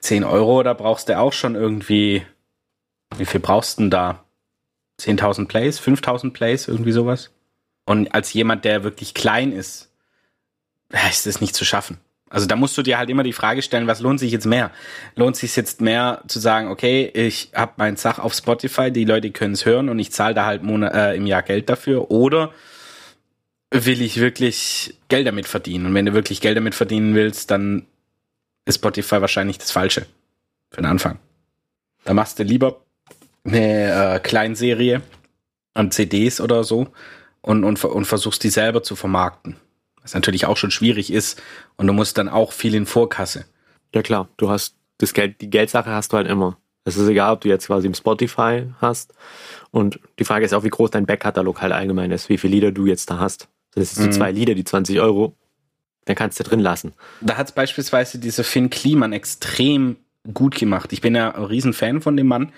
10 0.00 0.24
Euro, 0.24 0.62
da 0.62 0.72
brauchst 0.72 1.10
du 1.10 1.18
auch 1.18 1.34
schon 1.34 1.54
irgendwie, 1.54 2.24
wie 3.16 3.26
viel 3.26 3.40
brauchst 3.40 3.78
du 3.78 3.82
denn 3.82 3.90
da? 3.90 4.24
10.000 4.98 5.46
Plays, 5.46 5.78
5.000 5.78 6.32
Plays, 6.32 6.68
irgendwie 6.68 6.92
sowas. 6.92 7.30
Und 7.84 8.14
als 8.14 8.32
jemand, 8.32 8.64
der 8.64 8.82
wirklich 8.82 9.12
klein 9.12 9.52
ist, 9.52 9.90
ist 11.10 11.26
das 11.26 11.42
nicht 11.42 11.54
zu 11.54 11.66
schaffen. 11.66 11.98
Also 12.30 12.46
da 12.46 12.56
musst 12.56 12.78
du 12.78 12.82
dir 12.82 12.96
halt 12.96 13.10
immer 13.10 13.24
die 13.24 13.34
Frage 13.34 13.60
stellen, 13.60 13.86
was 13.86 14.00
lohnt 14.00 14.18
sich 14.18 14.32
jetzt 14.32 14.46
mehr? 14.46 14.70
Lohnt 15.16 15.36
sich 15.36 15.54
jetzt 15.54 15.82
mehr 15.82 16.22
zu 16.28 16.38
sagen, 16.38 16.68
okay, 16.68 17.10
ich 17.12 17.50
habe 17.54 17.72
mein 17.76 17.96
Sach 17.96 18.18
auf 18.18 18.32
Spotify, 18.32 18.90
die 18.90 19.04
Leute 19.04 19.30
können 19.32 19.52
es 19.52 19.66
hören 19.66 19.90
und 19.90 19.98
ich 19.98 20.12
zahle 20.12 20.34
da 20.34 20.46
halt 20.46 20.62
Monat, 20.62 20.94
äh, 20.94 21.14
im 21.14 21.26
Jahr 21.26 21.42
Geld 21.42 21.68
dafür? 21.68 22.10
Oder 22.10 22.54
will 23.72 24.02
ich 24.02 24.20
wirklich 24.20 24.98
Geld 25.08 25.26
damit 25.26 25.48
verdienen. 25.48 25.86
Und 25.86 25.94
wenn 25.94 26.06
du 26.06 26.12
wirklich 26.12 26.40
Geld 26.40 26.56
damit 26.56 26.74
verdienen 26.74 27.14
willst, 27.14 27.50
dann 27.50 27.86
ist 28.64 28.76
Spotify 28.76 29.20
wahrscheinlich 29.20 29.58
das 29.58 29.70
Falsche 29.70 30.06
für 30.70 30.82
den 30.82 30.86
Anfang. 30.86 31.18
Da 32.04 32.14
machst 32.14 32.38
du 32.38 32.42
lieber 32.42 32.82
eine 33.44 34.16
äh, 34.16 34.20
Kleinserie 34.20 35.02
an 35.74 35.90
CDs 35.90 36.40
oder 36.40 36.64
so 36.64 36.88
und, 37.40 37.64
und, 37.64 37.82
und 37.84 38.04
versuchst 38.04 38.42
die 38.44 38.50
selber 38.50 38.82
zu 38.82 38.96
vermarkten. 38.96 39.56
Was 40.02 40.14
natürlich 40.14 40.46
auch 40.46 40.56
schon 40.56 40.70
schwierig 40.70 41.12
ist 41.12 41.40
und 41.76 41.86
du 41.86 41.92
musst 41.92 42.18
dann 42.18 42.28
auch 42.28 42.52
viel 42.52 42.74
in 42.74 42.86
Vorkasse. 42.86 43.46
Ja 43.94 44.02
klar, 44.02 44.28
du 44.36 44.50
hast 44.50 44.76
das 44.98 45.14
Geld, 45.14 45.40
die 45.40 45.50
Geldsache 45.50 45.90
hast 45.90 46.12
du 46.12 46.16
halt 46.16 46.28
immer. 46.28 46.58
Es 46.84 46.96
ist 46.96 47.08
egal, 47.08 47.32
ob 47.32 47.40
du 47.40 47.48
jetzt 47.48 47.66
quasi 47.68 47.86
im 47.86 47.94
Spotify 47.94 48.66
hast. 48.80 49.14
Und 49.70 50.00
die 50.18 50.24
Frage 50.24 50.44
ist 50.44 50.52
auch, 50.52 50.64
wie 50.64 50.70
groß 50.70 50.90
dein 50.90 51.06
Backkatalog 51.06 51.62
halt 51.62 51.72
allgemein 51.72 52.10
ist, 52.10 52.28
wie 52.28 52.38
viele 52.38 52.54
Lieder 52.54 52.72
du 52.72 52.86
jetzt 52.86 53.08
da 53.10 53.18
hast. 53.18 53.48
Das 53.74 53.94
sind 53.94 54.02
so 54.02 54.08
mhm. 54.08 54.12
zwei 54.12 54.32
Lieder, 54.32 54.54
die 54.54 54.64
20 54.64 55.00
Euro, 55.00 55.34
dann 56.04 56.16
kannst 56.16 56.38
du 56.40 56.44
drin 56.44 56.60
lassen. 56.60 56.92
Da 57.20 57.36
hat 57.36 57.54
beispielsweise 57.54 58.18
dieser 58.18 58.44
Finn 58.44 58.70
Kliman 58.70 59.12
extrem 59.12 59.96
gut 60.34 60.56
gemacht. 60.56 60.92
Ich 60.92 61.00
bin 61.00 61.14
ja 61.14 61.34
ein 61.34 61.44
Riesenfan 61.44 62.00
von 62.00 62.16
dem 62.16 62.26
Mann. 62.26 62.52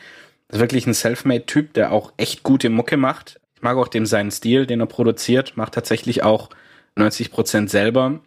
Das 0.48 0.57
ist 0.57 0.61
wirklich 0.61 0.87
ein 0.87 0.94
Selfmade-Typ, 0.94 1.72
der 1.74 1.92
auch 1.92 2.12
echt 2.16 2.42
gute 2.42 2.68
Mucke 2.68 2.96
macht. 2.96 3.40
Ich 3.55 3.62
mag 3.62 3.77
auch 3.77 3.88
dem 3.88 4.07
seinen 4.07 4.31
Stil, 4.31 4.66
den 4.66 4.81
er 4.81 4.87
produziert, 4.87 5.57
macht 5.57 5.74
tatsächlich 5.74 6.22
auch 6.22 6.50
90 6.96 7.31
Prozent 7.31 7.70
selber 7.70 8.20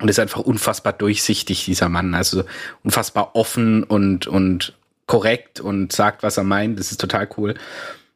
und 0.00 0.08
ist 0.08 0.18
einfach 0.18 0.40
unfassbar 0.40 0.92
durchsichtig, 0.92 1.64
dieser 1.64 1.88
Mann. 1.88 2.14
Also 2.14 2.44
unfassbar 2.82 3.34
offen 3.34 3.84
und, 3.84 4.26
und 4.26 4.74
korrekt 5.06 5.60
und 5.60 5.92
sagt, 5.92 6.22
was 6.22 6.36
er 6.36 6.44
meint. 6.44 6.78
Das 6.78 6.90
ist 6.90 7.00
total 7.00 7.28
cool. 7.36 7.54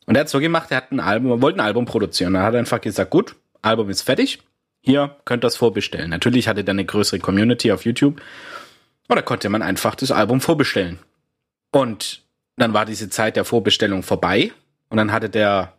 Und 0.07 0.15
er 0.17 0.21
hat 0.21 0.29
so 0.29 0.41
gemacht, 0.41 0.71
er 0.71 0.79
hat 0.79 0.93
ein 0.93 1.01
Album, 1.01 1.31
er 1.31 1.43
wollte 1.43 1.59
ein 1.59 1.67
Album 1.67 1.85
produzieren. 1.85 2.35
Er 2.35 2.43
hat 2.43 2.55
einfach 2.55 2.81
gesagt, 2.81 3.11
gut, 3.11 3.37
Album 3.65 3.91
ist 3.91 4.03
fertig. 4.03 4.41
Hier 4.81 5.17
könnt 5.25 5.43
ihr 5.43 5.47
das 5.47 5.57
vorbestellen. 5.57 6.11
Natürlich 6.11 6.49
hatte 6.49 6.61
er 6.61 6.69
eine 6.69 6.85
größere 6.85 7.19
Community 7.19 7.73
auf 7.73 7.85
YouTube. 7.85 8.21
Oder 9.09 9.23
konnte 9.23 9.49
man 9.49 9.63
einfach 9.63 9.95
das 9.95 10.11
Album 10.11 10.41
vorbestellen. 10.41 10.99
Und 11.73 12.23
dann 12.57 12.73
war 12.73 12.85
diese 12.85 13.09
Zeit 13.11 13.37
der 13.37 13.45
Vorbestellung 13.45 14.03
vorbei. 14.03 14.53
Und 14.89 14.99
dann 14.99 15.13
hatte 15.13 15.31
der 15.31 15.73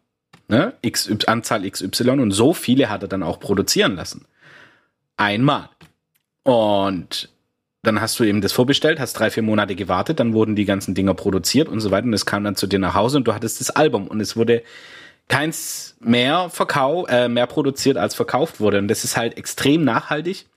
ne, 0.48 0.74
XY, 0.86 1.18
Anzahl 1.28 1.70
XY 1.70 2.10
und 2.12 2.32
so 2.32 2.54
viele 2.54 2.90
hat 2.90 3.04
er 3.04 3.08
dann 3.08 3.24
auch 3.24 3.40
produzieren 3.40 3.96
lassen. 3.96 4.26
Einmal. 5.18 5.70
Und 6.44 7.30
dann 7.84 8.02
hast 8.02 8.20
du 8.20 8.24
eben 8.24 8.42
das 8.42 8.52
vorbestellt, 8.52 9.00
hast 9.00 9.14
drei, 9.14 9.30
vier 9.30 9.44
Monate 9.44 9.76
gewartet, 9.76 10.20
dann 10.20 10.34
wurden 10.34 10.56
die 10.56 10.66
ganzen 10.66 10.96
Dinger 10.96 11.14
produziert 11.14 11.70
und 11.70 11.80
so 11.80 11.92
weiter 11.92 12.08
und 12.08 12.14
es 12.14 12.26
kam 12.26 12.44
dann 12.44 12.56
zu 12.56 12.68
dir 12.68 12.80
nach 12.80 12.96
Hause 12.96 13.18
und 13.18 13.28
du 13.28 13.34
hattest 13.34 13.60
das 13.60 13.70
Album 13.70 14.08
und 14.08 14.20
es 14.20 14.36
wurde 14.36 14.64
keins 15.28 15.96
mehr 16.00 16.50
verkau 16.50 17.06
äh, 17.08 17.28
mehr 17.28 17.48
produziert 17.48 17.98
als 17.98 18.16
verkauft 18.16 18.60
wurde. 18.60 18.78
Und 18.78 18.88
das 18.88 19.04
ist 19.04 19.18
halt 19.18 19.38
extrem 19.38 19.84
nachhaltig 19.84 20.48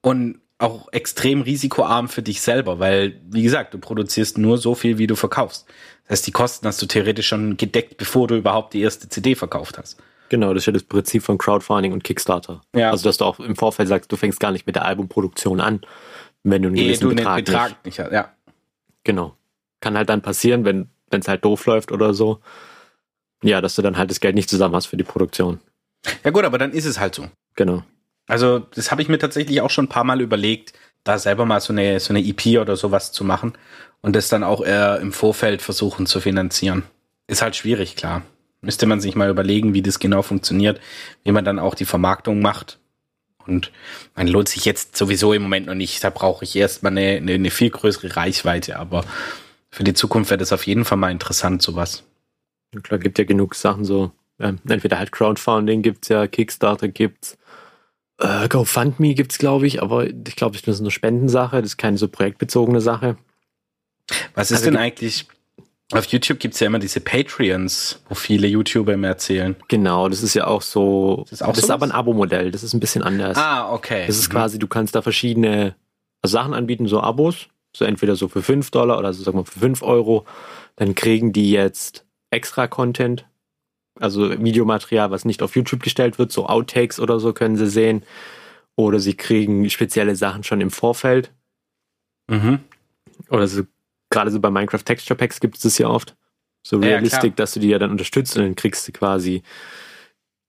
und 0.00 0.40
auch 0.58 0.88
extrem 0.92 1.42
risikoarm 1.42 2.08
für 2.08 2.22
dich 2.22 2.40
selber, 2.40 2.78
weil, 2.78 3.20
wie 3.28 3.42
gesagt, 3.42 3.74
du 3.74 3.78
produzierst 3.78 4.38
nur 4.38 4.56
so 4.56 4.74
viel, 4.74 4.98
wie 4.98 5.06
du 5.06 5.16
verkaufst. 5.16 5.66
Das 6.04 6.18
heißt, 6.18 6.26
die 6.28 6.32
Kosten 6.32 6.66
hast 6.66 6.80
du 6.80 6.86
theoretisch 6.86 7.26
schon 7.26 7.56
gedeckt, 7.56 7.96
bevor 7.96 8.28
du 8.28 8.36
überhaupt 8.36 8.72
die 8.72 8.82
erste 8.82 9.08
CD 9.08 9.34
verkauft 9.34 9.78
hast. 9.78 10.00
Genau, 10.28 10.54
das 10.54 10.62
ist 10.62 10.66
ja 10.66 10.72
das 10.72 10.84
Prinzip 10.84 11.22
von 11.22 11.38
Crowdfunding 11.38 11.92
und 11.92 12.04
Kickstarter. 12.04 12.62
Ja. 12.74 12.90
Also, 12.90 13.04
dass 13.04 13.18
du 13.18 13.24
auch 13.24 13.40
im 13.40 13.56
Vorfeld 13.56 13.88
sagst, 13.88 14.10
du 14.10 14.16
fängst 14.16 14.40
gar 14.40 14.52
nicht 14.52 14.66
mit 14.66 14.76
der 14.76 14.84
Albumproduktion 14.84 15.60
an, 15.60 15.80
wenn 16.44 16.62
du 16.62 16.68
einen 16.68 16.76
gewissen 16.76 17.08
du 17.08 17.14
Betrag, 17.14 17.44
Betrag 17.44 17.70
nicht, 17.70 17.84
nicht 17.84 17.98
hast. 17.98 18.12
Ja. 18.12 18.32
Genau. 19.02 19.36
Kann 19.80 19.96
halt 19.96 20.08
dann 20.08 20.22
passieren, 20.22 20.64
wenn 20.64 20.88
es 21.10 21.28
halt 21.28 21.44
doof 21.44 21.66
läuft 21.66 21.92
oder 21.92 22.14
so, 22.14 22.40
ja, 23.44 23.60
dass 23.60 23.74
du 23.74 23.82
dann 23.82 23.96
halt 23.96 24.10
das 24.10 24.20
Geld 24.20 24.34
nicht 24.34 24.50
zusammen 24.50 24.74
hast 24.74 24.86
für 24.86 24.96
die 24.96 25.04
Produktion. 25.04 25.60
Ja 26.24 26.30
gut, 26.30 26.44
aber 26.44 26.58
dann 26.58 26.72
ist 26.72 26.86
es 26.86 26.98
halt 26.98 27.14
so. 27.14 27.28
Genau. 27.56 27.82
Also 28.26 28.58
das 28.58 28.90
habe 28.90 29.02
ich 29.02 29.08
mir 29.08 29.18
tatsächlich 29.18 29.60
auch 29.60 29.70
schon 29.70 29.84
ein 29.84 29.90
paar 29.90 30.04
Mal 30.04 30.20
überlegt, 30.20 30.72
da 31.04 31.18
selber 31.18 31.44
mal 31.44 31.60
so 31.60 31.72
eine, 31.72 32.00
so 32.00 32.14
eine 32.14 32.24
EP 32.24 32.58
oder 32.58 32.76
sowas 32.76 33.12
zu 33.12 33.24
machen 33.24 33.52
und 34.00 34.16
das 34.16 34.28
dann 34.28 34.42
auch 34.42 34.64
eher 34.64 34.98
im 35.00 35.12
Vorfeld 35.12 35.60
versuchen 35.60 36.06
zu 36.06 36.20
finanzieren. 36.20 36.84
Ist 37.26 37.42
halt 37.42 37.56
schwierig, 37.56 37.96
klar. 37.96 38.22
Müsste 38.62 38.86
man 38.86 39.00
sich 39.00 39.14
mal 39.14 39.28
überlegen, 39.28 39.74
wie 39.74 39.82
das 39.82 39.98
genau 39.98 40.22
funktioniert, 40.22 40.80
wie 41.22 41.32
man 41.32 41.44
dann 41.44 41.58
auch 41.58 41.74
die 41.74 41.84
Vermarktung 41.84 42.40
macht. 42.40 42.78
Und 43.46 43.70
man 44.14 44.26
lohnt 44.26 44.48
sich 44.48 44.64
jetzt 44.64 44.96
sowieso 44.96 45.34
im 45.34 45.42
Moment 45.42 45.66
noch 45.66 45.74
nicht. 45.74 46.02
Da 46.02 46.08
brauche 46.08 46.44
ich 46.44 46.56
erstmal 46.56 46.92
eine, 46.92 47.16
eine, 47.16 47.32
eine 47.32 47.50
viel 47.50 47.68
größere 47.68 48.16
Reichweite. 48.16 48.78
Aber 48.78 49.04
für 49.70 49.84
die 49.84 49.92
Zukunft 49.92 50.30
wäre 50.30 50.38
das 50.38 50.54
auf 50.54 50.66
jeden 50.66 50.86
Fall 50.86 50.96
mal 50.96 51.10
interessant, 51.10 51.60
sowas. 51.60 52.04
Klar, 52.82 52.98
gibt 53.00 53.18
ja 53.18 53.24
genug 53.24 53.54
Sachen 53.54 53.84
so, 53.84 54.12
Ähm, 54.40 54.58
entweder 54.68 54.98
halt 54.98 55.12
Crowdfunding 55.12 55.82
gibt's 55.82 56.08
ja, 56.08 56.26
Kickstarter 56.26 56.88
gibt's, 56.88 57.38
äh, 58.18 58.48
GoFundMe 58.48 59.14
gibt's 59.14 59.38
glaube 59.38 59.66
ich, 59.66 59.80
aber 59.80 60.06
ich 60.06 60.36
glaube, 60.36 60.58
das 60.58 60.76
ist 60.76 60.80
eine 60.80 60.90
Spendensache, 60.90 61.62
das 61.62 61.72
ist 61.72 61.76
keine 61.76 61.98
so 61.98 62.08
projektbezogene 62.08 62.80
Sache. 62.80 63.16
Was 64.34 64.50
ist 64.50 64.58
also, 64.58 64.70
denn 64.70 64.76
eigentlich 64.76 65.26
auf 65.92 66.06
YouTube 66.06 66.38
gibt's 66.38 66.60
ja 66.60 66.66
immer 66.66 66.78
diese 66.78 67.00
Patreons, 67.00 68.02
wo 68.08 68.14
viele 68.14 68.46
YouTuber 68.46 68.94
immer 68.94 69.08
erzählen. 69.08 69.54
Genau, 69.68 70.08
das 70.08 70.22
ist 70.22 70.34
ja 70.34 70.46
auch 70.46 70.62
so. 70.62 71.24
Das 71.24 71.40
ist, 71.40 71.42
auch 71.42 71.52
das 71.52 71.64
ist 71.64 71.70
aber 71.70 71.86
ein 71.86 71.92
Abo-Modell, 71.92 72.50
das 72.50 72.62
ist 72.62 72.74
ein 72.74 72.80
bisschen 72.80 73.02
anders. 73.02 73.36
Ah, 73.36 73.72
okay. 73.72 74.06
Das 74.06 74.16
ist 74.16 74.28
mhm. 74.28 74.32
quasi, 74.32 74.58
du 74.58 74.66
kannst 74.66 74.94
da 74.94 75.02
verschiedene 75.02 75.76
Sachen 76.24 76.54
anbieten, 76.54 76.88
so 76.88 77.00
Abos, 77.00 77.48
so 77.76 77.84
entweder 77.84 78.16
so 78.16 78.28
für 78.28 78.42
5 78.42 78.70
Dollar 78.70 78.98
oder 78.98 79.12
so 79.12 79.22
sagen 79.22 79.38
wir 79.38 79.44
für 79.44 79.60
5 79.60 79.82
Euro. 79.82 80.24
Dann 80.76 80.94
kriegen 80.94 81.32
die 81.32 81.50
jetzt 81.50 82.03
extra 82.34 82.66
Content, 82.66 83.26
also 83.98 84.30
Videomaterial, 84.42 85.10
was 85.10 85.24
nicht 85.24 85.42
auf 85.42 85.56
YouTube 85.56 85.82
gestellt 85.82 86.18
wird, 86.18 86.32
so 86.32 86.46
Outtakes 86.46 87.00
oder 87.00 87.20
so 87.20 87.32
können 87.32 87.56
sie 87.56 87.68
sehen. 87.68 88.04
Oder 88.76 88.98
sie 88.98 89.14
kriegen 89.14 89.70
spezielle 89.70 90.16
Sachen 90.16 90.42
schon 90.42 90.60
im 90.60 90.70
Vorfeld. 90.70 91.32
Mhm. 92.28 92.58
Oder 93.30 93.46
so 93.46 93.62
gerade 94.10 94.30
so 94.30 94.40
bei 94.40 94.50
Minecraft 94.50 94.84
Texture 94.84 95.16
Packs 95.16 95.40
gibt 95.40 95.56
es 95.56 95.62
das 95.62 95.78
ja 95.78 95.88
oft. 95.88 96.16
So 96.66 96.78
Realistic, 96.78 97.32
ja, 97.32 97.36
dass 97.36 97.52
du 97.54 97.60
die 97.60 97.68
ja 97.68 97.78
dann 97.78 97.90
unterstützt 97.90 98.36
und 98.36 98.42
dann 98.42 98.54
kriegst 98.54 98.88
du 98.88 98.92
quasi 98.92 99.42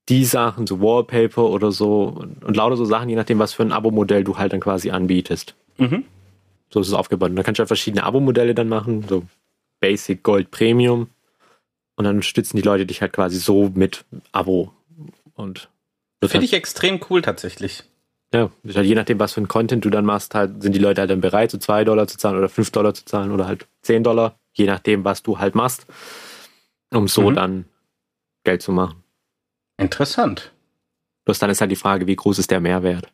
die 0.07 0.23
Sachen, 0.23 0.67
so 0.67 0.79
Wallpaper 0.79 1.43
oder 1.43 1.71
so 1.71 2.03
und, 2.03 2.43
und 2.43 2.55
lauter 2.55 2.77
so 2.77 2.85
Sachen, 2.85 3.09
je 3.09 3.15
nachdem, 3.15 3.39
was 3.39 3.53
für 3.53 3.63
ein 3.63 3.71
Abo-Modell 3.71 4.23
du 4.23 4.37
halt 4.37 4.53
dann 4.53 4.59
quasi 4.59 4.91
anbietest. 4.91 5.55
Mhm. 5.77 6.05
So 6.69 6.79
ist 6.79 6.87
es 6.87 6.93
aufgebaut. 6.93 7.31
Und 7.31 7.35
da 7.35 7.43
kannst 7.43 7.59
du 7.59 7.63
ja 7.63 7.67
verschiedene 7.67 8.03
Abo-Modelle 8.03 8.55
dann 8.55 8.69
machen, 8.69 9.03
so 9.07 9.23
Basic, 9.81 10.23
Gold, 10.23 10.51
Premium. 10.51 11.09
Und 11.95 12.05
dann 12.05 12.15
unterstützen 12.15 12.57
die 12.57 12.63
Leute 12.63 12.85
dich 12.85 13.01
halt 13.01 13.13
quasi 13.13 13.37
so 13.37 13.71
mit 13.73 14.05
Abo. 14.31 14.71
Und 15.33 15.69
Finde 16.21 16.33
halt 16.35 16.43
ich 16.43 16.53
extrem 16.53 16.99
cool 17.09 17.21
tatsächlich. 17.21 17.83
Ja, 18.33 18.49
halt 18.73 18.85
je 18.85 18.95
nachdem, 18.95 19.19
was 19.19 19.33
für 19.33 19.41
ein 19.41 19.47
Content 19.47 19.85
du 19.85 19.89
dann 19.89 20.05
machst, 20.05 20.35
halt, 20.35 20.61
sind 20.61 20.73
die 20.73 20.79
Leute 20.79 21.01
halt 21.01 21.11
dann 21.11 21.21
bereit, 21.21 21.51
so 21.51 21.57
zwei 21.57 21.83
Dollar 21.83 22.07
zu 22.07 22.17
zahlen 22.17 22.37
oder 22.37 22.49
fünf 22.49 22.71
Dollar 22.71 22.93
zu 22.93 23.05
zahlen 23.05 23.31
oder 23.31 23.47
halt 23.47 23.67
zehn 23.81 24.03
Dollar, 24.03 24.37
je 24.53 24.65
nachdem, 24.65 25.05
was 25.05 25.23
du 25.23 25.39
halt 25.39 25.55
machst, 25.55 25.85
um 26.91 27.07
so 27.07 27.29
mhm. 27.29 27.35
dann 27.35 27.65
Geld 28.43 28.61
zu 28.61 28.71
machen. 28.71 29.03
Interessant. 29.77 30.51
Bloß 31.25 31.39
dann 31.39 31.49
ist 31.49 31.61
halt 31.61 31.71
die 31.71 31.77
Frage, 31.77 32.07
wie 32.07 32.15
groß 32.15 32.39
ist 32.39 32.51
der 32.51 32.59
Mehrwert? 32.59 33.09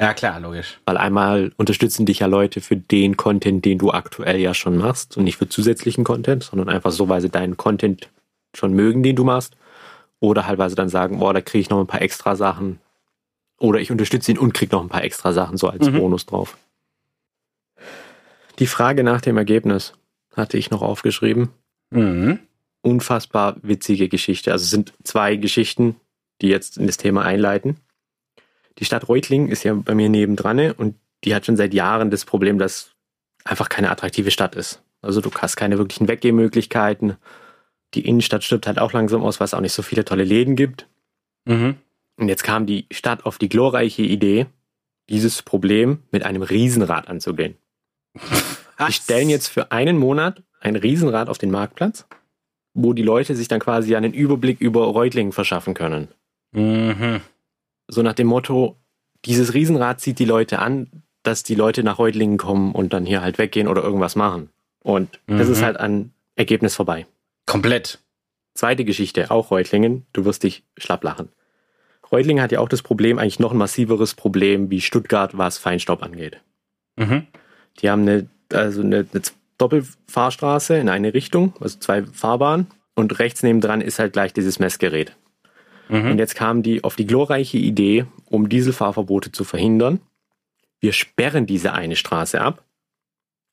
Ja, 0.00 0.12
klar, 0.12 0.40
logisch. 0.40 0.80
Weil 0.86 0.96
einmal 0.96 1.52
unterstützen 1.56 2.04
dich 2.04 2.20
ja 2.20 2.26
Leute 2.26 2.60
für 2.60 2.76
den 2.76 3.16
Content, 3.16 3.64
den 3.64 3.78
du 3.78 3.92
aktuell 3.92 4.40
ja 4.40 4.52
schon 4.52 4.76
machst 4.76 5.16
und 5.16 5.24
nicht 5.24 5.36
für 5.36 5.48
zusätzlichen 5.48 6.04
Content, 6.04 6.42
sondern 6.42 6.68
einfach 6.68 6.90
so, 6.90 7.08
weil 7.08 7.20
sie 7.20 7.30
deinen 7.30 7.56
Content 7.56 8.08
schon 8.54 8.72
mögen, 8.72 9.02
den 9.02 9.16
du 9.16 9.24
machst. 9.24 9.56
Oder 10.20 10.46
halt, 10.46 10.58
weil 10.58 10.70
sie 10.70 10.76
dann 10.76 10.88
sagen, 10.88 11.18
boah, 11.18 11.34
da 11.34 11.40
kriege 11.40 11.60
ich 11.60 11.70
noch 11.70 11.80
ein 11.80 11.86
paar 11.86 12.02
extra 12.02 12.36
Sachen, 12.36 12.78
oder 13.58 13.80
ich 13.80 13.90
unterstütze 13.90 14.30
ihn 14.30 14.38
und 14.38 14.52
kriege 14.52 14.74
noch 14.74 14.82
ein 14.82 14.88
paar 14.88 15.04
extra 15.04 15.32
Sachen 15.32 15.56
so 15.56 15.68
als 15.68 15.88
mhm. 15.88 15.98
Bonus 15.98 16.26
drauf. 16.26 16.56
Die 18.58 18.66
Frage 18.66 19.02
nach 19.02 19.20
dem 19.20 19.36
Ergebnis 19.36 19.94
hatte 20.34 20.58
ich 20.58 20.70
noch 20.70 20.82
aufgeschrieben. 20.82 21.50
Mhm. 21.90 22.40
Unfassbar 22.82 23.56
witzige 23.62 24.08
Geschichte. 24.08 24.52
Also 24.52 24.64
es 24.64 24.70
sind 24.70 24.92
zwei 25.04 25.36
Geschichten, 25.36 25.96
die 26.42 26.48
jetzt 26.48 26.76
in 26.76 26.86
das 26.86 26.96
Thema 26.96 27.22
einleiten. 27.22 27.78
Die 28.78 28.84
Stadt 28.84 29.08
Reutlingen 29.08 29.48
ist 29.48 29.62
ja 29.62 29.72
bei 29.74 29.94
mir 29.94 30.08
nebendran 30.08 30.72
und 30.72 30.96
die 31.24 31.34
hat 31.34 31.46
schon 31.46 31.56
seit 31.56 31.72
Jahren 31.72 32.10
das 32.10 32.24
Problem, 32.24 32.58
dass 32.58 32.90
einfach 33.44 33.68
keine 33.68 33.90
attraktive 33.90 34.30
Stadt 34.30 34.54
ist. 34.56 34.82
Also 35.00 35.20
du 35.20 35.30
hast 35.30 35.56
keine 35.56 35.78
wirklichen 35.78 36.08
Weggehmöglichkeiten. 36.08 37.16
Die 37.94 38.06
Innenstadt 38.06 38.44
stirbt 38.44 38.66
halt 38.66 38.78
auch 38.78 38.92
langsam 38.92 39.22
aus, 39.22 39.40
weil 39.40 39.46
es 39.46 39.54
auch 39.54 39.60
nicht 39.60 39.72
so 39.72 39.82
viele 39.82 40.04
tolle 40.04 40.24
Läden 40.24 40.56
gibt. 40.56 40.88
Mhm. 41.44 41.76
Und 42.16 42.28
jetzt 42.28 42.44
kam 42.44 42.66
die 42.66 42.86
Stadt 42.90 43.24
auf 43.24 43.38
die 43.38 43.48
glorreiche 43.48 44.02
Idee, 44.02 44.46
dieses 45.08 45.42
Problem 45.42 45.98
mit 46.10 46.24
einem 46.24 46.42
Riesenrad 46.42 47.08
anzugehen. 47.08 47.56
Die 48.86 48.92
stellen 48.92 49.28
jetzt 49.28 49.48
für 49.48 49.70
einen 49.70 49.98
Monat 49.98 50.42
ein 50.60 50.76
Riesenrad 50.76 51.28
auf 51.28 51.38
den 51.38 51.50
Marktplatz, 51.50 52.06
wo 52.72 52.92
die 52.92 53.02
Leute 53.02 53.36
sich 53.36 53.48
dann 53.48 53.60
quasi 53.60 53.94
einen 53.94 54.12
Überblick 54.12 54.60
über 54.60 54.84
Reutlingen 54.86 55.32
verschaffen 55.32 55.74
können. 55.74 56.08
Mhm. 56.52 57.20
So 57.86 58.02
nach 58.02 58.14
dem 58.14 58.26
Motto, 58.26 58.76
dieses 59.24 59.54
Riesenrad 59.54 60.00
zieht 60.00 60.18
die 60.18 60.24
Leute 60.24 60.58
an, 60.58 61.04
dass 61.22 61.42
die 61.42 61.54
Leute 61.54 61.84
nach 61.84 61.98
Reutlingen 61.98 62.38
kommen 62.38 62.72
und 62.72 62.92
dann 62.92 63.06
hier 63.06 63.22
halt 63.22 63.38
weggehen 63.38 63.68
oder 63.68 63.82
irgendwas 63.82 64.16
machen. 64.16 64.50
Und 64.82 65.20
mhm. 65.26 65.38
das 65.38 65.48
ist 65.48 65.60
mhm. 65.60 65.64
halt 65.64 65.76
an 65.78 66.12
Ergebnis 66.34 66.74
vorbei. 66.74 67.06
Komplett. 67.46 68.00
Zweite 68.54 68.84
Geschichte, 68.84 69.30
auch 69.30 69.50
Reutlingen, 69.50 70.06
du 70.12 70.24
wirst 70.24 70.44
dich 70.44 70.64
schlapp 70.76 71.02
lachen. 71.02 71.30
Reutlingen 72.10 72.42
hat 72.42 72.52
ja 72.52 72.60
auch 72.60 72.68
das 72.68 72.82
Problem, 72.82 73.18
eigentlich 73.18 73.40
noch 73.40 73.50
ein 73.50 73.58
massiveres 73.58 74.14
Problem 74.14 74.70
wie 74.70 74.80
Stuttgart, 74.80 75.36
was 75.36 75.58
Feinstaub 75.58 76.02
angeht. 76.02 76.40
Mhm. 76.96 77.26
Die 77.80 77.90
haben 77.90 78.02
eine, 78.02 78.28
also 78.52 78.82
eine, 78.82 79.06
eine 79.12 79.22
Doppelfahrstraße 79.58 80.76
in 80.76 80.88
eine 80.88 81.14
Richtung, 81.14 81.54
also 81.60 81.78
zwei 81.78 82.04
Fahrbahnen 82.04 82.68
und 82.94 83.18
rechts 83.18 83.42
nebendran 83.42 83.80
ist 83.80 83.98
halt 83.98 84.12
gleich 84.12 84.32
dieses 84.32 84.58
Messgerät. 84.58 85.16
Mhm. 85.88 86.12
Und 86.12 86.18
jetzt 86.18 86.34
kamen 86.34 86.62
die 86.62 86.84
auf 86.84 86.96
die 86.96 87.06
glorreiche 87.06 87.58
Idee, 87.58 88.06
um 88.26 88.48
Dieselfahrverbote 88.48 89.32
zu 89.32 89.44
verhindern. 89.44 90.00
Wir 90.80 90.92
sperren 90.92 91.46
diese 91.46 91.72
eine 91.72 91.96
Straße 91.96 92.40
ab, 92.40 92.62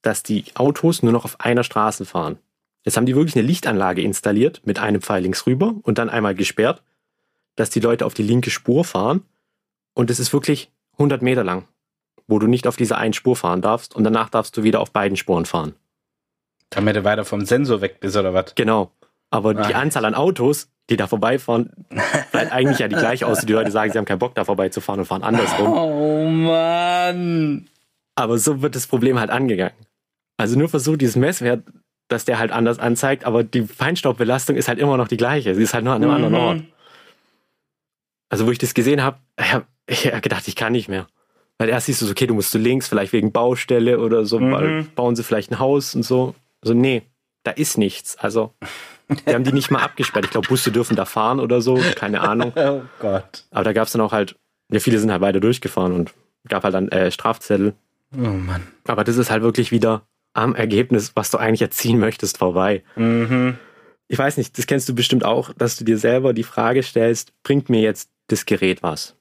dass 0.01 0.23
die 0.23 0.45
Autos 0.55 1.03
nur 1.03 1.11
noch 1.11 1.25
auf 1.25 1.39
einer 1.39 1.63
Straße 1.63 2.05
fahren. 2.05 2.37
Jetzt 2.83 2.97
haben 2.97 3.05
die 3.05 3.15
wirklich 3.15 3.35
eine 3.35 3.45
Lichtanlage 3.45 4.01
installiert 4.01 4.61
mit 4.65 4.79
einem 4.79 5.01
Pfeil 5.01 5.21
links 5.21 5.45
rüber 5.45 5.75
und 5.83 5.97
dann 5.97 6.09
einmal 6.09 6.35
gesperrt 6.35 6.83
dass 7.55 7.69
die 7.69 7.79
Leute 7.79 8.05
auf 8.05 8.13
die 8.13 8.23
linke 8.23 8.49
Spur 8.49 8.83
fahren 8.83 9.23
und 9.93 10.09
es 10.09 10.19
ist 10.19 10.33
wirklich 10.33 10.71
100 10.93 11.21
Meter 11.21 11.43
lang, 11.43 11.67
wo 12.27 12.39
du 12.39 12.47
nicht 12.47 12.67
auf 12.67 12.75
dieser 12.75 12.97
einen 12.97 13.13
Spur 13.13 13.35
fahren 13.35 13.61
darfst 13.61 13.95
und 13.95 14.03
danach 14.03 14.29
darfst 14.29 14.55
du 14.57 14.63
wieder 14.63 14.79
auf 14.79 14.91
beiden 14.91 15.17
Spuren 15.17 15.45
fahren. 15.45 15.75
Damit 16.69 16.95
du 16.95 17.03
weiter 17.03 17.25
vom 17.25 17.45
Sensor 17.45 17.81
weg 17.81 17.99
bist 17.99 18.15
oder 18.15 18.33
was? 18.33 18.55
Genau. 18.55 18.91
Aber 19.29 19.51
ah. 19.51 19.67
die 19.67 19.75
Anzahl 19.75 20.05
an 20.05 20.15
Autos, 20.15 20.69
die 20.89 20.97
da 20.97 21.07
vorbeifahren, 21.07 21.71
bleibt 22.31 22.51
eigentlich 22.51 22.79
ja 22.79 22.87
die 22.87 22.95
gleiche 22.95 23.27
aus. 23.27 23.41
Die 23.41 23.53
Leute 23.53 23.71
sagen, 23.71 23.91
sie 23.91 23.97
haben 23.97 24.05
keinen 24.05 24.19
Bock 24.19 24.35
da 24.35 24.45
vorbeizufahren 24.45 25.01
und 25.01 25.05
fahren 25.05 25.23
andersrum. 25.23 25.67
Oh 25.67 26.25
Mann. 26.27 27.69
Aber 28.15 28.37
so 28.37 28.61
wird 28.61 28.75
das 28.75 28.87
Problem 28.87 29.19
halt 29.19 29.29
angegangen. 29.29 29.75
Also 30.37 30.57
nur 30.57 30.69
versucht, 30.69 31.01
dieses 31.01 31.15
Messwert, 31.15 31.63
dass 32.11 32.25
der 32.25 32.39
halt 32.39 32.51
anders 32.51 32.79
anzeigt, 32.79 33.25
aber 33.25 33.43
die 33.43 33.63
Feinstaubbelastung 33.63 34.55
ist 34.55 34.67
halt 34.67 34.79
immer 34.79 34.97
noch 34.97 35.07
die 35.07 35.17
gleiche. 35.17 35.55
Sie 35.55 35.63
ist 35.63 35.73
halt 35.73 35.85
nur 35.85 35.93
an 35.93 36.03
einem 36.03 36.11
mhm. 36.11 36.15
anderen 36.15 36.35
Ort. 36.35 36.61
Also 38.29 38.47
wo 38.47 38.51
ich 38.51 38.57
das 38.57 38.73
gesehen 38.73 39.01
habe, 39.01 39.17
ich 39.87 40.07
habe 40.07 40.21
gedacht, 40.21 40.47
ich 40.47 40.55
kann 40.55 40.73
nicht 40.73 40.89
mehr. 40.89 41.07
Weil 41.57 41.69
erst 41.69 41.85
siehst 41.85 42.01
du 42.01 42.05
so, 42.05 42.11
okay, 42.11 42.27
du 42.27 42.33
musst 42.33 42.51
zu 42.51 42.57
links, 42.57 42.87
vielleicht 42.87 43.13
wegen 43.13 43.31
Baustelle 43.31 43.99
oder 43.99 44.25
so, 44.25 44.39
mhm. 44.39 44.89
bauen 44.95 45.15
sie 45.15 45.23
vielleicht 45.23 45.51
ein 45.51 45.59
Haus 45.59 45.95
und 45.95 46.03
so. 46.03 46.35
Also 46.61 46.73
nee, 46.73 47.03
da 47.43 47.51
ist 47.51 47.77
nichts. 47.77 48.17
Also 48.17 48.53
die 49.27 49.33
haben 49.33 49.43
die 49.43 49.53
nicht 49.53 49.71
mal 49.71 49.81
abgesperrt. 49.81 50.25
Ich 50.25 50.31
glaube, 50.31 50.47
Busse 50.47 50.71
dürfen 50.71 50.95
da 50.95 51.05
fahren 51.05 51.39
oder 51.39 51.61
so, 51.61 51.79
keine 51.95 52.21
Ahnung. 52.21 52.53
Oh 52.61 52.81
Gott. 52.99 53.45
Aber 53.51 53.63
da 53.63 53.73
gab 53.73 53.87
es 53.87 53.93
dann 53.93 54.01
auch 54.01 54.11
halt, 54.11 54.35
ja, 54.71 54.79
viele 54.79 54.99
sind 54.99 55.11
halt 55.11 55.21
weiter 55.21 55.39
durchgefahren 55.39 55.93
und 55.93 56.13
gab 56.47 56.63
halt 56.63 56.73
dann 56.73 56.89
äh, 56.89 57.11
Strafzettel. 57.11 57.73
Oh 58.15 58.19
Mann. 58.19 58.67
Aber 58.87 59.03
das 59.03 59.17
ist 59.17 59.31
halt 59.31 59.43
wirklich 59.43 59.71
wieder 59.71 60.03
am 60.33 60.55
Ergebnis, 60.55 61.11
was 61.15 61.31
du 61.31 61.37
eigentlich 61.37 61.61
erziehen 61.61 61.99
möchtest, 61.99 62.37
vorbei. 62.37 62.83
Mhm. 62.95 63.57
Ich 64.07 64.17
weiß 64.17 64.37
nicht, 64.37 64.57
das 64.57 64.67
kennst 64.67 64.89
du 64.89 64.95
bestimmt 64.95 65.23
auch, 65.23 65.53
dass 65.53 65.77
du 65.77 65.85
dir 65.85 65.97
selber 65.97 66.33
die 66.33 66.43
Frage 66.43 66.83
stellst, 66.83 67.33
bringt 67.43 67.69
mir 67.69 67.81
jetzt 67.81 68.09
das 68.27 68.45
Gerät 68.45 68.83
was. 68.83 69.15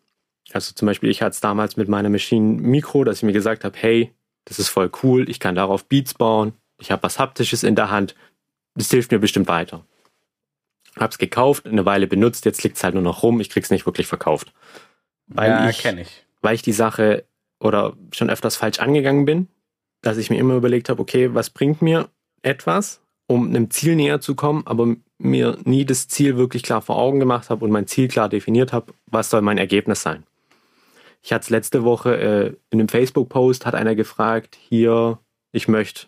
Also 0.53 0.73
zum 0.75 0.87
Beispiel, 0.87 1.11
ich 1.11 1.23
hatte 1.23 1.35
es 1.35 1.41
damals 1.41 1.77
mit 1.77 1.89
meiner 1.89 2.09
Machine 2.09 2.61
Mikro, 2.61 3.05
dass 3.05 3.19
ich 3.19 3.23
mir 3.23 3.33
gesagt 3.33 3.65
habe, 3.65 3.77
hey, 3.79 4.13
das 4.47 4.59
ist 4.59 4.69
voll 4.69 4.91
cool, 5.03 5.29
ich 5.29 5.39
kann 5.39 5.55
darauf 5.55 5.85
Beats 5.85 6.15
bauen, 6.15 6.55
ich 6.79 6.91
habe 6.91 7.03
was 7.03 7.19
Haptisches 7.19 7.63
in 7.63 7.77
der 7.77 7.91
Hand, 7.91 8.15
das 8.75 8.91
hilft 8.91 9.13
mir 9.13 9.19
bestimmt 9.19 9.49
weiter. 9.49 9.85
Hab's 10.99 11.19
gekauft, 11.19 11.67
eine 11.67 11.85
Weile 11.87 12.09
benutzt, 12.09 12.45
jetzt 12.45 12.65
liegt 12.65 12.77
es 12.77 12.85
halt 12.85 12.95
nur 12.95 13.03
noch 13.03 13.23
rum, 13.23 13.41
ich 13.41 13.51
krieg's 13.51 13.71
nicht 13.71 13.87
wirklich 13.87 14.09
verkauft. 14.09 14.53
Weil 15.29 15.51
ja, 15.51 15.73
kenne 15.73 16.03
ich. 16.03 16.27
Weil 16.41 16.57
ich 16.57 16.63
die 16.63 16.73
Sache 16.73 17.25
oder 17.61 17.97
schon 18.13 18.31
öfters 18.31 18.57
falsch 18.57 18.81
angegangen 18.81 19.25
bin, 19.25 19.49
dass 20.03 20.16
ich 20.16 20.30
mir 20.30 20.38
immer 20.38 20.55
überlegt 20.55 20.88
habe, 20.88 21.01
okay, 21.01 21.34
was 21.34 21.51
bringt 21.51 21.82
mir 21.82 22.09
etwas, 22.42 23.01
um 23.26 23.46
einem 23.46 23.70
Ziel 23.70 23.96
näher 23.96 24.20
zu 24.20 24.34
kommen, 24.34 24.62
aber 24.66 24.96
mir 25.18 25.59
nie 25.64 25.84
das 25.84 26.09
Ziel 26.09 26.36
wirklich 26.36 26.62
klar 26.62 26.82
vor 26.82 26.96
Augen 26.96 27.20
gemacht 27.20 27.51
habe 27.51 27.64
und 27.64 27.70
mein 27.70 27.86
Ziel 27.86 28.09
klar 28.09 28.28
definiert 28.28 28.72
habe, 28.72 28.92
was 29.07 29.30
soll 29.30 29.42
mein 29.42 29.59
Ergebnis 29.59 30.03
sein. 30.03 30.24
Ich 31.22 31.32
hatte 31.32 31.44
es 31.44 31.51
letzte 31.51 31.84
Woche 31.84 32.16
äh, 32.16 32.46
in 32.70 32.80
einem 32.80 32.88
Facebook-Post, 32.88 33.66
hat 33.66 33.74
einer 33.74 33.94
gefragt, 33.94 34.57
hier, 34.59 35.18
ich 35.53 35.68
möchte 35.68 36.07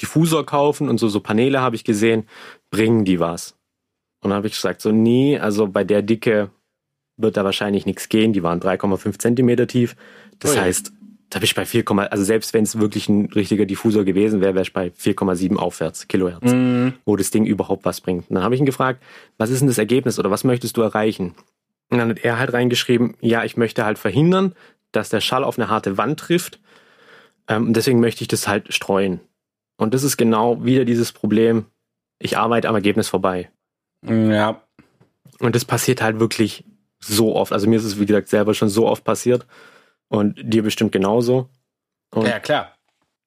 Diffusor 0.00 0.46
kaufen 0.46 0.88
und 0.88 0.98
so, 0.98 1.08
so 1.08 1.20
Paneele 1.20 1.60
habe 1.60 1.76
ich 1.76 1.84
gesehen, 1.84 2.26
bringen 2.70 3.04
die 3.04 3.20
was? 3.20 3.56
Und 4.20 4.30
dann 4.30 4.38
habe 4.38 4.46
ich 4.46 4.54
gesagt, 4.54 4.80
so, 4.80 4.90
nee, 4.90 5.38
also 5.38 5.68
bei 5.68 5.84
der 5.84 6.02
Dicke 6.02 6.50
wird 7.16 7.36
da 7.36 7.44
wahrscheinlich 7.44 7.84
nichts 7.84 8.08
gehen, 8.08 8.32
die 8.32 8.42
waren 8.42 8.60
3,5 8.60 9.18
Zentimeter 9.18 9.66
tief. 9.66 9.96
Das 10.38 10.52
oh 10.52 10.54
ja. 10.54 10.62
heißt, 10.62 10.92
da 11.30 11.38
bin 11.38 11.44
ich 11.44 11.54
bei 11.54 11.66
4, 11.66 11.84
also 12.10 12.24
selbst 12.24 12.54
wenn 12.54 12.64
es 12.64 12.78
wirklich 12.78 13.08
ein 13.08 13.26
richtiger 13.26 13.66
Diffusor 13.66 14.04
gewesen 14.04 14.40
wäre, 14.40 14.54
wäre 14.54 14.62
ich 14.62 14.72
bei 14.72 14.88
4,7 14.88 15.56
aufwärts 15.56 16.08
Kilohertz, 16.08 16.52
mm. 16.52 16.88
wo 17.04 17.16
das 17.16 17.30
Ding 17.30 17.44
überhaupt 17.44 17.84
was 17.84 18.00
bringt. 18.00 18.30
Und 18.30 18.36
dann 18.36 18.44
habe 18.44 18.54
ich 18.54 18.60
ihn 18.60 18.66
gefragt, 18.66 19.02
was 19.36 19.50
ist 19.50 19.60
denn 19.60 19.68
das 19.68 19.78
Ergebnis 19.78 20.18
oder 20.18 20.30
was 20.30 20.44
möchtest 20.44 20.76
du 20.76 20.82
erreichen? 20.82 21.34
Und 21.90 21.98
dann 21.98 22.10
hat 22.10 22.18
er 22.24 22.38
halt 22.38 22.52
reingeschrieben, 22.52 23.14
ja, 23.20 23.44
ich 23.44 23.56
möchte 23.56 23.84
halt 23.84 23.98
verhindern, 23.98 24.54
dass 24.92 25.10
der 25.10 25.20
Schall 25.20 25.44
auf 25.44 25.58
eine 25.58 25.68
harte 25.68 25.98
Wand 25.98 26.20
trifft. 26.20 26.60
Ähm, 27.46 27.72
deswegen 27.72 28.00
möchte 28.00 28.22
ich 28.22 28.28
das 28.28 28.48
halt 28.48 28.72
streuen. 28.72 29.20
Und 29.76 29.94
das 29.94 30.02
ist 30.02 30.16
genau 30.16 30.64
wieder 30.64 30.84
dieses 30.84 31.12
Problem, 31.12 31.66
ich 32.18 32.36
arbeite 32.36 32.68
am 32.68 32.74
Ergebnis 32.74 33.08
vorbei. 33.08 33.50
Ja. 34.06 34.62
Und 35.40 35.54
das 35.54 35.64
passiert 35.64 36.02
halt 36.02 36.20
wirklich 36.20 36.64
so 37.00 37.36
oft. 37.36 37.52
Also 37.52 37.68
mir 37.68 37.76
ist 37.76 37.84
es, 37.84 38.00
wie 38.00 38.06
gesagt, 38.06 38.28
selber 38.28 38.54
schon 38.54 38.68
so 38.68 38.86
oft 38.86 39.04
passiert. 39.04 39.46
Und 40.08 40.38
dir 40.42 40.62
bestimmt 40.62 40.92
genauso. 40.92 41.48
Und 42.10 42.26
ja, 42.26 42.40
klar. 42.40 42.74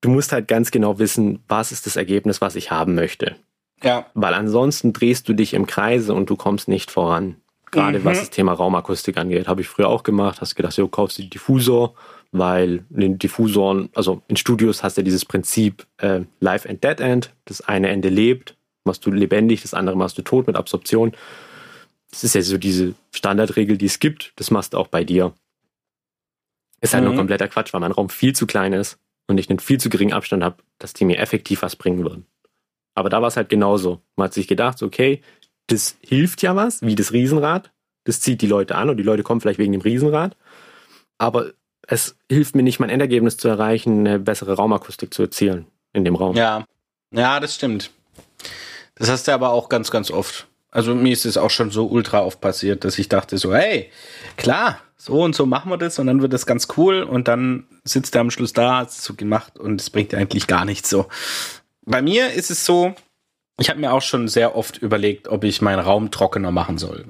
Du 0.02 0.10
musst 0.10 0.32
halt 0.32 0.48
ganz 0.48 0.72
genau 0.72 0.98
wissen, 0.98 1.44
was 1.48 1.72
ist 1.72 1.86
das 1.86 1.96
Ergebnis, 1.96 2.42
was 2.42 2.56
ich 2.56 2.72
haben 2.72 2.96
möchte. 2.96 3.36
Ja. 3.84 4.08
Weil 4.14 4.34
ansonsten 4.34 4.94
drehst 4.94 5.28
du 5.30 5.34
dich 5.34 5.54
im 5.54 5.68
Kreise 5.68 6.14
und 6.14 6.30
du 6.30 6.36
kommst 6.36 6.68
nicht 6.68 6.92
voran. 6.92 7.36
Gerade 7.72 8.00
mhm. 8.00 8.06
was 8.06 8.20
das 8.20 8.30
Thema 8.30 8.54
Raumakustik 8.54 9.18
angeht, 9.18 9.48
habe 9.48 9.62
ich 9.62 9.68
früher 9.68 9.88
auch 9.88 10.04
gemacht. 10.04 10.42
Hast 10.42 10.56
gedacht, 10.56 10.78
du 10.78 10.88
kaufst 10.88 11.18
den 11.18 11.30
Diffusor, 11.30 11.94
weil 12.32 12.86
in 12.90 13.00
den 13.00 13.20
Diffusoren, 13.20 13.90
also 13.96 14.22
in 14.28 14.36
Studios 14.36 14.84
hast 14.84 14.98
du 14.98 15.02
ja 15.02 15.06
dieses 15.06 15.26
Prinzip 15.26 15.86
äh, 15.98 16.22
Live 16.40 16.66
and 16.66 16.84
Dead 16.84 17.00
End. 17.00 17.32
Das 17.46 17.62
eine 17.62 17.90
Ende 17.90 18.10
lebt, 18.10 18.56
machst 18.84 19.06
du 19.06 19.12
lebendig, 19.12 19.62
das 19.62 19.74
andere 19.74 19.96
machst 19.96 20.18
du 20.18 20.22
tot 20.22 20.48
mit 20.48 20.56
Absorption. 20.56 21.14
Das 22.12 22.26
ist 22.26 22.36
ja 22.36 22.42
so 22.42 22.58
diese 22.58 22.94
Standardregel, 23.14 23.78
die 23.78 23.86
es 23.86 24.00
gibt. 24.00 24.34
Das 24.36 24.52
machst 24.52 24.74
du 24.74 24.78
auch 24.78 24.88
bei 24.88 25.06
dir. 25.06 25.34
Ist 26.82 26.94
halt 26.94 27.04
mhm. 27.04 27.12
nur 27.12 27.18
kompletter 27.18 27.48
Quatsch, 27.48 27.74
weil 27.74 27.82
mein 27.82 27.92
Raum 27.92 28.10
viel 28.10 28.34
zu 28.34 28.48
klein 28.48 28.74
ist 28.74 29.00
und 29.28 29.38
ich 29.38 29.50
einen 29.50 29.60
viel 29.60 29.80
zu 29.80 29.90
geringen 29.90 30.14
Abstand 30.14 30.44
habe, 30.44 30.58
dass 30.80 30.94
die 30.94 31.06
mir 31.06 31.20
effektiv 31.20 31.62
was 31.62 31.76
bringen 31.76 32.04
würden. 32.04 32.26
Aber 32.96 33.10
da 33.10 33.22
war 33.22 33.28
es 33.28 33.38
halt 33.38 33.50
genauso. 33.50 34.02
Man 34.16 34.26
hat 34.26 34.34
sich 34.34 34.48
gedacht, 34.48 34.82
okay, 34.84 35.22
das 35.68 35.98
hilft 36.02 36.42
ja 36.42 36.56
was, 36.56 36.82
wie 36.82 36.96
das 36.96 37.14
Riesenrad. 37.14 37.72
Das 38.04 38.20
zieht 38.20 38.42
die 38.42 38.48
Leute 38.48 38.76
an 38.76 38.90
und 38.90 38.98
die 38.98 39.04
Leute 39.04 39.24
kommen 39.24 39.42
vielleicht 39.42 39.60
wegen 39.60 39.72
dem 39.72 39.82
Riesenrad. 39.82 40.36
Aber 41.18 41.52
es 41.88 42.18
hilft 42.30 42.56
mir 42.56 42.64
nicht, 42.64 42.80
mein 42.80 42.90
Endergebnis 42.90 43.38
zu 43.38 43.48
erreichen, 43.48 44.00
eine 44.00 44.20
bessere 44.20 44.54
Raumakustik 44.54 45.14
zu 45.14 45.22
erzielen 45.22 45.68
in 45.94 46.04
dem 46.04 46.16
Raum. 46.16 46.36
Ja, 46.36 46.66
ja, 47.14 47.40
das 47.40 47.56
stimmt. 47.56 47.92
Das 48.96 49.10
hast 49.10 49.28
du 49.28 49.34
aber 49.34 49.52
auch 49.52 49.70
ganz, 49.70 49.92
ganz 49.92 50.10
oft. 50.10 50.48
Also 50.72 50.96
mir 50.96 51.12
ist 51.12 51.26
es 51.26 51.38
auch 51.38 51.50
schon 51.50 51.70
so 51.70 51.88
ultra 51.88 52.24
oft 52.24 52.40
passiert, 52.40 52.86
dass 52.86 52.98
ich 52.98 53.10
dachte 53.10 53.38
so, 53.38 53.54
hey, 53.54 53.90
klar, 54.38 54.80
so 55.04 55.24
und 55.24 55.34
so 55.34 55.48
machen 55.48 55.72
wir 55.72 55.78
das 55.78 55.98
und 55.98 56.06
dann 56.06 56.22
wird 56.22 56.32
das 56.32 56.46
ganz 56.46 56.68
cool 56.78 57.02
und 57.02 57.28
dann 57.28 57.66
sitzt 57.84 58.14
er 58.14 58.22
am 58.22 58.30
Schluss 58.30 58.54
da, 58.54 58.78
hat 58.78 58.90
es 58.90 59.04
so 59.04 59.16
gemacht 59.16 59.58
und 59.58 59.82
es 59.82 59.90
bringt 59.90 60.14
eigentlich 60.14 60.46
gar 60.46 60.64
nichts 60.64 60.92
so. 60.92 61.08
Bei 61.84 62.04
mir 62.04 62.32
ist 62.32 62.52
es 62.52 62.66
so, 62.66 62.94
ich 63.60 63.72
habe 63.72 63.80
mir 63.80 63.94
auch 63.94 64.04
schon 64.04 64.28
sehr 64.28 64.56
oft 64.56 64.78
überlegt, 64.78 65.28
ob 65.28 65.44
ich 65.44 65.60
meinen 65.60 65.80
Raum 65.80 66.12
trockener 66.12 66.52
machen 66.52 66.78
soll. 66.78 67.06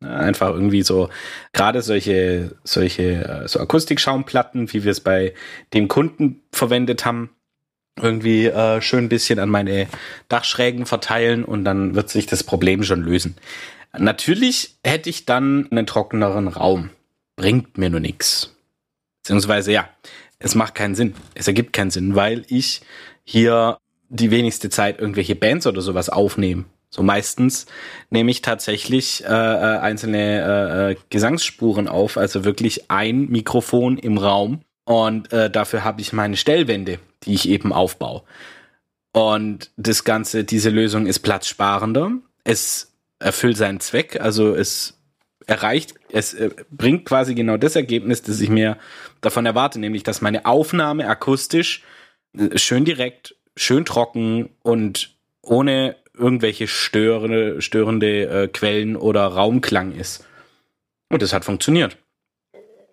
Einfach 0.00 0.50
irgendwie 0.50 0.82
so, 0.82 1.10
gerade 1.52 1.82
solche, 1.82 2.56
solche, 2.62 3.24
äh, 3.24 3.48
so 3.48 3.58
Akustikschaumplatten, 3.58 4.72
wie 4.72 4.84
wir 4.84 4.92
es 4.92 5.00
bei 5.00 5.34
dem 5.74 5.88
Kunden 5.88 6.42
verwendet 6.52 7.04
haben, 7.04 7.30
irgendwie 8.00 8.46
äh, 8.46 8.80
schön 8.80 9.06
ein 9.06 9.08
bisschen 9.08 9.40
an 9.40 9.48
meine 9.48 9.88
Dachschrägen 10.28 10.86
verteilen 10.86 11.44
und 11.44 11.64
dann 11.64 11.96
wird 11.96 12.08
sich 12.08 12.26
das 12.26 12.44
Problem 12.44 12.84
schon 12.84 13.02
lösen. 13.02 13.34
Natürlich 13.98 14.76
hätte 14.84 15.10
ich 15.10 15.26
dann 15.26 15.66
einen 15.72 15.86
trockeneren 15.86 16.46
Raum. 16.46 16.90
Bringt 17.36 17.78
mir 17.78 17.90
nur 17.90 18.00
nichts. 18.00 18.54
Beziehungsweise 19.22 19.72
ja, 19.72 19.88
es 20.38 20.54
macht 20.54 20.74
keinen 20.74 20.94
Sinn. 20.94 21.14
Es 21.34 21.46
ergibt 21.46 21.72
keinen 21.72 21.90
Sinn, 21.90 22.14
weil 22.14 22.44
ich 22.48 22.80
hier 23.24 23.78
die 24.08 24.30
wenigste 24.30 24.70
Zeit 24.70 24.98
irgendwelche 24.98 25.36
Bands 25.36 25.66
oder 25.66 25.80
sowas 25.80 26.08
aufnehme. 26.08 26.64
So 26.88 27.02
meistens 27.02 27.66
nehme 28.10 28.32
ich 28.32 28.42
tatsächlich 28.42 29.24
äh, 29.24 29.28
äh 29.28 29.78
einzelne 29.78 30.18
äh, 30.18 30.92
äh, 30.92 30.96
Gesangsspuren 31.08 31.86
auf, 31.86 32.16
also 32.16 32.44
wirklich 32.44 32.90
ein 32.90 33.28
Mikrofon 33.28 33.96
im 33.96 34.18
Raum 34.18 34.62
und 34.84 35.32
äh, 35.32 35.48
dafür 35.48 35.84
habe 35.84 36.00
ich 36.00 36.12
meine 36.12 36.36
Stellwände, 36.36 36.98
die 37.22 37.34
ich 37.34 37.48
eben 37.48 37.72
aufbaue. 37.72 38.24
Und 39.12 39.70
das 39.76 40.02
Ganze, 40.02 40.42
diese 40.42 40.70
Lösung 40.70 41.06
ist 41.06 41.20
platzsparender. 41.20 42.12
Es 42.42 42.92
erfüllt 43.20 43.56
seinen 43.56 43.78
Zweck, 43.78 44.20
also 44.20 44.54
es 44.54 44.98
erreicht, 45.46 45.94
es 46.12 46.34
äh, 46.34 46.50
bringt 46.70 47.04
quasi 47.04 47.34
genau 47.34 47.56
das 47.56 47.76
Ergebnis, 47.76 48.22
das 48.22 48.40
ich 48.40 48.50
mir 48.50 48.78
davon 49.20 49.46
erwarte, 49.46 49.78
nämlich 49.78 50.02
dass 50.02 50.20
meine 50.20 50.46
Aufnahme 50.46 51.08
akustisch 51.08 51.82
äh, 52.36 52.58
schön 52.58 52.84
direkt, 52.84 53.36
schön 53.56 53.84
trocken 53.84 54.50
und 54.62 55.14
ohne 55.42 55.96
irgendwelche 56.14 56.68
störende, 56.68 57.62
störende 57.62 58.26
äh, 58.26 58.48
Quellen 58.48 58.96
oder 58.96 59.26
Raumklang 59.26 59.92
ist. 59.92 60.26
Und 61.08 61.22
das 61.22 61.32
hat 61.32 61.44
funktioniert. 61.44 61.96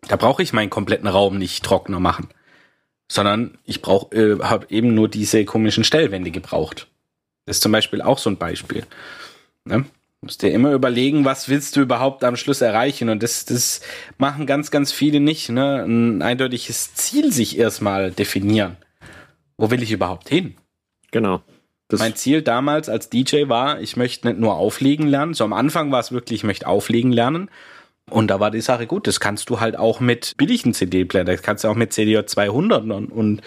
Da 0.07 0.15
brauche 0.15 0.41
ich 0.41 0.53
meinen 0.53 0.69
kompletten 0.69 1.07
Raum 1.07 1.37
nicht 1.37 1.63
trockener 1.63 1.99
machen, 1.99 2.29
sondern 3.11 3.57
ich 3.65 3.85
äh, 3.85 4.39
habe 4.39 4.67
eben 4.69 4.93
nur 4.93 5.09
diese 5.09 5.43
komischen 5.45 5.83
Stellwände 5.83 6.31
gebraucht. 6.31 6.87
Das 7.45 7.57
ist 7.57 7.63
zum 7.63 7.71
Beispiel 7.71 8.01
auch 8.01 8.17
so 8.17 8.29
ein 8.29 8.37
Beispiel. 8.37 8.85
Ne? 9.65 9.85
Musst 10.21 10.41
dir 10.41 10.51
immer 10.51 10.73
überlegen, 10.73 11.25
was 11.25 11.47
willst 11.47 11.75
du 11.75 11.81
überhaupt 11.81 12.23
am 12.23 12.35
Schluss 12.35 12.61
erreichen? 12.61 13.09
Und 13.09 13.21
das, 13.21 13.45
das 13.45 13.81
machen 14.17 14.47
ganz, 14.47 14.71
ganz 14.71 14.91
viele 14.91 15.19
nicht. 15.19 15.49
Ne? 15.49 15.83
Ein 15.83 16.21
eindeutiges 16.21 16.95
Ziel 16.95 17.31
sich 17.31 17.57
erstmal 17.57 18.11
definieren. 18.11 18.77
Wo 19.57 19.69
will 19.69 19.83
ich 19.83 19.91
überhaupt 19.91 20.29
hin? 20.29 20.55
Genau. 21.11 21.41
Das 21.87 21.99
mein 21.99 22.15
Ziel 22.15 22.41
damals 22.41 22.89
als 22.89 23.09
DJ 23.09 23.47
war, 23.47 23.79
ich 23.79 23.95
möchte 23.95 24.27
nicht 24.27 24.39
nur 24.39 24.55
auflegen 24.55 25.07
lernen. 25.07 25.33
So 25.33 25.43
am 25.43 25.53
Anfang 25.53 25.91
war 25.91 25.99
es 25.99 26.11
wirklich, 26.11 26.41
ich 26.41 26.43
möchte 26.43 26.67
auflegen 26.67 27.11
lernen. 27.11 27.49
Und 28.09 28.27
da 28.27 28.39
war 28.39 28.51
die 28.51 28.61
Sache 28.61 28.87
gut, 28.87 29.07
das 29.07 29.19
kannst 29.19 29.49
du 29.49 29.59
halt 29.59 29.77
auch 29.77 29.99
mit 29.99 30.35
billigen 30.37 30.73
CD-Player, 30.73 31.25
das 31.25 31.41
kannst 31.41 31.63
du 31.63 31.67
auch 31.67 31.75
mit 31.75 31.91
CDJ 31.91 32.25
200 32.25 32.83
und, 32.83 33.11
und, 33.11 33.41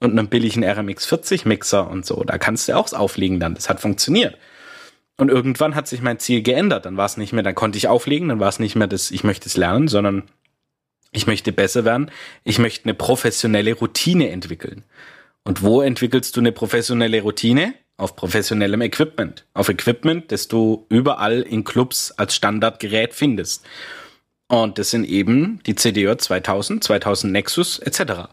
und 0.00 0.10
einem 0.10 0.28
billigen 0.28 0.64
RMX 0.64 1.04
40 1.04 1.44
Mixer 1.44 1.90
und 1.90 2.06
so, 2.06 2.24
da 2.24 2.38
kannst 2.38 2.68
du 2.68 2.76
auch 2.76 2.90
auflegen 2.94 3.40
dann, 3.40 3.54
das 3.54 3.68
hat 3.68 3.80
funktioniert. 3.80 4.38
Und 5.16 5.30
irgendwann 5.30 5.74
hat 5.74 5.88
sich 5.88 6.02
mein 6.02 6.18
Ziel 6.18 6.42
geändert, 6.42 6.84
dann 6.84 6.96
war 6.96 7.06
es 7.06 7.16
nicht 7.16 7.32
mehr, 7.32 7.42
dann 7.42 7.54
konnte 7.54 7.78
ich 7.78 7.88
auflegen, 7.88 8.28
dann 8.28 8.40
war 8.40 8.48
es 8.48 8.58
nicht 8.58 8.76
mehr 8.76 8.86
das, 8.86 9.10
ich 9.10 9.24
möchte 9.24 9.48
es 9.48 9.56
lernen, 9.56 9.88
sondern 9.88 10.24
ich 11.10 11.26
möchte 11.26 11.52
besser 11.52 11.84
werden, 11.84 12.10
ich 12.44 12.58
möchte 12.58 12.84
eine 12.84 12.94
professionelle 12.94 13.74
Routine 13.74 14.28
entwickeln. 14.30 14.84
Und 15.44 15.62
wo 15.62 15.80
entwickelst 15.80 16.36
du 16.36 16.40
eine 16.40 16.52
professionelle 16.52 17.22
Routine? 17.22 17.74
Auf 17.98 18.14
professionellem 18.14 18.82
Equipment. 18.82 19.46
Auf 19.54 19.70
Equipment, 19.70 20.30
das 20.30 20.48
du 20.48 20.84
überall 20.90 21.40
in 21.40 21.64
Clubs 21.64 22.10
als 22.10 22.34
Standardgerät 22.34 23.14
findest. 23.14 23.64
Und 24.48 24.78
das 24.78 24.90
sind 24.90 25.04
eben 25.04 25.60
die 25.64 25.76
CDJ 25.76 26.16
2000, 26.18 26.84
2000 26.84 27.32
Nexus 27.32 27.78
etc. 27.78 28.28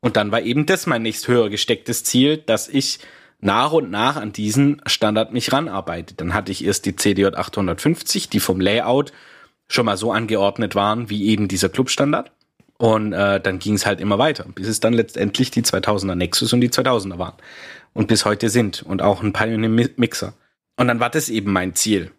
Und 0.00 0.16
dann 0.16 0.30
war 0.32 0.40
eben 0.40 0.64
das 0.64 0.86
mein 0.86 1.02
nächst 1.02 1.28
höher 1.28 1.50
gestecktes 1.50 2.04
Ziel, 2.04 2.38
dass 2.38 2.68
ich 2.68 3.00
nach 3.40 3.72
und 3.72 3.90
nach 3.90 4.16
an 4.16 4.32
diesen 4.32 4.80
Standard 4.86 5.32
mich 5.32 5.52
ranarbeite. 5.52 6.14
Dann 6.14 6.34
hatte 6.34 6.52
ich 6.52 6.64
erst 6.64 6.86
die 6.86 6.96
CDJ 6.96 7.34
850, 7.34 8.28
die 8.28 8.40
vom 8.40 8.60
Layout 8.60 9.12
schon 9.68 9.86
mal 9.86 9.96
so 9.96 10.12
angeordnet 10.12 10.74
waren 10.74 11.10
wie 11.10 11.26
eben 11.26 11.48
dieser 11.48 11.68
Clubstandard. 11.68 12.30
Und 12.78 13.12
äh, 13.12 13.40
dann 13.40 13.58
ging 13.58 13.74
es 13.74 13.86
halt 13.86 14.00
immer 14.00 14.18
weiter, 14.18 14.44
bis 14.54 14.68
es 14.68 14.80
dann 14.80 14.92
letztendlich 14.92 15.50
die 15.50 15.62
2000er 15.62 16.14
Nexus 16.14 16.52
und 16.52 16.60
die 16.60 16.68
2000er 16.68 17.18
waren. 17.18 17.34
Und 17.94 18.08
bis 18.08 18.26
heute 18.26 18.50
sind. 18.50 18.82
Und 18.82 19.00
auch 19.00 19.22
ein 19.22 19.32
Pioneer 19.32 19.88
Mixer. 19.96 20.34
Und 20.76 20.88
dann 20.88 21.00
war 21.00 21.08
das 21.08 21.30
eben 21.30 21.52
mein 21.52 21.74
Ziel. 21.74 22.10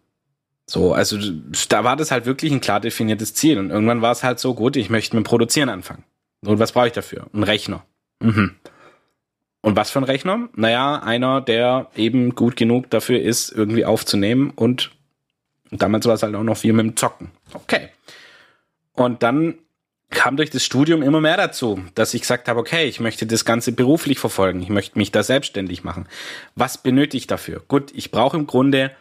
So, 0.66 0.94
also 0.94 1.18
da 1.70 1.84
war 1.84 1.96
das 1.96 2.12
halt 2.12 2.26
wirklich 2.26 2.52
ein 2.52 2.60
klar 2.60 2.80
definiertes 2.80 3.34
Ziel. 3.36 3.60
Und 3.60 3.70
irgendwann 3.70 4.02
war 4.02 4.12
es 4.12 4.24
halt 4.24 4.40
so, 4.40 4.56
gut, 4.56 4.76
ich 4.76 4.90
möchte 4.90 5.16
mit 5.16 5.26
Produzieren 5.26 5.70
anfangen. 5.70 6.04
Und 6.44 6.60
was 6.60 6.72
brauche 6.72 6.88
ich 6.88 6.94
dafür? 6.94 7.28
Ein 7.34 7.44
Rechner. 7.44 7.86
Mhm. 8.20 8.56
Und 9.62 9.76
was 9.76 9.90
für 9.90 10.00
ein 10.00 10.06
Rechner? 10.06 10.50
Naja, 10.56 11.02
einer, 11.02 11.42
der 11.42 11.90
eben 11.96 12.36
gut 12.36 12.56
genug 12.56 12.90
dafür 12.90 13.22
ist, 13.22 13.52
irgendwie 13.52 13.86
aufzunehmen 13.86 14.52
und 14.56 14.92
damals 15.72 16.06
war 16.06 16.14
es 16.14 16.24
halt 16.24 16.36
auch 16.36 16.44
noch 16.44 16.58
viel 16.58 16.74
mit 16.74 16.86
dem 16.86 16.96
Zocken. 16.96 17.32
Okay. 17.54 17.90
Und 18.94 19.24
dann 19.24 19.56
kam 20.10 20.38
durch 20.38 20.50
das 20.50 20.64
Studium 20.64 21.02
immer 21.02 21.20
mehr 21.20 21.38
dazu, 21.38 21.84
dass 21.96 22.14
ich 22.14 22.22
gesagt 22.22 22.48
habe, 22.48 22.60
okay, 22.60 22.86
ich 22.86 23.00
möchte 23.00 23.28
das 23.28 23.44
Ganze 23.46 23.74
beruflich 23.74 24.20
verfolgen, 24.20 24.62
ich 24.62 24.70
möchte 24.70 24.98
mich 24.98 25.12
da 25.12 25.22
selbstständig 25.22 25.84
machen. 25.84 26.08
Was 26.56 26.78
benötige 26.78 27.18
ich 27.18 27.28
dafür? 27.28 27.62
Gut, 27.68 27.92
ich 27.94 28.12
brauche 28.12 28.38
im 28.38 28.48
Grunde 28.48 28.92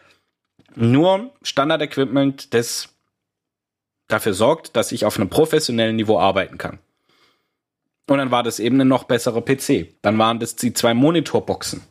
nur 0.75 1.31
Standard-Equipment, 1.41 2.53
das 2.53 2.89
dafür 4.07 4.33
sorgt, 4.33 4.75
dass 4.75 4.91
ich 4.91 5.05
auf 5.05 5.17
einem 5.17 5.29
professionellen 5.29 5.95
Niveau 5.95 6.19
arbeiten 6.19 6.57
kann. 6.57 6.79
Und 8.07 8.17
dann 8.17 8.31
war 8.31 8.43
das 8.43 8.59
eben 8.59 8.79
ein 8.79 8.87
noch 8.87 9.03
besserer 9.03 9.41
PC. 9.41 9.95
Dann 10.01 10.17
waren 10.17 10.39
das 10.39 10.55
die 10.55 10.73
zwei 10.73 10.93
Monitorboxen. 10.93 11.81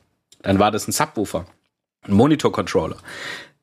Dann 0.42 0.58
war 0.58 0.70
das 0.70 0.88
ein 0.88 0.92
Subwoofer, 0.92 1.46
ein 2.02 2.14
Monitor-Controller. 2.14 2.96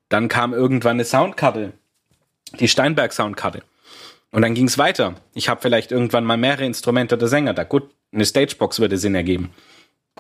Dann 0.10 0.28
kam 0.28 0.54
irgendwann 0.54 0.98
eine 0.98 1.06
Soundkarte, 1.06 1.74
die 2.60 2.68
Steinberg-Soundkarte. 2.68 3.64
Und 4.32 4.42
dann 4.42 4.54
ging 4.54 4.68
es 4.68 4.78
weiter. 4.78 5.16
Ich 5.34 5.50
habe 5.50 5.62
vielleicht 5.62 5.92
irgendwann 5.92 6.26
mal 6.26 6.38
mehrere 6.38 6.66
Instrumente 6.66 7.16
oder 7.16 7.28
Sänger 7.28 7.54
da. 7.54 7.64
Gut, 7.64 7.90
eine 8.12 8.26
Stagebox 8.26 8.80
würde 8.80 8.98
Sinn 8.98 9.16
ergeben. 9.16 9.52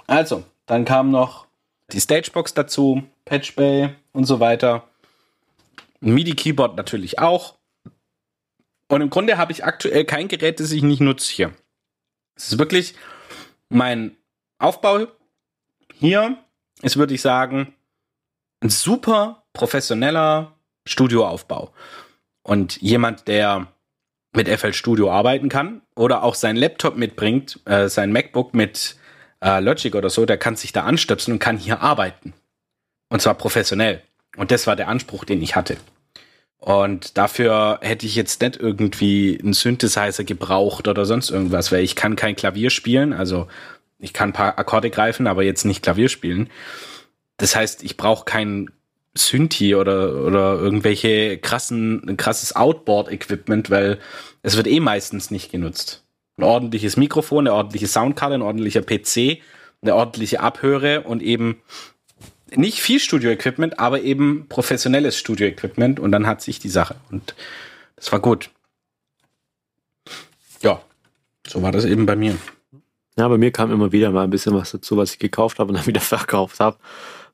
Also, 0.07 0.43
dann 0.65 0.85
kam 0.85 1.11
noch 1.11 1.47
die 1.91 2.01
Stagebox 2.01 2.53
dazu, 2.53 3.03
Patchbay 3.25 3.89
und 4.11 4.25
so 4.25 4.39
weiter. 4.39 4.87
Ein 6.01 6.13
MIDI-Keyboard 6.13 6.75
natürlich 6.77 7.19
auch. 7.19 7.55
Und 8.87 9.01
im 9.01 9.09
Grunde 9.09 9.37
habe 9.37 9.51
ich 9.51 9.63
aktuell 9.63 10.05
kein 10.05 10.27
Gerät, 10.27 10.59
das 10.59 10.71
ich 10.71 10.83
nicht 10.83 11.01
nutze 11.01 11.31
hier. 11.31 11.53
Es 12.35 12.49
ist 12.49 12.59
wirklich 12.59 12.95
mein 13.69 14.15
Aufbau 14.57 15.07
hier 15.93 16.37
ist, 16.81 16.97
würde 16.97 17.13
ich 17.13 17.21
sagen, 17.21 17.73
ein 18.61 18.69
super 18.69 19.43
professioneller 19.53 20.53
Studioaufbau. 20.85 21.73
Und 22.43 22.81
jemand, 22.81 23.27
der 23.27 23.67
mit 24.33 24.49
FL 24.49 24.73
Studio 24.73 25.11
arbeiten 25.11 25.49
kann 25.49 25.81
oder 25.95 26.23
auch 26.23 26.35
sein 26.35 26.55
Laptop 26.55 26.97
mitbringt, 26.97 27.59
äh, 27.65 27.87
sein 27.87 28.11
MacBook 28.11 28.53
mit 28.53 28.97
äh, 29.41 29.59
Logic 29.59 29.95
oder 29.95 30.09
so, 30.09 30.25
der 30.25 30.37
kann 30.37 30.55
sich 30.55 30.71
da 30.71 30.83
anstöpseln 30.83 31.35
und 31.35 31.39
kann 31.39 31.57
hier 31.57 31.81
arbeiten. 31.81 32.33
Und 33.09 33.21
zwar 33.21 33.35
professionell. 33.35 34.01
Und 34.35 34.51
das 34.51 34.65
war 34.65 34.75
der 34.75 34.87
Anspruch, 34.87 35.23
den 35.25 35.41
ich 35.41 35.55
hatte. 35.55 35.77
Und 36.63 37.17
dafür 37.17 37.79
hätte 37.81 38.05
ich 38.05 38.15
jetzt 38.15 38.41
nicht 38.41 38.55
irgendwie 38.55 39.37
einen 39.37 39.51
Synthesizer 39.51 40.23
gebraucht 40.23 40.87
oder 40.87 41.03
sonst 41.03 41.29
irgendwas, 41.29 41.73
weil 41.73 41.83
ich 41.83 41.97
kann 41.97 42.15
kein 42.15 42.37
Klavier 42.37 42.69
spielen. 42.69 43.11
Also 43.11 43.47
ich 43.99 44.13
kann 44.13 44.29
ein 44.29 44.33
paar 44.33 44.57
Akkorde 44.57 44.89
greifen, 44.89 45.27
aber 45.27 45.43
jetzt 45.43 45.65
nicht 45.65 45.83
Klavier 45.83 46.07
spielen. 46.07 46.49
Das 47.35 47.57
heißt, 47.57 47.83
ich 47.83 47.97
brauche 47.97 48.23
kein 48.23 48.69
Synthi 49.13 49.75
oder, 49.75 50.23
oder 50.23 50.53
irgendwelche 50.53 51.37
krassen, 51.37 52.15
krasses 52.15 52.55
Outboard-Equipment, 52.55 53.69
weil 53.69 53.99
es 54.41 54.55
wird 54.55 54.67
eh 54.67 54.79
meistens 54.79 55.31
nicht 55.31 55.51
genutzt. 55.51 56.05
Ein 56.37 56.45
ordentliches 56.45 56.95
Mikrofon, 56.95 57.45
eine 57.45 57.55
ordentliche 57.57 57.87
Soundkarte, 57.87 58.35
ein 58.35 58.41
ordentlicher 58.41 58.83
PC, 58.83 59.41
eine 59.81 59.95
ordentliche 59.95 60.39
Abhöre 60.39 61.01
und 61.01 61.21
eben 61.21 61.61
nicht 62.55 62.79
viel 62.81 62.99
Studio-Equipment, 62.99 63.79
aber 63.79 64.01
eben 64.01 64.47
professionelles 64.49 65.17
Studio-Equipment 65.17 65.99
und 65.99 66.11
dann 66.11 66.27
hat 66.27 66.41
sich 66.41 66.59
die 66.59 66.69
Sache 66.69 66.95
und 67.11 67.35
das 67.95 68.11
war 68.11 68.19
gut. 68.19 68.49
Ja, 70.61 70.81
so 71.47 71.61
war 71.61 71.71
das 71.71 71.85
eben 71.85 72.05
bei 72.05 72.15
mir. 72.15 72.37
Ja, 73.17 73.27
bei 73.27 73.37
mir 73.37 73.51
kam 73.51 73.71
immer 73.71 73.91
wieder 73.91 74.11
mal 74.11 74.23
ein 74.23 74.29
bisschen 74.29 74.55
was 74.55 74.71
dazu, 74.71 74.97
was 74.97 75.13
ich 75.13 75.19
gekauft 75.19 75.59
habe 75.59 75.69
und 75.69 75.77
dann 75.77 75.85
wieder 75.87 76.01
verkauft 76.01 76.59
habe 76.59 76.77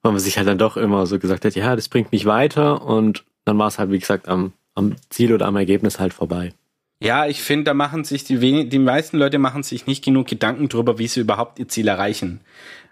weil 0.02 0.12
man 0.12 0.22
sich 0.22 0.38
halt 0.38 0.48
dann 0.48 0.58
doch 0.58 0.78
immer 0.78 1.06
so 1.06 1.20
gesagt 1.20 1.46
hat, 1.46 1.56
ja, 1.56 1.76
das 1.76 1.90
bringt 1.90 2.12
mich 2.12 2.26
weiter 2.26 2.82
und 2.82 3.26
dann 3.46 3.58
war 3.58 3.68
es 3.68 3.80
halt, 3.80 3.92
wie 3.92 4.00
gesagt, 4.00 4.28
am, 4.28 4.54
am 4.76 4.96
Ziel 5.10 5.34
oder 5.34 5.46
am 5.46 5.56
Ergebnis 5.56 6.00
halt 6.00 6.14
vorbei. 6.14 6.54
Ja, 7.02 7.28
ich 7.28 7.42
finde, 7.42 7.66
da 7.66 7.74
machen 7.74 8.04
sich 8.04 8.26
die 8.26 8.68
die 8.68 8.80
meisten 8.80 9.18
Leute 9.18 9.40
machen 9.40 9.64
sich 9.64 9.88
nicht 9.88 10.04
genug 10.04 10.28
Gedanken 10.28 10.68
drüber, 10.68 11.00
wie 11.00 11.08
sie 11.08 11.22
überhaupt 11.22 11.58
ihr 11.58 11.70
Ziel 11.70 11.88
erreichen. 11.88 12.42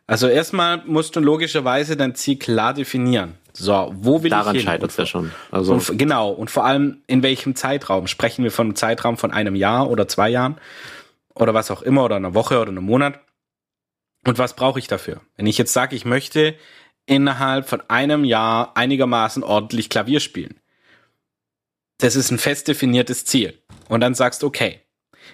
Also 0.07 0.27
erstmal 0.27 0.83
musst 0.85 1.15
du 1.17 1.19
logischerweise 1.19 1.97
dein 1.97 2.15
Ziel 2.15 2.39
klar 2.39 2.73
definieren. 2.73 3.35
So, 3.51 3.93
wo 3.95 4.23
will 4.23 4.29
Daran 4.29 4.55
ich 4.55 4.61
hin? 4.61 4.65
Daran 4.65 4.79
scheitert 4.79 4.91
es 4.91 4.97
ja 4.97 5.05
schon. 5.05 5.31
Also 5.51 5.73
und, 5.73 5.97
genau, 5.97 6.31
und 6.31 6.49
vor 6.49 6.65
allem 6.65 7.01
in 7.07 7.23
welchem 7.23 7.55
Zeitraum? 7.55 8.07
Sprechen 8.07 8.43
wir 8.43 8.51
von 8.51 8.67
einem 8.67 8.75
Zeitraum 8.75 9.17
von 9.17 9.31
einem 9.31 9.55
Jahr 9.55 9.89
oder 9.89 10.07
zwei 10.07 10.29
Jahren 10.29 10.57
oder 11.35 11.53
was 11.53 11.69
auch 11.71 11.81
immer 11.81 12.05
oder 12.05 12.15
einer 12.15 12.33
Woche 12.33 12.59
oder 12.59 12.71
einem 12.71 12.85
Monat? 12.85 13.19
Und 14.25 14.39
was 14.39 14.55
brauche 14.55 14.79
ich 14.79 14.87
dafür? 14.87 15.21
Wenn 15.35 15.45
ich 15.45 15.57
jetzt 15.57 15.73
sage, 15.73 15.95
ich 15.95 16.05
möchte 16.05 16.55
innerhalb 17.05 17.67
von 17.67 17.81
einem 17.89 18.23
Jahr 18.23 18.75
einigermaßen 18.75 19.43
ordentlich 19.43 19.89
Klavier 19.89 20.19
spielen. 20.19 20.59
Das 21.97 22.15
ist 22.15 22.31
ein 22.31 22.37
fest 22.37 22.67
definiertes 22.67 23.25
Ziel. 23.25 23.57
Und 23.89 24.01
dann 24.01 24.13
sagst 24.13 24.43
du, 24.43 24.47
okay, 24.47 24.81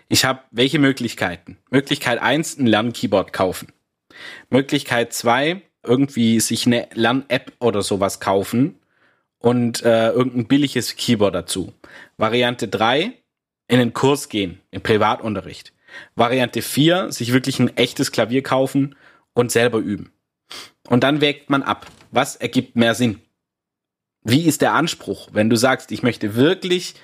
ich 0.08 0.24
habe 0.24 0.42
welche 0.52 0.80
Möglichkeiten? 0.80 1.58
Möglichkeit 1.70 2.22
eins 2.22 2.58
ein 2.58 2.68
Lernkeyboard 2.68 3.34
kaufen. 3.34 3.68
Möglichkeit 4.50 5.14
zwei 5.14 5.62
irgendwie 5.84 6.40
sich 6.40 6.66
eine 6.66 6.88
Lern-App 6.94 7.54
oder 7.60 7.82
sowas 7.82 8.20
kaufen 8.20 8.80
und 9.40 9.84
äh, 9.84 10.10
irgendein 10.12 10.48
billiges 10.48 10.96
Keyboard 10.96 11.36
dazu. 11.36 11.74
Variante 12.18 12.68
drei 12.68 13.14
in 13.68 13.80
den 13.80 13.94
Kurs 13.94 14.30
gehen, 14.30 14.60
im 14.72 14.82
Privatunterricht. 14.82 15.74
Variante 16.16 16.62
vier 16.62 17.12
sich 17.12 17.34
wirklich 17.34 17.60
ein 17.60 17.76
echtes 17.78 18.12
Klavier 18.12 18.42
kaufen 18.42 18.96
und 19.34 19.52
selber 19.52 19.80
üben. 19.80 20.12
Und 20.88 21.04
dann 21.04 21.22
wägt 21.22 21.50
man 21.50 21.64
ab. 21.64 21.88
Was 22.12 22.36
ergibt 22.36 22.76
mehr 22.76 22.96
Sinn? 22.96 23.20
Wie 24.24 24.46
ist 24.46 24.62
der 24.62 24.74
Anspruch, 24.74 25.30
wenn 25.34 25.50
du 25.50 25.56
sagst, 25.56 25.92
ich 25.92 26.04
möchte 26.04 26.36
wirklich 26.36 26.96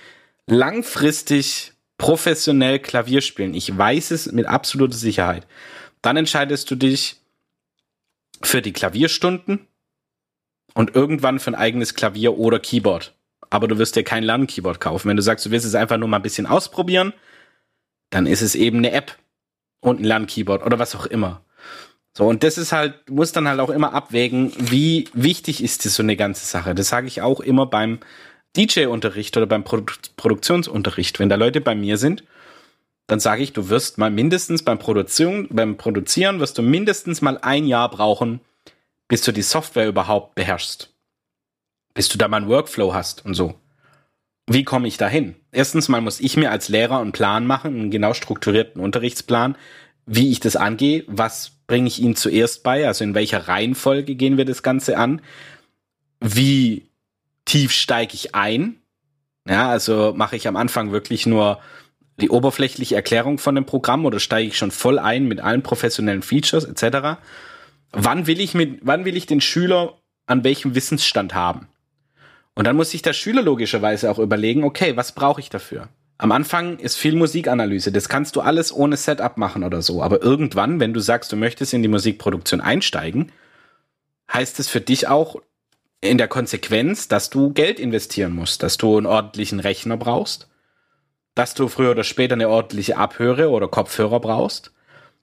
langfristig 0.48 1.74
professionell 1.98 2.80
Klavier 2.80 3.22
spielen? 3.22 3.54
Ich 3.54 3.78
weiß 3.78 4.12
es 4.12 4.32
mit 4.32 4.46
absoluter 4.46 4.96
Sicherheit. 4.96 5.46
Dann 6.02 6.18
entscheidest 6.18 6.70
du 6.72 6.76
dich 6.76 7.18
für 8.42 8.62
die 8.62 8.74
Klavierstunden 8.74 9.68
und 10.74 10.96
irgendwann 10.96 11.40
für 11.40 11.52
ein 11.52 11.56
eigenes 11.56 11.94
Klavier 11.94 12.38
oder 12.38 12.60
Keyboard. 12.60 13.14
Aber 13.50 13.68
du 13.68 13.78
wirst 13.78 13.96
dir 13.96 14.04
kein 14.04 14.24
Lernkeyboard 14.24 14.80
kaufen. 14.80 15.10
Wenn 15.10 15.18
du 15.18 15.24
sagst, 15.24 15.46
du 15.46 15.52
willst 15.52 15.66
es 15.66 15.76
einfach 15.76 15.98
nur 15.98 16.08
mal 16.08 16.18
ein 16.18 16.24
bisschen 16.24 16.46
ausprobieren, 16.46 17.14
dann 18.12 18.28
ist 18.28 18.42
es 18.42 18.56
eben 18.56 18.78
eine 18.78 18.92
App 18.92 19.18
und 19.82 20.00
ein 20.00 20.04
Lernkeyboard 20.04 20.66
oder 20.66 20.80
was 20.80 20.96
auch 20.96 21.06
immer. 21.06 21.44
So, 22.14 22.28
und 22.28 22.44
das 22.44 22.58
ist 22.58 22.72
halt, 22.72 23.10
muss 23.10 23.32
dann 23.32 23.48
halt 23.48 23.60
auch 23.60 23.70
immer 23.70 23.94
abwägen, 23.94 24.52
wie 24.58 25.08
wichtig 25.14 25.64
ist 25.64 25.86
das 25.86 25.96
so 25.96 26.04
eine 26.04 26.16
ganze 26.16 26.46
Sache. 26.46 26.76
Das 26.76 26.90
sage 26.90 27.08
ich 27.08 27.22
auch 27.22 27.40
immer 27.40 27.66
beim 27.66 28.00
DJ-Unterricht 28.58 29.38
oder 29.38 29.46
beim 29.46 29.64
Produ 29.64 29.94
Produktionsunterricht. 30.18 31.20
Wenn 31.20 31.30
da 31.30 31.36
Leute 31.36 31.62
bei 31.62 31.76
mir 31.76 31.98
sind, 31.98 32.24
dann 33.10 33.20
sage 33.20 33.42
ich, 33.42 33.54
du 33.54 33.70
wirst 33.70 33.98
mal 33.98 34.12
mindestens 34.12 34.64
beim 34.64 34.78
Produktion, 34.78 35.48
beim 35.50 35.78
Produzieren 35.78 36.40
wirst 36.40 36.58
du 36.60 36.62
mindestens 36.62 37.22
mal 37.22 37.40
ein 37.40 37.66
Jahr 37.66 37.90
brauchen, 37.90 38.40
bis 39.08 39.24
du 39.24 39.32
die 39.32 39.42
Software 39.42 39.88
überhaupt 39.88 40.36
beherrschst. 40.36 40.94
Bis 41.96 42.08
du 42.08 42.20
da 42.20 42.28
mal 42.28 42.38
einen 42.38 42.50
Workflow 42.50 42.94
hast 42.94 43.26
und 43.26 43.34
so. 43.34 43.56
Wie 44.46 44.64
komme 44.64 44.88
ich 44.88 44.98
dahin? 44.98 45.36
Erstens 45.52 45.90
mal 45.90 46.02
muss 46.02 46.20
ich 46.20 46.38
mir 46.38 46.52
als 46.52 46.70
Lehrer 46.70 47.00
einen 47.00 47.12
Plan 47.12 47.48
machen, 47.48 47.74
einen 47.74 47.92
genau 47.92 48.14
strukturierten 48.14 48.82
Unterrichtsplan, 48.82 49.58
wie 50.06 50.32
ich 50.32 50.40
das 50.40 50.56
angehe, 50.56 51.04
was 51.08 51.52
bringe 51.66 51.88
ich 51.88 52.00
Ihnen 52.00 52.16
zuerst 52.16 52.64
bei, 52.64 52.88
also 52.88 53.04
in 53.04 53.16
welcher 53.16 53.48
Reihenfolge 53.48 54.16
gehen 54.16 54.38
wir 54.38 54.46
das 54.46 54.62
Ganze 54.64 54.98
an, 54.98 55.22
wie 56.20 56.90
tief 57.46 57.72
steige 57.72 58.14
ich 58.14 58.36
ein, 58.36 58.80
ja, 59.48 59.70
also 59.70 60.14
mache 60.16 60.36
ich 60.36 60.48
am 60.48 60.56
Anfang 60.56 60.92
wirklich 60.92 61.26
nur 61.26 61.60
die 62.22 62.30
oberflächliche 62.30 62.96
Erklärung 62.96 63.38
von 63.38 63.56
dem 63.56 63.66
Programm 63.66 64.06
oder 64.06 64.20
steige 64.20 64.50
ich 64.50 64.58
schon 64.58 64.72
voll 64.72 65.00
ein 65.00 65.28
mit 65.28 65.40
allen 65.40 65.64
professionellen 65.64 66.22
Features 66.22 66.66
etc. 66.66 67.20
Wann 67.92 68.28
will 68.28 68.40
ich 68.40 68.54
mit, 68.54 68.80
wann 68.84 69.06
will 69.06 69.18
ich 69.18 69.26
den 69.26 69.42
Schüler 69.42 69.98
an 70.28 70.44
welchem 70.44 70.76
Wissensstand 70.76 71.34
haben? 71.34 71.68
Und 72.54 72.66
dann 72.66 72.76
muss 72.76 72.92
sich 72.92 73.02
der 73.02 73.14
Schüler 73.14 73.42
logischerweise 73.42 74.12
auch 74.12 74.20
überlegen, 74.20 74.64
okay, 74.64 74.98
was 74.98 75.14
brauche 75.14 75.40
ich 75.40 75.50
dafür? 75.50 75.88
Am 76.18 76.34
Anfang 76.34 76.78
ist 76.80 76.98
viel 76.98 77.16
Musikanalyse. 77.16 77.94
Das 77.94 78.10
kannst 78.10 78.36
du 78.36 78.42
alles 78.42 78.74
ohne 78.76 78.98
Setup 78.98 79.38
machen 79.38 79.64
oder 79.64 79.82
so. 79.82 80.04
Aber 80.04 80.22
irgendwann, 80.22 80.82
wenn 80.82 80.94
du 80.94 81.00
sagst, 81.00 81.32
du 81.32 81.38
möchtest 81.38 81.74
in 81.74 81.82
die 81.82 81.88
Musikproduktion 81.88 82.60
einsteigen, 82.60 83.32
heißt 84.32 84.60
es 84.60 84.68
für 84.68 84.82
dich 84.82 85.08
auch 85.08 85.38
in 86.02 86.18
der 86.18 86.28
Konsequenz, 86.28 87.08
dass 87.08 87.30
du 87.30 87.54
Geld 87.54 87.80
investieren 87.80 88.34
musst, 88.34 88.64
dass 88.64 88.78
du 88.78 88.98
einen 88.98 89.06
ordentlichen 89.06 89.62
Rechner 89.62 89.96
brauchst, 89.96 90.49
dass 91.36 91.54
du 91.54 91.68
früher 91.68 91.92
oder 91.92 92.04
später 92.04 92.34
eine 92.34 92.50
ordentliche 92.50 92.98
Abhöre 92.98 93.50
oder 93.50 93.68
Kopfhörer 93.68 94.20
brauchst, 94.20 94.72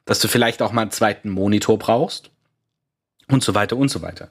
dass 0.05 0.19
du 0.21 0.29
vielleicht 0.29 0.63
auch 0.63 0.73
mal 0.73 0.83
einen 0.83 0.91
zweiten 0.91 1.31
Monitor 1.31 1.79
brauchst 1.79 2.31
und 3.29 3.43
so 3.43 3.55
weiter 3.55 3.77
und 3.77 3.89
so 3.89 4.03
weiter. 4.03 4.29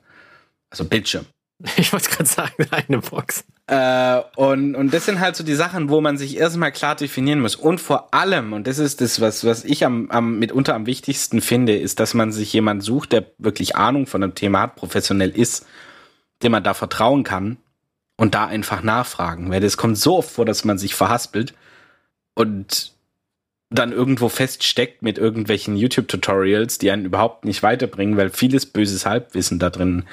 Also 0.69 0.85
Bildschirm. 0.85 1.25
Ich 1.77 1.93
wollte 1.93 2.09
gerade 2.09 2.25
sagen, 2.25 2.53
eine 2.71 2.99
Box. 2.99 3.45
Äh, 3.67 4.21
und, 4.35 4.75
und 4.75 4.93
das 4.93 5.05
sind 5.05 5.19
halt 5.19 5.35
so 5.35 5.43
die 5.43 5.55
Sachen, 5.55 5.89
wo 5.89 6.01
man 6.01 6.17
sich 6.17 6.37
erstmal 6.37 6.71
klar 6.71 6.95
definieren 6.95 7.39
muss. 7.39 7.55
Und 7.55 7.79
vor 7.79 8.13
allem, 8.13 8.53
und 8.53 8.67
das 8.67 8.77
ist 8.77 9.01
das, 9.01 9.21
was, 9.21 9.45
was 9.45 9.63
ich 9.63 9.85
am, 9.85 10.09
am, 10.11 10.37
mitunter 10.37 10.75
am 10.75 10.85
wichtigsten 10.85 11.41
finde, 11.41 11.77
ist, 11.77 11.99
dass 11.99 12.13
man 12.13 12.31
sich 12.31 12.51
jemand 12.53 12.83
sucht, 12.83 13.11
der 13.13 13.25
wirklich 13.37 13.75
Ahnung 13.75 14.05
von 14.05 14.21
einem 14.21 14.35
Thema 14.35 14.61
hat, 14.61 14.75
professionell 14.75 15.29
ist, 15.29 15.65
dem 16.43 16.51
man 16.51 16.63
da 16.63 16.73
vertrauen 16.73 17.23
kann 17.23 17.57
und 18.17 18.35
da 18.35 18.45
einfach 18.45 18.83
nachfragen. 18.83 19.49
Weil 19.49 19.61
das 19.61 19.77
kommt 19.77 19.97
so 19.97 20.17
oft 20.17 20.29
vor, 20.29 20.45
dass 20.45 20.65
man 20.65 20.77
sich 20.77 20.93
verhaspelt 20.93 21.53
und 22.35 22.93
dann 23.71 23.91
irgendwo 23.91 24.29
feststeckt 24.29 25.01
mit 25.01 25.17
irgendwelchen 25.17 25.75
YouTube-Tutorials, 25.75 26.77
die 26.77 26.91
einen 26.91 27.05
überhaupt 27.05 27.45
nicht 27.45 27.63
weiterbringen, 27.63 28.15
weil 28.15 28.29
vieles 28.29 28.67
böses 28.67 29.05
Halbwissen 29.05 29.57
da 29.57 29.71
drin 29.71 30.05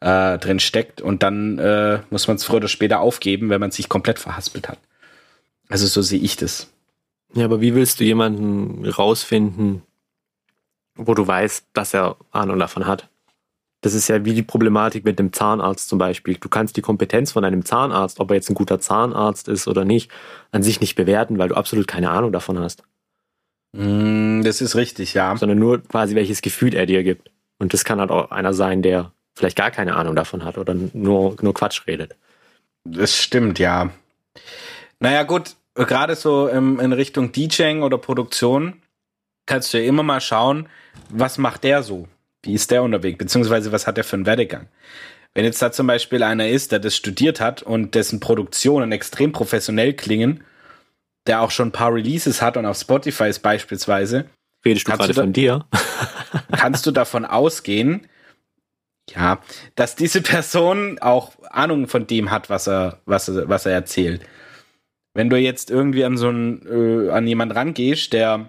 äh, 0.00 0.38
drin 0.38 0.60
steckt 0.60 1.00
und 1.00 1.22
dann 1.22 1.58
äh, 1.58 2.00
muss 2.10 2.28
man 2.28 2.36
es 2.36 2.44
früher 2.44 2.58
oder 2.58 2.68
später 2.68 3.00
aufgeben, 3.00 3.50
wenn 3.50 3.60
man 3.60 3.70
sich 3.70 3.88
komplett 3.88 4.18
verhaspelt 4.18 4.68
hat. 4.68 4.78
Also 5.68 5.86
so 5.86 6.02
sehe 6.02 6.20
ich 6.20 6.36
das. 6.36 6.68
Ja, 7.34 7.44
aber 7.44 7.60
wie 7.60 7.74
willst 7.74 8.00
du 8.00 8.04
jemanden 8.04 8.86
rausfinden, 8.86 9.82
wo 10.94 11.14
du 11.14 11.26
weißt, 11.26 11.66
dass 11.72 11.94
er 11.94 12.16
Ahnung 12.30 12.58
davon 12.58 12.86
hat? 12.86 13.08
Das 13.80 13.94
ist 13.94 14.08
ja 14.08 14.24
wie 14.24 14.34
die 14.34 14.42
Problematik 14.42 15.04
mit 15.04 15.18
dem 15.18 15.32
Zahnarzt 15.32 15.88
zum 15.88 15.98
Beispiel. 15.98 16.34
Du 16.34 16.48
kannst 16.48 16.76
die 16.76 16.82
Kompetenz 16.82 17.32
von 17.32 17.44
einem 17.44 17.64
Zahnarzt, 17.64 18.18
ob 18.18 18.30
er 18.30 18.36
jetzt 18.36 18.50
ein 18.50 18.54
guter 18.54 18.80
Zahnarzt 18.80 19.48
ist 19.48 19.68
oder 19.68 19.84
nicht, 19.84 20.10
an 20.50 20.62
sich 20.62 20.80
nicht 20.80 20.96
bewerten, 20.96 21.38
weil 21.38 21.48
du 21.48 21.54
absolut 21.54 21.86
keine 21.86 22.10
Ahnung 22.10 22.32
davon 22.32 22.58
hast. 22.58 22.82
Mm, 23.72 24.42
das 24.42 24.60
ist 24.60 24.74
richtig, 24.74 25.14
ja. 25.14 25.36
Sondern 25.36 25.58
nur 25.58 25.82
quasi, 25.82 26.14
welches 26.16 26.42
Gefühl 26.42 26.74
er 26.74 26.86
dir 26.86 27.04
gibt. 27.04 27.30
Und 27.58 27.72
das 27.72 27.84
kann 27.84 28.00
halt 28.00 28.10
auch 28.10 28.30
einer 28.30 28.52
sein, 28.52 28.82
der 28.82 29.12
vielleicht 29.36 29.56
gar 29.56 29.70
keine 29.70 29.94
Ahnung 29.94 30.16
davon 30.16 30.44
hat 30.44 30.58
oder 30.58 30.74
nur, 30.74 31.36
nur 31.40 31.54
Quatsch 31.54 31.86
redet. 31.86 32.16
Das 32.84 33.16
stimmt, 33.16 33.58
ja. 33.58 33.90
Naja, 34.98 35.22
gut, 35.22 35.54
gerade 35.74 36.16
so 36.16 36.48
in, 36.48 36.78
in 36.80 36.92
Richtung 36.92 37.30
DJing 37.32 37.82
oder 37.82 37.98
Produktion 37.98 38.82
kannst 39.46 39.72
du 39.72 39.78
ja 39.78 39.88
immer 39.88 40.02
mal 40.02 40.20
schauen, 40.20 40.68
was 41.10 41.38
macht 41.38 41.64
der 41.64 41.82
so? 41.82 42.08
Wie 42.48 42.54
ist 42.54 42.70
der 42.70 42.82
unterwegs? 42.82 43.18
Beziehungsweise 43.18 43.72
was 43.72 43.86
hat 43.86 43.98
der 43.98 44.04
für 44.04 44.16
einen 44.16 44.24
Werdegang? 44.24 44.68
Wenn 45.34 45.44
jetzt 45.44 45.60
da 45.60 45.70
zum 45.70 45.86
Beispiel 45.86 46.22
einer 46.22 46.48
ist, 46.48 46.72
der 46.72 46.78
das 46.78 46.96
studiert 46.96 47.42
hat 47.42 47.62
und 47.62 47.94
dessen 47.94 48.20
Produktionen 48.20 48.90
extrem 48.90 49.32
professionell 49.32 49.92
klingen, 49.92 50.42
der 51.26 51.42
auch 51.42 51.50
schon 51.50 51.68
ein 51.68 51.72
paar 51.72 51.92
Releases 51.92 52.40
hat 52.40 52.56
und 52.56 52.64
auf 52.64 52.78
Spotify 52.78 53.28
ist 53.28 53.40
beispielsweise. 53.40 54.30
Redest 54.64 54.88
du 54.88 54.92
gerade 54.92 55.12
von 55.12 55.34
dir? 55.34 55.66
kannst 56.52 56.86
du 56.86 56.90
davon 56.90 57.26
ausgehen, 57.26 58.06
ja, 59.14 59.40
dass 59.74 59.94
diese 59.94 60.22
Person 60.22 60.98
auch 61.00 61.32
Ahnung 61.50 61.86
von 61.86 62.06
dem 62.06 62.30
hat, 62.30 62.48
was 62.48 62.66
er, 62.66 63.02
was 63.04 63.28
er, 63.28 63.46
was 63.46 63.66
er 63.66 63.72
erzählt. 63.72 64.22
Wenn 65.12 65.28
du 65.28 65.36
jetzt 65.36 65.70
irgendwie 65.70 66.04
an 66.04 66.16
so 66.16 66.28
einen, 66.28 66.66
äh, 66.66 67.10
an 67.10 67.26
jemand 67.26 67.54
rangehst, 67.54 68.14
der 68.14 68.48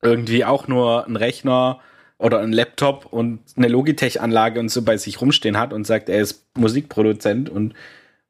irgendwie 0.00 0.44
auch 0.44 0.68
nur 0.68 1.06
einen 1.06 1.16
Rechner 1.16 1.80
oder 2.22 2.38
einen 2.38 2.52
Laptop 2.52 3.06
und 3.06 3.40
eine 3.56 3.68
Logitech-Anlage 3.68 4.60
und 4.60 4.68
so 4.68 4.82
bei 4.82 4.96
sich 4.96 5.20
rumstehen 5.20 5.58
hat 5.58 5.72
und 5.72 5.86
sagt, 5.86 6.08
er 6.08 6.20
ist 6.20 6.46
Musikproduzent 6.56 7.50
und 7.50 7.74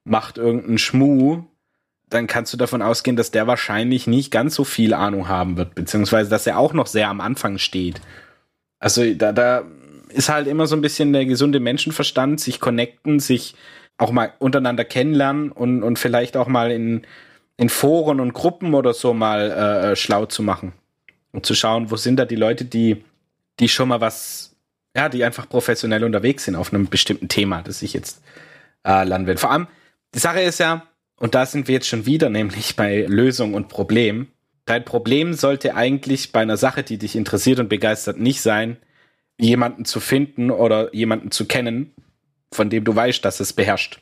macht 0.05 0.39
irgendeinen 0.39 0.79
Schmuh, 0.79 1.45
dann 2.09 2.27
kannst 2.27 2.53
du 2.53 2.57
davon 2.57 2.81
ausgehen, 2.81 3.17
dass 3.17 3.31
der 3.31 3.47
wahrscheinlich 3.47 4.07
nicht 4.07 4.31
ganz 4.31 4.55
so 4.55 4.65
viel 4.65 4.95
Ahnung 4.95 5.29
haben 5.29 5.57
wird, 5.59 5.75
beziehungsweise 5.75 6.31
dass 6.31 6.47
er 6.47 6.59
auch 6.59 6.73
noch 6.73 6.87
sehr 6.87 7.09
am 7.09 7.21
Anfang 7.21 7.59
steht. 7.59 8.01
Also 8.79 9.13
da, 9.15 9.33
da 9.33 9.65
ist 10.09 10.31
halt 10.31 10.47
immer 10.47 10.67
so 10.67 10.75
ein 10.75 10.83
bisschen 10.83 11.13
der 11.13 11.27
gesunde 11.27 11.61
Menschenverstand, 11.61 12.41
sich 12.41 12.61
connecten, 12.61 13.21
sich 13.21 13.55
auch 13.99 14.11
mal 14.11 14.33
untereinander 14.39 14.85
kennenlernen 14.85 15.53
und, 15.53 15.83
und 15.83 15.99
vielleicht 15.99 16.37
auch 16.39 16.49
mal 16.49 16.71
in, 16.71 17.03
in 17.59 17.69
Foren 17.69 18.21
und 18.21 18.33
Gruppen 18.33 18.73
oder 18.73 18.95
so 18.95 19.13
mal 19.13 19.51
äh, 19.51 19.97
schlau 19.97 20.25
zu 20.25 20.43
machen. 20.43 20.73
Und 21.33 21.47
zu 21.47 21.55
schauen, 21.55 21.91
wo 21.91 21.97
sind 21.97 22.17
da 22.17 22.25
die 22.25 22.37
Leute, 22.37 22.65
die, 22.65 23.05
die 23.63 23.69
schon 23.69 23.89
mal 23.89 24.01
was, 24.01 24.57
ja, 24.97 25.09
die 25.09 25.25
einfach 25.25 25.49
professionell 25.49 26.05
unterwegs 26.05 26.45
sind 26.45 26.57
auf 26.57 26.73
einem 26.73 26.89
bestimmten 26.89 27.29
Thema, 27.29 27.63
das 27.63 27.81
ich 27.81 27.93
jetzt 27.93 28.21
äh, 28.85 29.05
lernen 29.05 29.27
will. 29.27 29.39
Vor 29.39 29.53
allem, 29.53 29.69
die 30.15 30.19
Sache 30.19 30.41
ist 30.41 30.59
ja, 30.59 30.87
und 31.17 31.37
da 31.37 31.47
sind 31.47 31.69
wir 31.69 31.75
jetzt 31.75 31.87
schon 31.87 32.05
wieder, 32.05 32.29
nämlich 32.29 32.75
bei 32.75 33.07
Lösung 33.09 33.55
und 33.55 33.69
Problem. 33.69 34.27
Dein 34.65 34.85
Problem 34.85 35.33
sollte 35.33 35.77
eigentlich 35.77 36.33
bei 36.33 36.41
einer 36.41 36.57
Sache, 36.57 36.83
die 36.83 36.99
dich 36.99 37.15
interessiert 37.15 37.61
und 37.61 37.69
begeistert, 37.69 38.19
nicht 38.19 38.43
sein, 38.43 38.77
jemanden 39.39 39.85
zu 39.85 40.01
finden 40.01 40.51
oder 40.51 40.93
jemanden 40.95 41.31
zu 41.31 41.47
kennen, 41.47 41.95
von 42.53 42.69
dem 42.69 42.85
du 42.85 42.95
weißt, 42.95 43.25
dass 43.25 43.39
es 43.39 43.53
beherrscht. 43.53 44.01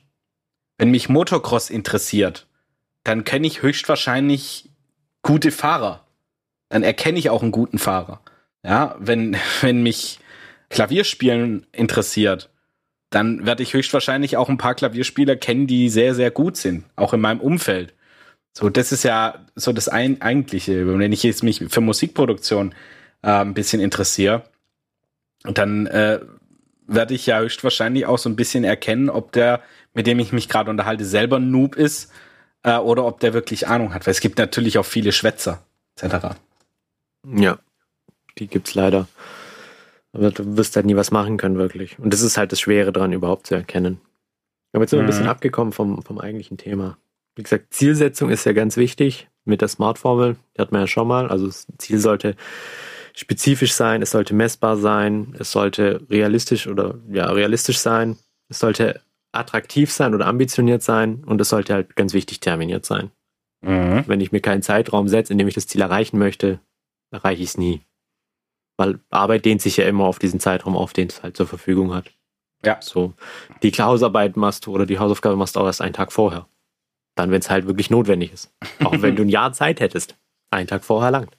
Wenn 0.78 0.90
mich 0.90 1.10
Motocross 1.10 1.68
interessiert, 1.68 2.46
dann 3.04 3.24
kenne 3.24 3.46
ich 3.46 3.60
höchstwahrscheinlich 3.60 4.70
gute 5.22 5.50
Fahrer. 5.50 6.06
Dann 6.70 6.82
erkenne 6.82 7.18
ich 7.18 7.28
auch 7.28 7.42
einen 7.42 7.52
guten 7.52 7.78
Fahrer. 7.78 8.22
Ja, 8.62 8.96
wenn, 8.98 9.36
wenn 9.60 9.82
mich 9.82 10.20
Klavierspielen 10.68 11.66
interessiert, 11.72 12.50
dann 13.10 13.44
werde 13.44 13.62
ich 13.62 13.74
höchstwahrscheinlich 13.74 14.36
auch 14.36 14.48
ein 14.48 14.58
paar 14.58 14.74
Klavierspieler 14.74 15.36
kennen, 15.36 15.66
die 15.66 15.88
sehr, 15.88 16.14
sehr 16.14 16.30
gut 16.30 16.56
sind, 16.56 16.84
auch 16.94 17.12
in 17.12 17.20
meinem 17.20 17.40
Umfeld. 17.40 17.92
So, 18.52 18.68
das 18.68 18.92
ist 18.92 19.02
ja 19.02 19.46
so 19.54 19.72
das 19.72 19.88
ein, 19.88 20.22
eigentliche. 20.22 20.86
Wenn 20.86 21.12
ich 21.12 21.22
jetzt 21.22 21.42
mich 21.42 21.64
für 21.68 21.80
Musikproduktion 21.80 22.74
äh, 23.22 23.30
ein 23.30 23.54
bisschen 23.54 23.80
interessiere, 23.80 24.44
dann 25.42 25.86
äh, 25.86 26.20
werde 26.86 27.14
ich 27.14 27.26
ja 27.26 27.40
höchstwahrscheinlich 27.40 28.06
auch 28.06 28.18
so 28.18 28.28
ein 28.28 28.36
bisschen 28.36 28.64
erkennen, 28.64 29.08
ob 29.08 29.32
der, 29.32 29.60
mit 29.94 30.06
dem 30.06 30.18
ich 30.18 30.32
mich 30.32 30.48
gerade 30.48 30.70
unterhalte, 30.70 31.04
selber 31.04 31.36
ein 31.36 31.50
Noob 31.50 31.76
ist 31.76 32.12
äh, 32.62 32.76
oder 32.76 33.04
ob 33.06 33.20
der 33.20 33.32
wirklich 33.34 33.68
Ahnung 33.68 33.94
hat. 33.94 34.06
Weil 34.06 34.12
es 34.12 34.20
gibt 34.20 34.38
natürlich 34.38 34.78
auch 34.78 34.86
viele 34.86 35.12
Schwätzer, 35.12 35.62
etc. 36.00 36.34
Ja, 37.24 37.58
die 38.38 38.46
gibt's 38.46 38.74
leider. 38.74 39.08
Aber 40.12 40.30
du 40.30 40.56
wirst 40.56 40.76
halt 40.76 40.86
nie 40.86 40.96
was 40.96 41.10
machen 41.10 41.36
können, 41.36 41.56
wirklich. 41.56 41.98
Und 41.98 42.12
das 42.12 42.22
ist 42.22 42.36
halt 42.36 42.52
das 42.52 42.60
Schwere 42.60 42.92
dran, 42.92 43.12
überhaupt 43.12 43.46
zu 43.46 43.54
erkennen. 43.54 44.00
Aber 44.72 44.82
jetzt 44.82 44.90
sind 44.90 44.98
wir 44.98 45.04
ein 45.04 45.06
bisschen 45.06 45.24
mhm. 45.24 45.30
abgekommen 45.30 45.72
vom, 45.72 46.02
vom 46.02 46.18
eigentlichen 46.18 46.58
Thema. 46.58 46.98
Wie 47.36 47.42
gesagt, 47.42 47.72
Zielsetzung 47.72 48.30
ist 48.30 48.44
ja 48.44 48.52
ganz 48.52 48.76
wichtig 48.76 49.28
mit 49.44 49.60
der 49.60 49.68
Smart-Formel. 49.68 50.36
Die 50.56 50.60
hat 50.60 50.72
man 50.72 50.82
ja 50.82 50.86
schon 50.86 51.08
mal. 51.08 51.28
Also 51.28 51.46
das 51.46 51.66
Ziel 51.78 51.98
sollte 51.98 52.36
spezifisch 53.14 53.72
sein, 53.74 54.02
es 54.02 54.10
sollte 54.10 54.34
messbar 54.34 54.76
sein, 54.76 55.34
es 55.38 55.52
sollte 55.52 56.06
realistisch 56.10 56.66
oder 56.66 56.98
ja, 57.10 57.30
realistisch 57.30 57.78
sein, 57.78 58.16
es 58.48 58.60
sollte 58.60 59.00
attraktiv 59.32 59.92
sein 59.92 60.14
oder 60.14 60.26
ambitioniert 60.26 60.82
sein 60.82 61.22
und 61.24 61.40
es 61.40 61.48
sollte 61.48 61.74
halt 61.74 61.96
ganz 61.96 62.14
wichtig 62.14 62.40
terminiert 62.40 62.84
sein. 62.84 63.10
Mhm. 63.62 64.04
Wenn 64.06 64.20
ich 64.20 64.32
mir 64.32 64.40
keinen 64.40 64.62
Zeitraum 64.62 65.08
setze, 65.08 65.32
in 65.32 65.38
dem 65.38 65.48
ich 65.48 65.54
das 65.54 65.66
Ziel 65.66 65.80
erreichen 65.80 66.18
möchte, 66.18 66.60
erreiche 67.10 67.42
ich 67.42 67.50
es 67.50 67.58
nie. 67.58 67.82
Weil 68.80 68.98
Arbeit 69.10 69.44
dehnt 69.44 69.60
sich 69.60 69.76
ja 69.76 69.84
immer 69.84 70.04
auf 70.04 70.18
diesen 70.18 70.40
Zeitraum 70.40 70.74
auf, 70.74 70.94
den 70.94 71.08
es 71.08 71.22
halt 71.22 71.36
zur 71.36 71.46
Verfügung 71.46 71.92
hat. 71.92 72.12
Ja. 72.64 72.80
So. 72.80 73.12
Die 73.62 73.72
Hausarbeit 73.72 74.38
machst 74.38 74.64
du 74.64 74.72
oder 74.72 74.86
die 74.86 74.98
Hausaufgabe 74.98 75.36
machst 75.36 75.54
du 75.54 75.60
auch 75.60 75.66
erst 75.66 75.82
einen 75.82 75.92
Tag 75.92 76.12
vorher. 76.12 76.46
Dann, 77.14 77.30
wenn 77.30 77.40
es 77.40 77.50
halt 77.50 77.66
wirklich 77.66 77.90
notwendig 77.90 78.32
ist. 78.32 78.50
Auch 78.82 79.02
wenn 79.02 79.16
du 79.16 79.22
ein 79.22 79.28
Jahr 79.28 79.52
Zeit 79.52 79.80
hättest. 79.80 80.16
Einen 80.50 80.66
Tag 80.66 80.82
vorher 80.82 81.10
langt. 81.10 81.36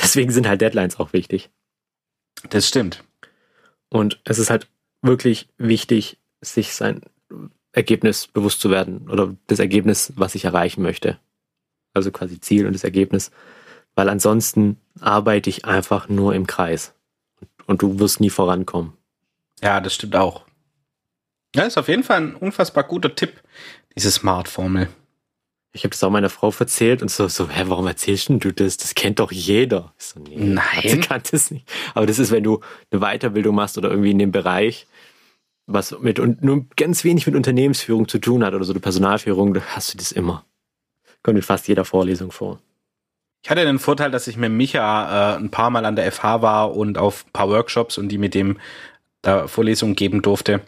Deswegen 0.00 0.30
sind 0.30 0.46
halt 0.46 0.60
Deadlines 0.60 1.00
auch 1.00 1.12
wichtig. 1.12 1.50
Das 2.48 2.68
stimmt. 2.68 3.02
Und 3.88 4.20
es 4.22 4.38
ist 4.38 4.50
halt 4.50 4.68
wirklich 5.02 5.48
wichtig, 5.58 6.16
sich 6.40 6.74
sein 6.74 7.00
Ergebnis 7.72 8.28
bewusst 8.28 8.60
zu 8.60 8.70
werden 8.70 9.10
oder 9.10 9.34
das 9.48 9.58
Ergebnis, 9.58 10.12
was 10.14 10.36
ich 10.36 10.44
erreichen 10.44 10.80
möchte. 10.80 11.18
Also 11.92 12.12
quasi 12.12 12.38
Ziel 12.38 12.68
und 12.68 12.72
das 12.72 12.84
Ergebnis 12.84 13.32
weil 13.94 14.08
ansonsten 14.08 14.78
arbeite 15.00 15.50
ich 15.50 15.64
einfach 15.64 16.08
nur 16.08 16.34
im 16.34 16.46
Kreis 16.46 16.94
und 17.66 17.82
du 17.82 17.98
wirst 17.98 18.20
nie 18.20 18.30
vorankommen. 18.30 18.92
Ja, 19.62 19.80
das 19.80 19.94
stimmt 19.94 20.16
auch. 20.16 20.44
Ja, 21.54 21.62
ist 21.64 21.78
auf 21.78 21.88
jeden 21.88 22.02
Fall 22.02 22.20
ein 22.20 22.34
unfassbar 22.34 22.84
guter 22.84 23.14
Tipp, 23.14 23.40
diese 23.94 24.10
Smart-Formel. 24.10 24.88
Ich 25.72 25.82
habe 25.82 25.90
das 25.90 26.02
auch 26.04 26.10
meiner 26.10 26.30
Frau 26.30 26.52
erzählt 26.56 27.02
und 27.02 27.10
so, 27.10 27.26
so, 27.26 27.48
hä, 27.48 27.64
warum 27.66 27.86
erzählst 27.86 28.28
du 28.28 28.52
das? 28.52 28.76
Das 28.76 28.94
kennt 28.94 29.18
doch 29.18 29.32
jeder. 29.32 29.92
Ich 29.98 30.04
so, 30.04 30.20
nee, 30.20 30.36
Nein. 30.36 30.64
Sie 30.84 31.00
kann 31.00 31.22
das 31.30 31.50
nicht. 31.50 31.68
Aber 31.94 32.06
das 32.06 32.20
ist, 32.20 32.30
wenn 32.30 32.44
du 32.44 32.60
eine 32.90 33.00
Weiterbildung 33.00 33.56
machst 33.56 33.76
oder 33.76 33.90
irgendwie 33.90 34.12
in 34.12 34.18
dem 34.18 34.30
Bereich, 34.30 34.86
was 35.66 35.98
mit 36.00 36.20
und 36.20 36.44
nur 36.44 36.66
ganz 36.76 37.02
wenig 37.02 37.26
mit 37.26 37.34
Unternehmensführung 37.34 38.06
zu 38.06 38.18
tun 38.18 38.44
hat 38.44 38.54
oder 38.54 38.64
so 38.64 38.72
eine 38.72 38.80
Personalführung, 38.80 39.54
da 39.54 39.62
hast 39.74 39.94
du 39.94 39.98
das 39.98 40.12
immer. 40.12 40.44
Kommt 41.22 41.38
in 41.38 41.42
fast 41.42 41.66
jeder 41.66 41.84
Vorlesung 41.84 42.30
vor. 42.30 42.60
Ich 43.44 43.50
hatte 43.50 43.66
den 43.66 43.78
Vorteil, 43.78 44.10
dass 44.10 44.26
ich 44.26 44.38
mit 44.38 44.50
Micha 44.50 45.34
äh, 45.34 45.36
ein 45.36 45.50
paar 45.50 45.68
Mal 45.68 45.84
an 45.84 45.96
der 45.96 46.10
FH 46.10 46.40
war 46.40 46.74
und 46.74 46.96
auf 46.96 47.26
ein 47.26 47.32
paar 47.32 47.50
Workshops 47.50 47.98
und 47.98 48.08
die 48.08 48.16
mit 48.16 48.34
dem 48.34 48.58
da 49.20 49.48
Vorlesungen 49.48 49.94
geben 49.94 50.22
durfte. 50.22 50.62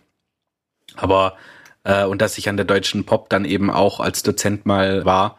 Aber 0.94 1.38
äh, 1.84 2.04
und 2.04 2.20
dass 2.20 2.36
ich 2.36 2.50
an 2.50 2.58
der 2.58 2.66
Deutschen 2.66 3.06
Pop 3.06 3.30
dann 3.30 3.46
eben 3.46 3.70
auch 3.70 3.98
als 3.98 4.22
Dozent 4.22 4.66
mal 4.66 5.06
war, 5.06 5.38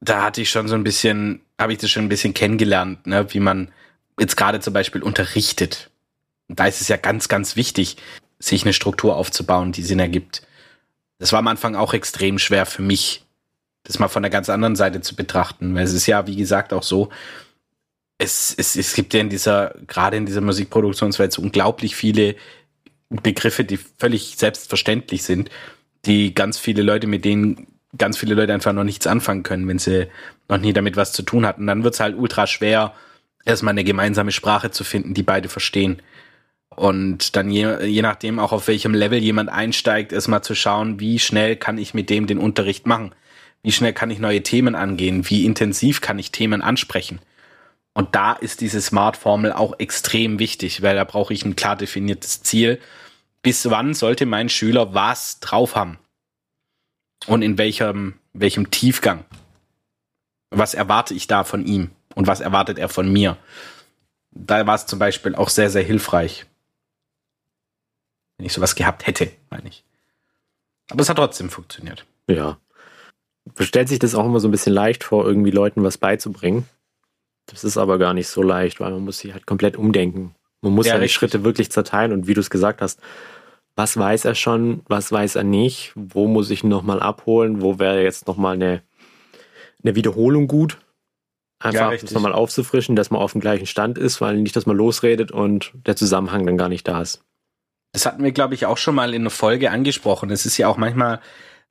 da 0.00 0.24
hatte 0.24 0.40
ich 0.40 0.50
schon 0.50 0.66
so 0.66 0.74
ein 0.74 0.82
bisschen, 0.82 1.42
habe 1.60 1.72
ich 1.72 1.78
das 1.78 1.90
schon 1.90 2.06
ein 2.06 2.08
bisschen 2.08 2.34
kennengelernt, 2.34 3.06
ne, 3.06 3.32
wie 3.32 3.40
man 3.40 3.70
jetzt 4.18 4.36
gerade 4.36 4.58
zum 4.58 4.74
Beispiel 4.74 5.04
unterrichtet. 5.04 5.90
Und 6.48 6.58
da 6.58 6.66
ist 6.66 6.80
es 6.80 6.88
ja 6.88 6.96
ganz, 6.96 7.28
ganz 7.28 7.54
wichtig, 7.54 7.98
sich 8.40 8.64
eine 8.64 8.72
Struktur 8.72 9.14
aufzubauen, 9.14 9.70
die 9.70 9.82
Sinn 9.82 10.00
ergibt. 10.00 10.44
Das 11.18 11.30
war 11.30 11.38
am 11.38 11.46
Anfang 11.46 11.76
auch 11.76 11.94
extrem 11.94 12.40
schwer 12.40 12.66
für 12.66 12.82
mich, 12.82 13.23
das 13.84 13.98
mal 13.98 14.08
von 14.08 14.22
der 14.22 14.30
ganz 14.30 14.50
anderen 14.50 14.76
Seite 14.76 15.00
zu 15.00 15.14
betrachten. 15.14 15.74
Weil 15.74 15.84
es 15.84 15.92
ist 15.92 16.06
ja, 16.06 16.26
wie 16.26 16.36
gesagt, 16.36 16.72
auch 16.72 16.82
so, 16.82 17.10
es, 18.18 18.54
es, 18.56 18.76
es 18.76 18.94
gibt 18.94 19.14
ja 19.14 19.20
in 19.20 19.28
dieser, 19.28 19.74
gerade 19.86 20.16
in 20.16 20.26
dieser 20.26 20.40
Musikproduktionswelt 20.40 21.32
so 21.32 21.42
unglaublich 21.42 21.94
viele 21.94 22.36
Begriffe, 23.10 23.64
die 23.64 23.76
völlig 23.76 24.36
selbstverständlich 24.36 25.22
sind, 25.22 25.50
die 26.06 26.34
ganz 26.34 26.58
viele 26.58 26.82
Leute, 26.82 27.06
mit 27.06 27.24
denen 27.24 27.66
ganz 27.96 28.16
viele 28.18 28.34
Leute 28.34 28.52
einfach 28.52 28.72
noch 28.72 28.84
nichts 28.84 29.06
anfangen 29.06 29.42
können, 29.42 29.68
wenn 29.68 29.78
sie 29.78 30.08
noch 30.48 30.58
nie 30.58 30.72
damit 30.72 30.96
was 30.96 31.12
zu 31.12 31.22
tun 31.22 31.46
hatten. 31.46 31.66
Dann 31.66 31.84
wird 31.84 31.94
es 31.94 32.00
halt 32.00 32.16
ultra 32.16 32.46
schwer, 32.46 32.94
erstmal 33.44 33.72
eine 33.72 33.84
gemeinsame 33.84 34.32
Sprache 34.32 34.70
zu 34.70 34.84
finden, 34.84 35.14
die 35.14 35.22
beide 35.22 35.48
verstehen. 35.48 36.00
Und 36.74 37.36
dann 37.36 37.50
je, 37.50 37.84
je 37.84 38.02
nachdem 38.02 38.38
auch 38.38 38.52
auf 38.52 38.66
welchem 38.66 38.94
Level 38.94 39.18
jemand 39.18 39.48
einsteigt, 39.48 40.12
erstmal 40.12 40.42
zu 40.42 40.54
schauen, 40.54 40.98
wie 40.98 41.18
schnell 41.18 41.56
kann 41.56 41.78
ich 41.78 41.94
mit 41.94 42.10
dem 42.10 42.26
den 42.26 42.38
Unterricht 42.38 42.86
machen. 42.86 43.14
Wie 43.64 43.72
schnell 43.72 43.94
kann 43.94 44.10
ich 44.10 44.18
neue 44.18 44.42
Themen 44.42 44.74
angehen? 44.74 45.28
Wie 45.30 45.46
intensiv 45.46 46.02
kann 46.02 46.18
ich 46.18 46.30
Themen 46.30 46.60
ansprechen? 46.60 47.18
Und 47.94 48.14
da 48.14 48.34
ist 48.34 48.60
diese 48.60 48.82
Smart-Formel 48.82 49.52
auch 49.52 49.78
extrem 49.78 50.38
wichtig, 50.38 50.82
weil 50.82 50.94
da 50.94 51.04
brauche 51.04 51.32
ich 51.32 51.46
ein 51.46 51.56
klar 51.56 51.74
definiertes 51.74 52.42
Ziel. 52.42 52.78
Bis 53.40 53.70
wann 53.70 53.94
sollte 53.94 54.26
mein 54.26 54.50
Schüler 54.50 54.92
was 54.92 55.40
drauf 55.40 55.76
haben? 55.76 55.98
Und 57.26 57.40
in 57.40 57.56
welchem, 57.56 58.18
welchem 58.34 58.70
Tiefgang? 58.70 59.24
Was 60.50 60.74
erwarte 60.74 61.14
ich 61.14 61.26
da 61.26 61.42
von 61.42 61.64
ihm? 61.64 61.90
Und 62.14 62.26
was 62.26 62.40
erwartet 62.40 62.78
er 62.78 62.90
von 62.90 63.10
mir? 63.10 63.38
Da 64.30 64.66
war 64.66 64.74
es 64.74 64.84
zum 64.84 64.98
Beispiel 64.98 65.34
auch 65.34 65.48
sehr, 65.48 65.70
sehr 65.70 65.84
hilfreich. 65.84 66.44
Wenn 68.36 68.44
ich 68.44 68.52
sowas 68.52 68.74
gehabt 68.74 69.06
hätte, 69.06 69.32
meine 69.48 69.68
ich. 69.68 69.84
Aber 70.90 71.00
es 71.00 71.08
hat 71.08 71.16
trotzdem 71.16 71.48
funktioniert. 71.48 72.04
Ja. 72.28 72.58
Stellt 73.60 73.88
sich 73.88 73.98
das 73.98 74.14
auch 74.14 74.24
immer 74.24 74.40
so 74.40 74.48
ein 74.48 74.52
bisschen 74.52 74.72
leicht 74.72 75.04
vor, 75.04 75.26
irgendwie 75.26 75.50
Leuten 75.50 75.82
was 75.82 75.98
beizubringen. 75.98 76.66
Das 77.46 77.62
ist 77.62 77.76
aber 77.76 77.98
gar 77.98 78.14
nicht 78.14 78.28
so 78.28 78.42
leicht, 78.42 78.80
weil 78.80 78.90
man 78.90 79.04
muss 79.04 79.18
sich 79.18 79.32
halt 79.32 79.46
komplett 79.46 79.76
umdenken. 79.76 80.34
Man 80.62 80.72
muss 80.72 80.86
ja, 80.86 80.94
ja 80.94 81.00
die 81.00 81.10
Schritte 81.10 81.44
wirklich 81.44 81.70
zerteilen 81.70 82.12
und 82.12 82.26
wie 82.26 82.34
du 82.34 82.40
es 82.40 82.48
gesagt 82.48 82.80
hast, 82.80 83.00
was 83.76 83.96
weiß 83.96 84.24
er 84.24 84.34
schon, 84.34 84.82
was 84.88 85.12
weiß 85.12 85.36
er 85.36 85.44
nicht, 85.44 85.92
wo 85.94 86.26
muss 86.26 86.50
ich 86.50 86.64
ihn 86.64 86.70
nochmal 86.70 87.00
abholen, 87.00 87.60
wo 87.60 87.78
wäre 87.78 88.02
jetzt 88.02 88.26
nochmal 88.26 88.54
eine, 88.54 88.82
eine 89.82 89.94
Wiederholung 89.94 90.46
gut. 90.46 90.78
Einfach 91.58 91.92
ja, 91.92 91.96
das 91.96 92.12
nochmal 92.12 92.32
aufzufrischen, 92.32 92.96
dass 92.96 93.10
man 93.10 93.20
auf 93.20 93.32
dem 93.32 93.40
gleichen 93.40 93.66
Stand 93.66 93.98
ist, 93.98 94.20
weil 94.20 94.36
nicht, 94.38 94.56
dass 94.56 94.66
man 94.66 94.76
losredet 94.76 95.32
und 95.32 95.72
der 95.86 95.96
Zusammenhang 95.96 96.46
dann 96.46 96.56
gar 96.56 96.68
nicht 96.68 96.86
da 96.86 97.00
ist. 97.00 97.22
Das 97.92 98.06
hatten 98.06 98.24
wir, 98.24 98.32
glaube 98.32 98.54
ich, 98.54 98.66
auch 98.66 98.76
schon 98.76 98.94
mal 98.94 99.14
in 99.14 99.22
einer 99.22 99.30
Folge 99.30 99.70
angesprochen. 99.70 100.30
Es 100.30 100.46
ist 100.46 100.58
ja 100.58 100.68
auch 100.68 100.76
manchmal 100.76 101.20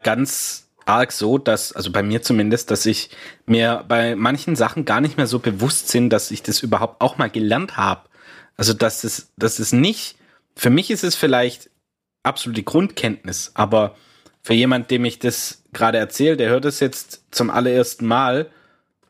ganz 0.01 0.62
arg 0.85 1.11
so, 1.11 1.37
dass, 1.37 1.73
also 1.73 1.91
bei 1.91 2.03
mir 2.03 2.21
zumindest, 2.21 2.71
dass 2.71 2.85
ich 2.85 3.09
mir 3.45 3.83
bei 3.87 4.15
manchen 4.15 4.55
Sachen 4.55 4.85
gar 4.85 5.01
nicht 5.01 5.17
mehr 5.17 5.27
so 5.27 5.39
bewusst 5.39 5.89
sind, 5.89 6.09
dass 6.09 6.31
ich 6.31 6.43
das 6.43 6.61
überhaupt 6.61 7.01
auch 7.01 7.17
mal 7.17 7.29
gelernt 7.29 7.77
habe. 7.77 8.01
Also, 8.57 8.73
dass 8.73 9.03
es, 9.03 9.31
dass 9.37 9.59
es 9.59 9.73
nicht, 9.73 10.17
für 10.55 10.69
mich 10.69 10.91
ist 10.91 11.03
es 11.03 11.15
vielleicht 11.15 11.69
absolute 12.21 12.63
Grundkenntnis, 12.63 13.51
aber 13.55 13.95
für 14.43 14.53
jemand, 14.53 14.91
dem 14.91 15.05
ich 15.05 15.19
das 15.19 15.63
gerade 15.73 15.97
erzähle, 15.97 16.37
der 16.37 16.49
hört 16.49 16.65
es 16.65 16.79
jetzt 16.79 17.23
zum 17.31 17.49
allerersten 17.49 18.05
Mal 18.05 18.49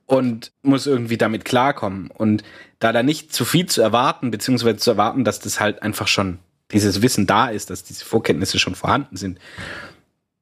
und 0.05 0.51
muss 0.61 0.85
irgendwie 0.87 1.17
damit 1.17 1.45
klarkommen. 1.45 2.11
Und 2.11 2.43
da 2.79 2.91
da 2.91 3.03
nicht 3.03 3.33
zu 3.33 3.45
viel 3.45 3.65
zu 3.65 3.81
erwarten, 3.81 4.31
beziehungsweise 4.31 4.77
zu 4.77 4.91
erwarten, 4.91 5.23
dass 5.23 5.39
das 5.39 5.59
halt 5.59 5.81
einfach 5.81 6.07
schon 6.07 6.39
dieses 6.71 7.01
Wissen 7.01 7.27
da 7.27 7.47
ist, 7.47 7.69
dass 7.69 7.83
diese 7.83 8.05
Vorkenntnisse 8.05 8.59
schon 8.59 8.75
vorhanden 8.75 9.15
sind, 9.15 9.39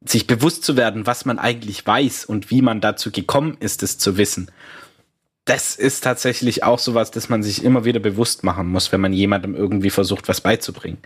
sich 0.03 0.27
bewusst 0.27 0.63
zu 0.63 0.77
werden, 0.77 1.05
was 1.05 1.25
man 1.25 1.39
eigentlich 1.39 1.85
weiß 1.85 2.25
und 2.25 2.49
wie 2.49 2.61
man 2.61 2.81
dazu 2.81 3.11
gekommen 3.11 3.57
ist, 3.59 3.83
es 3.83 3.97
zu 3.97 4.17
wissen. 4.17 4.49
Das 5.45 5.75
ist 5.75 6.03
tatsächlich 6.03 6.63
auch 6.63 6.79
sowas, 6.79 7.11
das 7.11 7.29
man 7.29 7.43
sich 7.43 7.63
immer 7.63 7.85
wieder 7.85 7.99
bewusst 7.99 8.43
machen 8.43 8.67
muss, 8.67 8.91
wenn 8.91 9.01
man 9.01 9.13
jemandem 9.13 9.55
irgendwie 9.55 9.89
versucht, 9.89 10.27
was 10.27 10.41
beizubringen. 10.41 10.99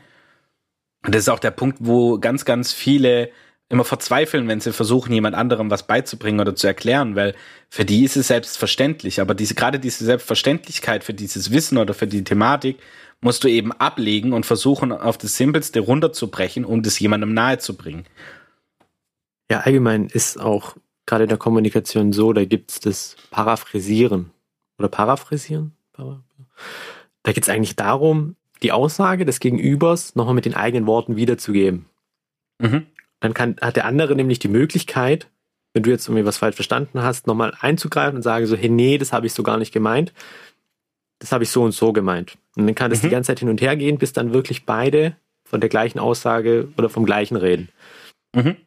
Und 1.05 1.13
das 1.13 1.23
ist 1.23 1.29
auch 1.29 1.39
der 1.39 1.51
Punkt, 1.51 1.77
wo 1.81 2.19
ganz, 2.19 2.45
ganz 2.45 2.73
viele 2.73 3.29
immer 3.69 3.83
verzweifeln, 3.83 4.47
wenn 4.47 4.59
sie 4.59 4.73
versuchen, 4.73 5.11
jemand 5.11 5.35
anderem 5.35 5.71
was 5.71 5.87
beizubringen 5.87 6.39
oder 6.39 6.55
zu 6.55 6.67
erklären, 6.67 7.15
weil 7.15 7.33
für 7.69 7.85
die 7.85 8.03
ist 8.03 8.15
es 8.15 8.27
selbstverständlich. 8.27 9.21
Aber 9.21 9.33
diese, 9.33 9.55
gerade 9.55 9.79
diese 9.79 10.05
Selbstverständlichkeit 10.05 11.03
für 11.03 11.13
dieses 11.13 11.51
Wissen 11.51 11.77
oder 11.77 11.93
für 11.93 12.07
die 12.07 12.23
Thematik 12.23 12.77
musst 13.21 13.43
du 13.43 13.47
eben 13.47 13.71
ablegen 13.71 14.33
und 14.33 14.45
versuchen, 14.45 14.91
auf 14.91 15.17
das 15.17 15.35
Simpelste 15.35 15.79
runterzubrechen, 15.79 16.63
um 16.63 16.83
das 16.83 16.99
jemandem 16.99 17.33
nahezubringen. 17.33 18.05
Ja, 19.49 19.61
allgemein 19.61 20.07
ist 20.07 20.39
auch 20.39 20.75
gerade 21.05 21.25
in 21.25 21.29
der 21.29 21.37
Kommunikation 21.37 22.13
so, 22.13 22.33
da 22.33 22.45
gibt's 22.45 22.79
das 22.79 23.15
Paraphrasieren 23.29 24.31
oder 24.77 24.87
Paraphrasieren. 24.87 25.73
Da 27.23 27.31
geht's 27.31 27.49
eigentlich 27.49 27.75
darum, 27.75 28.35
die 28.63 28.71
Aussage 28.71 29.25
des 29.25 29.39
Gegenübers 29.39 30.15
nochmal 30.15 30.33
mit 30.33 30.45
den 30.45 30.55
eigenen 30.55 30.87
Worten 30.87 31.15
wiederzugeben. 31.15 31.85
Mhm. 32.59 32.87
Dann 33.19 33.33
kann, 33.33 33.55
hat 33.61 33.75
der 33.75 33.85
andere 33.85 34.15
nämlich 34.15 34.39
die 34.39 34.47
Möglichkeit, 34.47 35.29
wenn 35.73 35.83
du 35.83 35.89
jetzt 35.89 36.07
irgendwie 36.07 36.25
was 36.25 36.37
falsch 36.37 36.55
verstanden 36.55 37.01
hast, 37.01 37.27
nochmal 37.27 37.53
einzugreifen 37.59 38.17
und 38.17 38.21
sagen 38.23 38.45
so, 38.45 38.55
hey, 38.55 38.69
nee, 38.69 38.97
das 38.97 39.13
habe 39.13 39.25
ich 39.27 39.33
so 39.33 39.43
gar 39.43 39.57
nicht 39.57 39.73
gemeint. 39.73 40.13
Das 41.19 41.31
habe 41.31 41.43
ich 41.43 41.49
so 41.49 41.63
und 41.63 41.73
so 41.73 41.93
gemeint. 41.93 42.37
Und 42.55 42.65
dann 42.65 42.75
kann 42.75 42.89
das 42.89 42.99
mhm. 42.99 43.07
die 43.07 43.11
ganze 43.11 43.27
Zeit 43.27 43.39
hin 43.39 43.49
und 43.49 43.61
her 43.61 43.75
gehen, 43.75 43.97
bis 43.97 44.13
dann 44.13 44.33
wirklich 44.33 44.65
beide 44.65 45.15
von 45.43 45.59
der 45.59 45.69
gleichen 45.69 45.99
Aussage 45.99 46.69
oder 46.77 46.89
vom 46.89 47.05
gleichen 47.05 47.35
reden. 47.35 47.69
Mhm. 48.33 48.57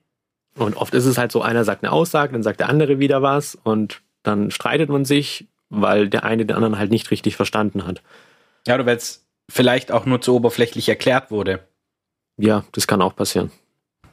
Und 0.56 0.76
oft 0.76 0.94
ist 0.94 1.04
es 1.04 1.18
halt 1.18 1.32
so, 1.32 1.42
einer 1.42 1.64
sagt 1.64 1.84
eine 1.84 1.92
Aussage, 1.92 2.32
dann 2.32 2.42
sagt 2.42 2.60
der 2.60 2.68
andere 2.68 2.98
wieder 2.98 3.22
was 3.22 3.54
und 3.54 4.02
dann 4.22 4.50
streitet 4.50 4.88
man 4.88 5.04
sich, 5.04 5.46
weil 5.70 6.08
der 6.08 6.24
eine 6.24 6.44
den 6.44 6.56
anderen 6.56 6.78
halt 6.78 6.90
nicht 6.90 7.10
richtig 7.10 7.36
verstanden 7.36 7.86
hat. 7.86 8.02
Ja, 8.66 8.74
oder 8.74 8.86
weil 8.86 8.96
es 8.96 9.26
vielleicht 9.50 9.92
auch 9.92 10.04
nur 10.04 10.20
zu 10.20 10.34
oberflächlich 10.34 10.88
erklärt 10.88 11.30
wurde. 11.30 11.66
Ja, 12.36 12.64
das 12.72 12.86
kann 12.86 13.02
auch 13.02 13.16
passieren. 13.16 13.50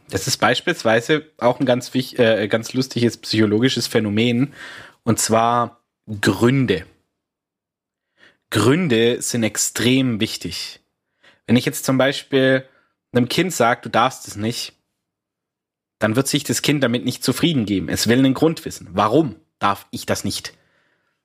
Das 0.10 0.28
ist 0.28 0.38
beispielsweise 0.38 1.26
auch 1.38 1.60
ein 1.60 1.66
ganz, 1.66 1.92
äh, 1.96 2.48
ganz 2.48 2.74
lustiges 2.74 3.18
psychologisches 3.18 3.88
Phänomen, 3.88 4.54
und 5.04 5.20
zwar 5.20 5.82
Gründe. 6.22 6.86
Gründe 8.52 9.22
sind 9.22 9.44
extrem 9.44 10.20
wichtig. 10.20 10.80
Wenn 11.48 11.56
ich 11.56 11.66
jetzt 11.66 11.86
zum 11.86 11.98
Beispiel 11.98 12.66
einem 13.12 13.28
Kind 13.28 13.54
sage, 13.54 13.82
du 13.84 13.90
darfst 13.90 14.28
es 14.28 14.36
nicht, 14.36 14.74
dann 16.00 16.16
wird 16.16 16.28
sich 16.28 16.43
das 16.43 16.62
Kind 16.62 16.84
damit 16.84 17.06
nicht 17.06 17.24
zufrieden 17.24 17.66
geben. 17.66 17.89
Es 17.89 18.08
will 18.08 18.20
einen 18.20 18.34
Grund 18.34 18.64
wissen. 18.66 18.88
Warum 18.91 19.36
darf 19.60 19.88
ich 19.91 20.06
das 20.06 20.24
nicht? 20.24 20.54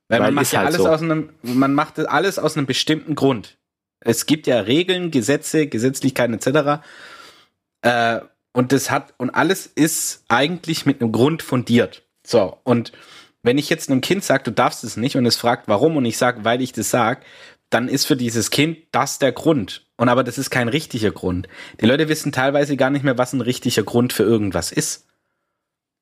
Weil, 0.07 0.19
Weil 0.19 0.27
man 0.27 0.35
macht 0.35 0.51
ja 0.51 0.59
halt 0.59 0.67
alles 0.67 0.81
so. 0.81 0.89
aus 0.89 1.01
einem, 1.01 1.29
man 1.41 1.73
macht 1.73 1.99
alles 1.99 2.39
aus 2.39 2.57
einem 2.57 2.65
bestimmten 2.65 3.15
Grund. 3.15 3.57
Es 3.99 4.25
gibt 4.25 4.47
ja 4.47 4.59
Regeln, 4.59 5.11
Gesetze, 5.11 5.67
Gesetzlichkeiten 5.67 6.33
etc. 6.33 6.83
Äh, 7.81 8.21
und 8.53 8.71
das 8.71 8.91
hat 8.91 9.13
und 9.17 9.29
alles 9.29 9.67
ist 9.67 10.23
eigentlich 10.27 10.85
mit 10.85 11.01
einem 11.01 11.11
Grund 11.11 11.43
fundiert. 11.43 12.03
So 12.25 12.57
und 12.63 12.91
wenn 13.43 13.57
ich 13.57 13.69
jetzt 13.69 13.89
einem 13.89 14.01
Kind 14.01 14.23
sage, 14.23 14.43
du 14.43 14.51
darfst 14.51 14.83
es 14.83 14.97
nicht 14.97 15.15
und 15.15 15.25
es 15.25 15.35
fragt, 15.35 15.67
warum 15.67 15.97
und 15.97 16.05
ich 16.05 16.17
sage, 16.17 16.43
weil 16.43 16.61
ich 16.61 16.73
das 16.73 16.91
sag, 16.91 17.23
dann 17.69 17.87
ist 17.87 18.05
für 18.05 18.17
dieses 18.17 18.51
Kind 18.51 18.77
das 18.91 19.17
der 19.17 19.31
Grund. 19.31 19.85
Und 20.01 20.09
aber 20.09 20.23
das 20.23 20.39
ist 20.39 20.49
kein 20.49 20.67
richtiger 20.67 21.11
Grund. 21.11 21.47
Die 21.79 21.85
Leute 21.85 22.09
wissen 22.09 22.31
teilweise 22.31 22.75
gar 22.75 22.89
nicht 22.89 23.03
mehr, 23.03 23.19
was 23.19 23.33
ein 23.33 23.41
richtiger 23.41 23.83
Grund 23.83 24.13
für 24.13 24.23
irgendwas 24.23 24.71
ist. 24.71 25.05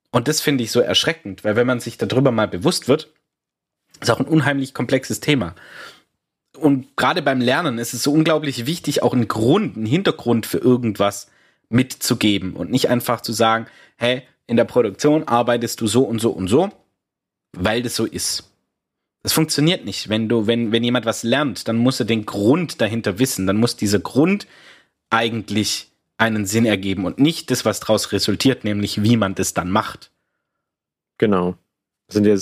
Und 0.09 0.29
das 0.29 0.39
finde 0.39 0.63
ich 0.63 0.71
so 0.71 0.79
erschreckend, 0.79 1.43
weil 1.43 1.57
wenn 1.57 1.67
man 1.67 1.81
sich 1.81 1.97
darüber 1.97 2.31
mal 2.31 2.47
bewusst 2.47 2.87
wird, 2.87 3.13
ist 3.99 4.09
auch 4.09 4.21
ein 4.21 4.25
unheimlich 4.25 4.73
komplexes 4.73 5.19
Thema. 5.19 5.53
Und 6.57 6.95
gerade 6.95 7.21
beim 7.21 7.41
Lernen 7.41 7.77
ist 7.77 7.93
es 7.93 8.01
so 8.01 8.13
unglaublich 8.13 8.65
wichtig, 8.65 9.03
auch 9.03 9.11
einen 9.11 9.27
Grund, 9.27 9.75
einen 9.75 9.85
Hintergrund 9.85 10.45
für 10.45 10.59
irgendwas 10.59 11.29
mitzugeben 11.67 12.53
und 12.53 12.71
nicht 12.71 12.87
einfach 12.87 13.19
zu 13.19 13.33
sagen, 13.33 13.65
hey, 13.97 14.23
in 14.47 14.55
der 14.55 14.63
Produktion 14.63 15.27
arbeitest 15.27 15.81
du 15.81 15.87
so 15.87 16.03
und 16.03 16.19
so 16.19 16.31
und 16.31 16.47
so, 16.47 16.69
weil 17.51 17.83
das 17.83 17.97
so 17.97 18.05
ist. 18.05 18.48
Das 19.22 19.34
funktioniert 19.34 19.86
nicht. 19.86 20.09
Wenn 20.09 20.30
du, 20.30 20.47
wenn, 20.47 20.72
wenn 20.72 20.84
jemand 20.84 21.05
was 21.05 21.24
lernt, 21.24 21.67
dann 21.67 21.78
muss 21.78 21.99
er 21.99 22.05
den 22.05 22.26
Grund 22.26 22.80
dahinter 22.82 23.20
wissen. 23.20 23.47
Dann 23.47 23.57
muss 23.57 23.76
dieser 23.76 23.99
Grund 23.99 24.47
eigentlich 25.09 25.91
einen 26.17 26.45
Sinn 26.45 26.65
ergeben 26.65 27.05
und 27.05 27.20
nicht 27.20 27.49
das, 27.51 27.65
was 27.65 27.80
daraus 27.80 28.11
resultiert, 28.11 28.63
nämlich 28.63 29.03
wie 29.03 29.17
man 29.17 29.36
das 29.36 29.53
dann 29.53 29.72
macht. 29.72 30.11
Genau. 31.17 31.55
Das 32.07 32.15
sind 32.15 32.26
ja, 32.26 32.36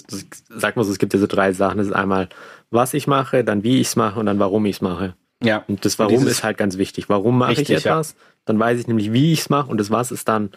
sag 0.50 0.76
mal 0.76 0.84
so, 0.84 0.92
es 0.92 1.00
gibt 1.00 1.14
ja 1.14 1.20
so 1.20 1.28
drei 1.28 1.52
Sachen. 1.54 1.78
Das 1.78 1.88
ist 1.88 1.94
einmal, 1.94 2.30
was 2.70 2.94
ich 2.94 3.08
mache, 3.08 3.44
dann 3.44 3.64
wie 3.64 3.80
ich 3.80 3.88
es 3.88 3.96
mache 3.96 4.20
und 4.20 4.26
dann 4.26 4.40
warum 4.40 4.66
ich 4.66 4.78
es 4.78 4.82
mache. 4.82 5.16
Ja. 5.44 5.64
Und 5.68 5.86
das 5.86 6.00
Warum 6.00 6.18
und 6.18 6.28
ist 6.28 6.44
halt 6.44 6.58
ganz 6.58 6.78
wichtig. 6.78 7.10
Warum 7.10 7.38
mache 7.38 7.62
ich 7.62 7.70
etwas? 7.70 8.12
Ja. 8.12 8.18
Dann 8.46 8.60
weiß 8.60 8.80
ich 8.80 8.88
nämlich, 8.88 9.14
wie 9.14 9.34
ich 9.34 9.42
es 9.42 9.50
mache 9.50 9.70
und 9.70 9.80
das 9.80 9.92
Was 9.92 10.12
ist 10.12 10.28
dann 10.28 10.52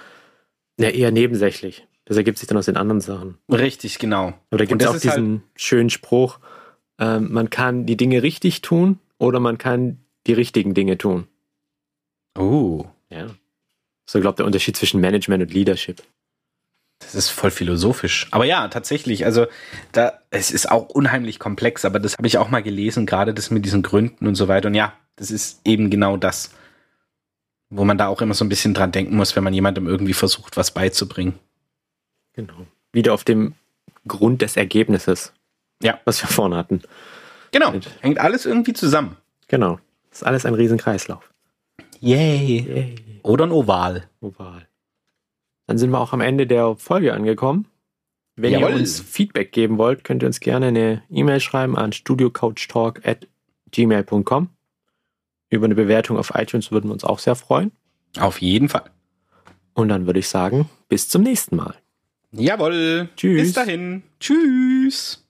ja, 0.78 0.88
eher 0.88 1.10
nebensächlich. 1.10 1.86
Das 2.10 2.16
ergibt 2.16 2.38
sich 2.38 2.48
dann 2.48 2.58
aus 2.58 2.66
den 2.66 2.76
anderen 2.76 3.00
Sachen. 3.00 3.38
Richtig, 3.48 4.00
genau. 4.00 4.34
Aber 4.50 4.58
da 4.58 4.64
gibt 4.64 4.82
es 4.82 4.88
auch 4.88 4.98
diesen 4.98 5.30
halt 5.30 5.42
schönen 5.54 5.90
Spruch, 5.90 6.40
äh, 6.98 7.20
man 7.20 7.50
kann 7.50 7.86
die 7.86 7.96
Dinge 7.96 8.24
richtig 8.24 8.62
tun 8.62 8.98
oder 9.18 9.38
man 9.38 9.58
kann 9.58 10.00
die 10.26 10.32
richtigen 10.32 10.74
Dinge 10.74 10.98
tun. 10.98 11.28
Oh. 12.36 12.84
Ja. 13.10 13.28
So, 14.06 14.18
glaube 14.20 14.38
der 14.38 14.46
Unterschied 14.46 14.76
zwischen 14.76 15.00
Management 15.00 15.44
und 15.44 15.54
Leadership. 15.54 16.02
Das 16.98 17.14
ist 17.14 17.28
voll 17.28 17.52
philosophisch. 17.52 18.26
Aber 18.32 18.44
ja, 18.44 18.66
tatsächlich, 18.66 19.24
also 19.24 19.46
da, 19.92 20.14
es 20.30 20.50
ist 20.50 20.68
auch 20.68 20.88
unheimlich 20.88 21.38
komplex, 21.38 21.84
aber 21.84 22.00
das 22.00 22.18
habe 22.18 22.26
ich 22.26 22.38
auch 22.38 22.48
mal 22.48 22.64
gelesen, 22.64 23.06
gerade 23.06 23.32
das 23.32 23.52
mit 23.52 23.64
diesen 23.64 23.82
Gründen 23.82 24.26
und 24.26 24.34
so 24.34 24.48
weiter. 24.48 24.66
Und 24.66 24.74
ja, 24.74 24.94
das 25.14 25.30
ist 25.30 25.60
eben 25.64 25.90
genau 25.90 26.16
das, 26.16 26.50
wo 27.68 27.84
man 27.84 27.98
da 27.98 28.08
auch 28.08 28.20
immer 28.20 28.34
so 28.34 28.44
ein 28.44 28.48
bisschen 28.48 28.74
dran 28.74 28.90
denken 28.90 29.14
muss, 29.14 29.36
wenn 29.36 29.44
man 29.44 29.54
jemandem 29.54 29.86
irgendwie 29.86 30.12
versucht, 30.12 30.56
was 30.56 30.72
beizubringen. 30.72 31.38
Genau. 32.34 32.66
Wieder 32.92 33.14
auf 33.14 33.24
dem 33.24 33.54
Grund 34.06 34.42
des 34.42 34.56
Ergebnisses. 34.56 35.32
Ja. 35.82 36.00
Was 36.04 36.22
wir 36.22 36.28
vorne 36.28 36.56
hatten. 36.56 36.82
Genau. 37.52 37.72
Mit. 37.72 37.88
Hängt 38.00 38.18
alles 38.18 38.46
irgendwie 38.46 38.72
zusammen. 38.72 39.16
Genau. 39.48 39.78
Das 40.10 40.20
ist 40.20 40.26
alles 40.26 40.46
ein 40.46 40.54
Riesenkreislauf. 40.54 41.30
Yay. 42.00 42.60
Yay. 42.60 42.94
Oder 43.22 43.44
ein 43.44 43.52
Oval. 43.52 44.08
Oval. 44.20 44.66
Dann 45.66 45.78
sind 45.78 45.90
wir 45.90 46.00
auch 46.00 46.12
am 46.12 46.20
Ende 46.20 46.46
der 46.46 46.76
Folge 46.76 47.14
angekommen. 47.14 47.66
Wenn 48.36 48.52
Jawohl. 48.52 48.70
ihr 48.70 48.76
uns 48.76 49.00
Feedback 49.00 49.52
geben 49.52 49.78
wollt, 49.78 50.02
könnt 50.02 50.22
ihr 50.22 50.26
uns 50.26 50.40
gerne 50.40 50.68
eine 50.68 51.02
E-Mail 51.10 51.40
schreiben 51.40 51.76
an 51.76 51.92
studiocoachtalk 51.92 53.06
at 53.06 53.28
gmail.com. 53.70 54.48
Über 55.50 55.64
eine 55.64 55.74
Bewertung 55.74 56.16
auf 56.16 56.32
iTunes 56.34 56.72
würden 56.72 56.88
wir 56.88 56.92
uns 56.92 57.04
auch 57.04 57.18
sehr 57.18 57.34
freuen. 57.34 57.72
Auf 58.18 58.40
jeden 58.40 58.68
Fall. 58.68 58.90
Und 59.74 59.88
dann 59.88 60.06
würde 60.06 60.20
ich 60.20 60.28
sagen, 60.28 60.68
bis 60.88 61.08
zum 61.08 61.22
nächsten 61.22 61.56
Mal. 61.56 61.74
Jawohl. 62.32 63.08
Tschüss. 63.16 63.42
Bis 63.42 63.52
dahin. 63.52 64.02
Tschüss. 64.20 65.26